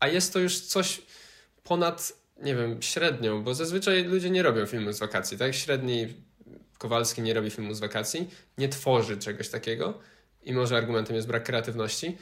a 0.00 0.08
jest 0.08 0.32
to 0.32 0.38
już 0.38 0.60
coś 0.60 1.02
ponad 1.62 2.12
nie 2.40 2.54
wiem, 2.54 2.82
średnią, 2.82 3.42
bo 3.42 3.54
zazwyczaj 3.54 4.04
ludzie 4.04 4.30
nie 4.30 4.42
robią 4.42 4.66
filmu 4.66 4.92
z 4.92 4.98
wakacji, 4.98 5.38
tak? 5.38 5.54
Średni 5.54 6.06
Kowalski 6.78 7.22
nie 7.22 7.34
robi 7.34 7.50
filmu 7.50 7.74
z 7.74 7.80
wakacji, 7.80 8.30
nie 8.58 8.68
tworzy 8.68 9.16
czegoś 9.16 9.48
takiego 9.48 9.98
i 10.42 10.52
może 10.52 10.76
argumentem 10.76 11.16
jest 11.16 11.28
brak 11.28 11.44
kreatywności, 11.44 12.18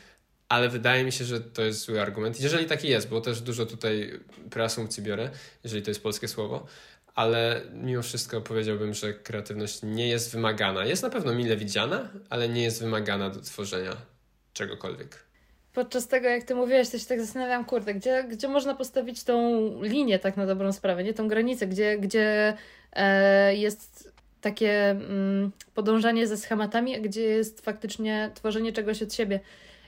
ale 0.49 0.69
wydaje 0.69 1.05
mi 1.05 1.13
się, 1.13 1.25
że 1.25 1.41
to 1.41 1.63
jest 1.63 1.81
zły 1.81 2.03
argument. 2.03 2.41
Jeżeli 2.41 2.67
taki 2.67 2.89
jest, 2.89 3.09
bo 3.09 3.21
też 3.21 3.41
dużo 3.41 3.67
tutaj 3.67 4.21
preasumpcji 4.51 5.03
biorę, 5.03 5.31
jeżeli 5.65 5.83
to 5.83 5.91
jest 5.91 6.03
polskie 6.03 6.29
słowo, 6.29 6.67
ale 7.15 7.63
mimo 7.73 8.03
wszystko 8.03 8.41
powiedziałbym, 8.41 8.95
że 8.95 9.15
kreatywność 9.15 9.81
nie 9.83 10.09
jest 10.09 10.33
wymagana. 10.33 10.85
Jest 10.85 11.03
na 11.03 11.11
pewno 11.11 11.35
mile 11.35 11.57
widziana, 11.57 12.09
ale 12.31 12.49
nie 12.49 12.63
jest 12.63 12.81
wymagana 12.81 13.31
do 13.31 13.41
tworzenia 13.41 13.97
czegokolwiek 14.53 15.28
podczas 15.79 16.09
tego, 16.09 16.29
jak 16.29 16.45
ty 16.45 16.55
mówiłeś, 16.55 16.89
to 16.89 16.99
się 16.99 17.07
tak 17.07 17.21
zastanawiam, 17.21 17.65
kurde, 17.65 17.95
gdzie, 17.95 18.25
gdzie 18.25 18.49
można 18.49 18.75
postawić 18.75 19.25
tą 19.25 19.69
linię 19.83 20.19
tak 20.19 20.37
na 20.37 20.47
dobrą 20.47 20.73
sprawę, 20.73 21.05
nie? 21.05 21.15
Tą 21.15 21.29
granicę, 21.29 21.67
gdzie, 21.67 21.99
gdzie 21.99 22.55
e, 22.93 23.57
jest 23.57 24.13
takie 24.41 24.91
mm, 24.91 25.51
podążanie 25.75 26.27
ze 26.27 26.37
schematami, 26.37 26.97
a 26.97 27.01
gdzie 27.01 27.23
jest 27.23 27.61
faktycznie 27.61 28.31
tworzenie 28.35 28.73
czegoś 28.73 29.03
od 29.03 29.15
siebie. 29.15 29.41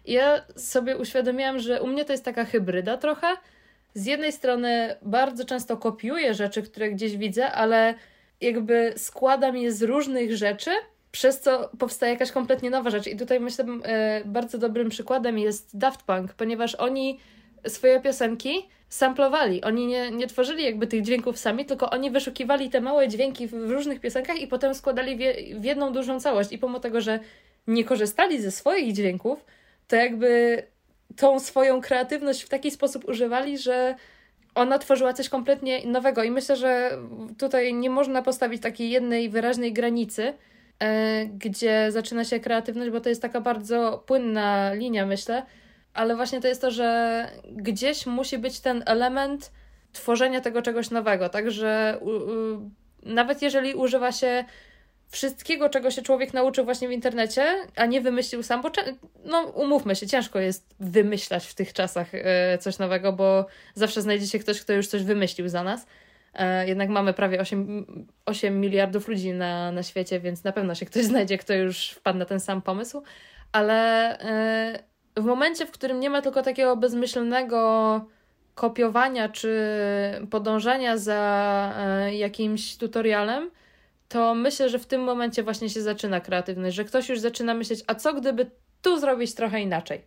I 0.04 0.12
ja 0.12 0.42
sobie 0.56 0.96
uświadomiłam, 0.96 1.58
że 1.58 1.82
u 1.82 1.86
mnie 1.86 2.04
to 2.04 2.12
jest 2.12 2.24
taka 2.24 2.44
hybryda 2.44 2.96
trochę. 2.96 3.26
Z 3.94 4.06
jednej 4.06 4.32
strony 4.32 4.96
bardzo 5.02 5.44
często 5.44 5.76
kopiuję 5.76 6.34
rzeczy, 6.34 6.62
które 6.62 6.90
gdzieś 6.90 7.16
widzę, 7.16 7.52
ale 7.52 7.94
jakby 8.40 8.92
składam 8.96 9.56
je 9.56 9.72
z 9.72 9.82
różnych 9.82 10.36
rzeczy, 10.36 10.70
przez 11.12 11.40
co 11.40 11.70
powstaje 11.78 12.12
jakaś 12.12 12.32
kompletnie 12.32 12.70
nowa 12.70 12.90
rzecz. 12.90 13.06
I 13.06 13.16
tutaj 13.16 13.40
myślę, 13.40 13.64
e, 13.84 14.22
bardzo 14.24 14.58
dobrym 14.58 14.88
przykładem 14.88 15.38
jest 15.38 15.78
Daft 15.78 16.02
Punk, 16.02 16.34
ponieważ 16.34 16.74
oni 16.74 17.18
swoje 17.66 18.00
piosenki 18.00 18.68
samplowali. 18.88 19.62
Oni 19.64 19.86
nie, 19.86 20.10
nie 20.10 20.26
tworzyli 20.26 20.64
jakby 20.64 20.86
tych 20.86 21.02
dźwięków 21.02 21.38
sami, 21.38 21.64
tylko 21.64 21.90
oni 21.90 22.10
wyszukiwali 22.10 22.70
te 22.70 22.80
małe 22.80 23.08
dźwięki 23.08 23.46
w, 23.46 23.50
w 23.50 23.70
różnych 23.70 24.00
piosenkach 24.00 24.40
i 24.40 24.46
potem 24.46 24.74
składali 24.74 25.16
w, 25.16 25.20
w 25.60 25.64
jedną 25.64 25.92
dużą 25.92 26.20
całość. 26.20 26.52
I 26.52 26.58
pomimo 26.58 26.80
tego, 26.80 27.00
że 27.00 27.20
nie 27.66 27.84
korzystali 27.84 28.42
ze 28.42 28.50
swoich 28.50 28.92
dźwięków, 28.92 29.44
to 29.88 29.96
jakby 29.96 30.62
tą 31.16 31.40
swoją 31.40 31.80
kreatywność 31.80 32.42
w 32.42 32.48
taki 32.48 32.70
sposób 32.70 33.08
używali, 33.08 33.58
że 33.58 33.94
ona 34.54 34.78
tworzyła 34.78 35.12
coś 35.12 35.28
kompletnie 35.28 35.86
nowego. 35.86 36.22
I 36.22 36.30
myślę, 36.30 36.56
że 36.56 36.98
tutaj 37.38 37.74
nie 37.74 37.90
można 37.90 38.22
postawić 38.22 38.62
takiej 38.62 38.90
jednej 38.90 39.28
wyraźnej 39.28 39.72
granicy, 39.72 40.34
gdzie 41.38 41.92
zaczyna 41.92 42.24
się 42.24 42.40
kreatywność, 42.40 42.90
bo 42.90 43.00
to 43.00 43.08
jest 43.08 43.22
taka 43.22 43.40
bardzo 43.40 44.04
płynna 44.06 44.74
linia, 44.74 45.06
myślę. 45.06 45.42
Ale 45.94 46.16
właśnie 46.16 46.40
to 46.40 46.48
jest 46.48 46.60
to, 46.60 46.70
że 46.70 47.28
gdzieś 47.50 48.06
musi 48.06 48.38
być 48.38 48.60
ten 48.60 48.82
element 48.86 49.52
tworzenia 49.92 50.40
tego 50.40 50.62
czegoś 50.62 50.90
nowego. 50.90 51.28
Także 51.28 52.00
nawet 53.02 53.42
jeżeli 53.42 53.74
używa 53.74 54.12
się 54.12 54.44
wszystkiego, 55.10 55.68
czego 55.68 55.90
się 55.90 56.02
człowiek 56.02 56.34
nauczył 56.34 56.64
właśnie 56.64 56.88
w 56.88 56.92
internecie, 56.92 57.56
a 57.76 57.86
nie 57.86 58.00
wymyślił 58.00 58.42
sam, 58.42 58.62
bo 58.62 58.70
no 59.24 59.42
umówmy 59.42 59.96
się, 59.96 60.06
ciężko 60.06 60.38
jest 60.38 60.74
wymyślać 60.80 61.46
w 61.46 61.54
tych 61.54 61.72
czasach 61.72 62.08
e, 62.12 62.58
coś 62.58 62.78
nowego, 62.78 63.12
bo 63.12 63.46
zawsze 63.74 64.02
znajdzie 64.02 64.26
się 64.26 64.38
ktoś, 64.38 64.60
kto 64.60 64.72
już 64.72 64.86
coś 64.86 65.02
wymyślił 65.02 65.48
za 65.48 65.62
nas. 65.62 65.86
E, 66.34 66.68
jednak 66.68 66.88
mamy 66.88 67.12
prawie 67.14 67.40
8, 67.40 68.06
8 68.26 68.60
miliardów 68.60 69.08
ludzi 69.08 69.32
na, 69.32 69.72
na 69.72 69.82
świecie, 69.82 70.20
więc 70.20 70.44
na 70.44 70.52
pewno 70.52 70.74
się 70.74 70.86
ktoś 70.86 71.04
znajdzie, 71.12 71.38
kto 71.38 71.54
już 71.54 71.90
wpadł 71.90 72.18
na 72.18 72.24
ten 72.24 72.40
sam 72.40 72.62
pomysł. 72.62 73.02
Ale 73.52 74.18
e, 74.20 74.82
w 75.16 75.24
momencie, 75.24 75.66
w 75.66 75.70
którym 75.70 76.00
nie 76.00 76.10
ma 76.10 76.22
tylko 76.22 76.42
takiego 76.42 76.76
bezmyślnego 76.76 78.00
kopiowania 78.54 79.28
czy 79.28 79.56
podążania 80.30 80.96
za 80.96 81.74
e, 81.76 82.14
jakimś 82.14 82.76
tutorialem, 82.76 83.50
to 84.08 84.34
myślę, 84.34 84.68
że 84.68 84.78
w 84.78 84.86
tym 84.86 85.02
momencie 85.02 85.42
właśnie 85.42 85.70
się 85.70 85.82
zaczyna 85.82 86.20
kreatywność, 86.20 86.76
że 86.76 86.84
ktoś 86.84 87.08
już 87.08 87.20
zaczyna 87.20 87.54
myśleć, 87.54 87.84
a 87.86 87.94
co 87.94 88.14
gdyby 88.14 88.50
tu 88.82 88.98
zrobić 88.98 89.34
trochę 89.34 89.60
inaczej. 89.60 90.04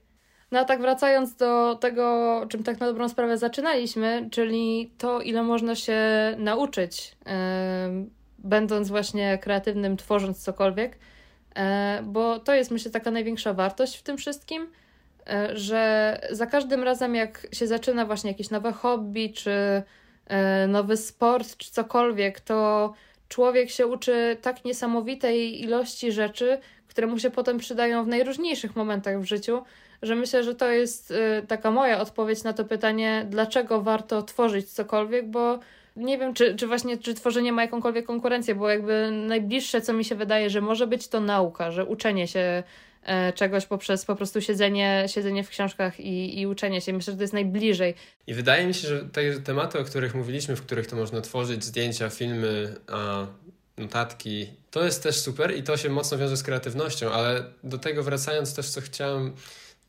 No 0.54 0.60
a 0.60 0.66
tak 0.66 0.82
wracając 0.82 1.36
do 1.36 1.76
tego, 1.76 2.45
czym 2.49 2.64
tak 2.64 2.80
na 2.80 2.86
dobrą 2.86 3.10
sprawę 3.10 3.38
zaczynaliśmy, 3.38 4.28
czyli 4.32 4.91
to, 4.97 5.22
ile 5.22 5.43
można 5.43 5.76
się 5.76 5.97
nauczyć, 6.38 7.16
yy, 7.26 7.32
będąc 8.38 8.89
właśnie 8.89 9.38
kreatywnym, 9.38 9.97
tworząc 9.97 10.43
cokolwiek, 10.43 10.97
yy, 11.56 11.62
bo 12.04 12.39
to 12.39 12.54
jest 12.54 12.72
myślę 12.72 12.91
taka 12.91 13.12
największa 13.12 13.54
wartość 13.54 13.97
w 13.97 14.04
tym 14.04 14.18
wszystkim, 14.18 14.68
yy, 15.28 15.58
że 15.58 16.20
za 16.32 16.45
każdym 16.45 16.84
razem 16.84 17.16
jak 17.16 17.47
się 17.51 17.68
zaczyna 17.68 18.06
właśnie 18.06 18.32
jakieś 18.32 18.49
nowe 18.49 18.72
hobby, 18.72 19.34
czy 19.34 19.84
nowy 20.68 20.97
sport, 20.97 21.58
czy 21.58 21.72
cokolwiek, 21.72 22.39
to 22.39 22.93
człowiek 23.30 23.70
się 23.70 23.88
uczy 23.88 24.38
tak 24.41 24.66
niesamowitej 24.66 25.62
ilości 25.62 26.12
rzeczy, 26.12 26.60
które 26.88 27.08
mu 27.08 27.20
się 27.20 27.30
potem 27.30 27.58
przydają 27.58 28.04
w 28.04 28.08
najróżniejszych 28.08 28.76
momentach 28.76 29.22
w 29.22 29.26
życiu, 29.26 29.64
że 30.04 30.16
myślę, 30.16 30.43
że 30.43 30.56
to 30.56 30.70
jest 30.70 31.12
y, 31.12 31.16
taka 31.47 31.72
moja 31.72 31.99
odpowiedź 31.99 32.43
na 32.43 32.54
to 32.54 32.66
pytanie, 32.66 33.26
dlaczego 33.30 33.82
warto 33.82 34.24
tworzyć 34.24 34.70
cokolwiek, 34.70 35.30
bo 35.30 35.60
nie 35.95 36.18
wiem, 36.18 36.34
czy, 36.34 36.56
czy 36.56 36.68
właśnie 36.68 36.97
czy 36.97 37.14
tworzenie 37.14 37.51
ma 37.51 37.62
jakąkolwiek 37.62 38.06
konkurencję, 38.06 38.56
bo 38.56 38.70
jakby 38.70 39.12
najbliższe, 39.12 39.82
co 39.82 39.93
mi 39.93 40.06
się 40.06 40.16
wydaje, 40.16 40.49
że 40.49 40.62
może 40.62 40.88
być 40.88 41.08
to 41.08 41.20
nauka, 41.20 41.72
że 41.72 41.86
uczenie 41.86 42.28
się 42.28 42.64
e, 43.04 43.34
czegoś 43.34 43.66
poprzez 43.66 44.06
po 44.06 44.16
prostu 44.16 44.41
siedzenie, 44.41 45.06
siedzenie 45.08 45.43
w 45.43 45.49
książkach 45.49 45.99
i, 45.99 46.39
i 46.39 46.47
uczenie 46.47 46.82
się. 46.82 46.93
Myślę, 46.93 47.14
że 47.14 47.18
to 47.18 47.24
jest 47.24 47.34
najbliżej. 47.34 47.95
I 48.28 48.34
wydaje 48.34 48.68
mi 48.68 48.74
się, 48.74 48.88
że 48.88 49.06
te 49.06 49.39
tematy, 49.39 49.80
o 49.80 49.84
których 49.84 50.16
mówiliśmy, 50.16 50.56
w 50.56 50.62
których 50.62 50.88
to 50.88 50.95
można 50.95 51.22
tworzyć 51.22 51.64
zdjęcia, 51.64 52.10
filmy, 52.10 52.76
a 52.88 53.28
notatki, 53.78 54.47
to 54.72 54.86
jest 54.86 55.04
też 55.04 55.20
super 55.20 55.58
i 55.58 55.64
to 55.64 55.78
się 55.78 55.89
mocno 55.89 56.18
wiąże 56.18 56.38
z 56.38 56.43
kreatywnością, 56.43 57.12
ale 57.12 57.43
do 57.64 57.78
tego 57.78 58.04
wracając 58.04 58.56
też, 58.56 58.70
co 58.70 58.82
chciałem 58.82 59.34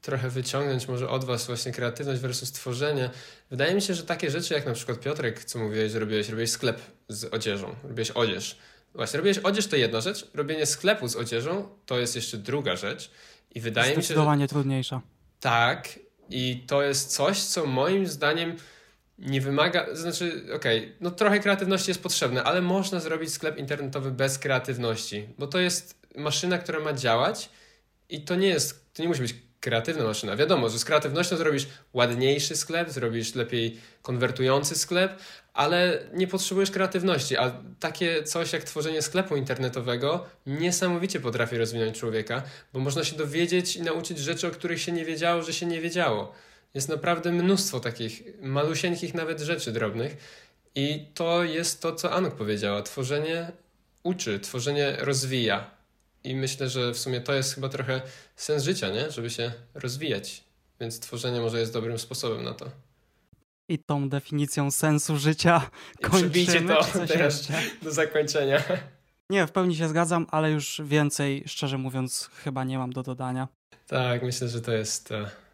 trochę 0.04 0.30
wyciągnąć 0.30 0.88
może 0.88 1.08
od 1.08 1.24
Was 1.24 1.46
właśnie 1.46 1.72
kreatywność 1.72 2.20
versus 2.20 2.52
tworzenie. 2.52 3.10
Wydaje 3.50 3.74
mi 3.74 3.82
się, 3.82 3.94
że 3.94 4.02
takie 4.02 4.30
rzeczy 4.30 4.54
jak 4.54 4.66
na 4.66 4.72
przykład 4.72 5.00
Piotrek, 5.00 5.44
co 5.44 5.58
mówiłeś, 5.58 5.92
że 5.92 5.98
robiłeś, 5.98 6.28
robiłeś 6.28 6.50
sklep 6.50 6.80
z 7.08 7.24
odzieżą, 7.24 7.74
robiłeś 7.82 8.10
odzież. 8.10 8.58
Właśnie, 8.94 9.16
robiłeś 9.16 9.38
odzież 9.38 9.66
to 9.66 9.76
jedna 9.76 10.00
rzecz, 10.00 10.30
robienie 10.34 10.66
sklepu 10.66 11.08
z 11.08 11.16
odzieżą 11.16 11.68
to 11.86 11.98
jest 11.98 12.16
jeszcze 12.16 12.38
druga 12.38 12.76
rzecz 12.76 13.10
i 13.54 13.60
wydaje 13.60 13.90
mi 13.90 13.96
się. 13.96 14.02
Zdecydowanie 14.02 14.48
trudniejsza. 14.48 15.00
Tak 15.40 15.88
i 16.30 16.64
to 16.66 16.82
jest 16.82 17.12
coś, 17.12 17.42
co 17.42 17.66
moim 17.66 18.06
zdaniem 18.06 18.56
nie 19.18 19.40
wymaga, 19.40 19.86
znaczy, 19.92 20.42
okej, 20.54 20.78
okay, 20.78 20.92
no 21.00 21.10
trochę 21.10 21.40
kreatywności 21.40 21.90
jest 21.90 22.02
potrzebne, 22.02 22.42
ale 22.42 22.62
można 22.62 23.00
zrobić 23.00 23.32
sklep 23.32 23.58
internetowy 23.58 24.10
bez 24.10 24.38
kreatywności, 24.38 25.28
bo 25.38 25.46
to 25.46 25.58
jest 25.58 25.98
maszyna, 26.16 26.58
która 26.58 26.80
ma 26.80 26.92
działać 26.92 27.50
i 28.08 28.24
to 28.24 28.34
nie 28.34 28.48
jest, 28.48 28.94
to 28.94 29.02
nie 29.02 29.08
musi 29.08 29.20
być 29.20 29.34
kreatywna 29.64 30.04
maszyna. 30.04 30.36
Wiadomo, 30.36 30.68
że 30.68 30.78
z 30.78 30.84
kreatywnością 30.84 31.36
zrobisz 31.36 31.66
ładniejszy 31.92 32.56
sklep, 32.56 32.90
zrobisz 32.90 33.34
lepiej 33.34 33.80
konwertujący 34.02 34.74
sklep, 34.74 35.18
ale 35.54 35.98
nie 36.12 36.26
potrzebujesz 36.26 36.70
kreatywności, 36.70 37.36
a 37.36 37.52
takie 37.80 38.22
coś 38.22 38.52
jak 38.52 38.64
tworzenie 38.64 39.02
sklepu 39.02 39.36
internetowego 39.36 40.26
niesamowicie 40.46 41.20
potrafi 41.20 41.58
rozwinąć 41.58 41.98
człowieka, 41.98 42.42
bo 42.72 42.80
można 42.80 43.04
się 43.04 43.16
dowiedzieć 43.16 43.76
i 43.76 43.82
nauczyć 43.82 44.18
rzeczy, 44.18 44.46
o 44.46 44.50
których 44.50 44.80
się 44.80 44.92
nie 44.92 45.04
wiedziało, 45.04 45.42
że 45.42 45.52
się 45.52 45.66
nie 45.66 45.80
wiedziało. 45.80 46.32
Jest 46.74 46.88
naprawdę 46.88 47.32
mnóstwo 47.32 47.80
takich 47.80 48.22
malusieńkich 48.42 49.14
nawet 49.14 49.40
rzeczy 49.40 49.72
drobnych 49.72 50.16
I 50.74 51.06
to 51.14 51.44
jest 51.44 51.82
to, 51.82 51.94
co 51.94 52.12
Anuk 52.12 52.34
powiedziała. 52.34 52.82
Tworzenie 52.82 53.52
uczy, 54.02 54.40
tworzenie 54.40 54.96
rozwija. 55.00 55.73
I 56.24 56.34
myślę, 56.36 56.68
że 56.68 56.92
w 56.92 56.98
sumie 56.98 57.20
to 57.20 57.34
jest 57.34 57.54
chyba 57.54 57.68
trochę 57.68 58.02
sens 58.36 58.62
życia, 58.62 58.88
nie? 58.90 59.10
Żeby 59.10 59.30
się 59.30 59.52
rozwijać. 59.74 60.44
Więc 60.80 61.00
tworzenie 61.00 61.40
może 61.40 61.60
jest 61.60 61.72
dobrym 61.72 61.98
sposobem 61.98 62.44
na 62.44 62.54
to. 62.54 62.70
I 63.68 63.78
tą 63.78 64.08
definicją 64.08 64.70
sensu 64.70 65.18
życia 65.18 65.70
Przybijcie 66.12 66.52
kończymy. 66.52 66.74
to 66.74 66.84
czy 66.84 66.92
coś 66.92 67.08
teraz 67.08 67.48
jeszcze? 67.48 67.62
do 67.82 67.92
zakończenia. 67.92 68.62
Nie, 69.30 69.46
w 69.46 69.52
pełni 69.52 69.76
się 69.76 69.88
zgadzam, 69.88 70.26
ale 70.30 70.50
już 70.50 70.80
więcej, 70.84 71.44
szczerze 71.46 71.78
mówiąc, 71.78 72.30
chyba 72.44 72.64
nie 72.64 72.78
mam 72.78 72.92
do 72.92 73.02
dodania. 73.02 73.48
Tak, 73.86 74.22
myślę, 74.22 74.48
że 74.48 74.60
to 74.60 74.72
jest 74.72 75.08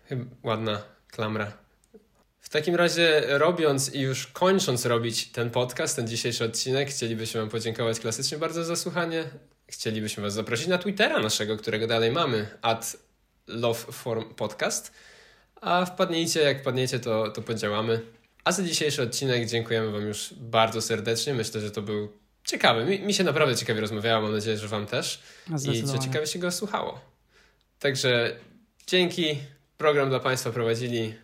chyba 0.08 0.24
ładna 0.42 0.82
klamra. 1.10 1.52
W 2.40 2.48
takim 2.48 2.74
razie, 2.74 3.22
robiąc 3.28 3.94
i 3.94 4.00
już 4.00 4.26
kończąc 4.26 4.86
robić 4.86 5.32
ten 5.32 5.50
podcast, 5.50 5.96
ten 5.96 6.08
dzisiejszy 6.08 6.44
odcinek, 6.44 6.90
chcielibyśmy 6.90 7.40
Wam 7.40 7.50
podziękować 7.50 8.00
klasycznie 8.00 8.38
bardzo 8.38 8.64
za 8.64 8.76
słuchanie. 8.76 9.24
Chcielibyśmy 9.70 10.22
Was 10.22 10.34
zaprosić 10.34 10.66
na 10.66 10.78
Twittera 10.78 11.20
naszego, 11.20 11.56
którego 11.56 11.86
dalej 11.86 12.12
mamy, 12.12 12.48
at 12.62 12.96
Loveform 13.46 14.34
Podcast. 14.34 14.92
A 15.60 15.84
wpadnijcie, 15.84 16.40
jak 16.40 16.60
wpadniecie, 16.60 17.00
to, 17.00 17.30
to 17.30 17.42
podziałamy. 17.42 18.00
A 18.44 18.52
za 18.52 18.62
dzisiejszy 18.62 19.02
odcinek 19.02 19.46
dziękujemy 19.46 19.90
Wam 19.90 20.02
już 20.02 20.34
bardzo 20.34 20.82
serdecznie. 20.82 21.34
Myślę, 21.34 21.60
że 21.60 21.70
to 21.70 21.82
był 21.82 22.12
ciekawy. 22.44 22.84
Mi, 22.84 23.00
mi 23.00 23.14
się 23.14 23.24
naprawdę 23.24 23.56
ciekawie 23.56 23.80
rozmawiało, 23.80 24.22
mam 24.22 24.32
nadzieję, 24.32 24.58
że 24.58 24.68
Wam 24.68 24.86
też. 24.86 25.22
I 25.72 25.86
że 25.86 25.98
ciekawie 25.98 26.26
się 26.26 26.38
go 26.38 26.52
słuchało. 26.52 27.00
Także 27.78 28.36
dzięki. 28.86 29.38
Program 29.78 30.08
dla 30.08 30.20
Państwa 30.20 30.50
prowadzili 30.50 31.14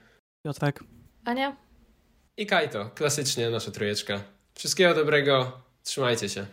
Piotrek. 0.45 0.81
Ania? 1.25 1.57
i 2.37 2.47
Kajto, 2.47 2.91
klasycznie 2.95 3.51
nasza 3.51 3.71
trójeczka. 3.71 4.23
Wszystkiego 4.55 4.95
dobrego, 4.95 5.61
trzymajcie 5.83 6.29
się. 6.29 6.47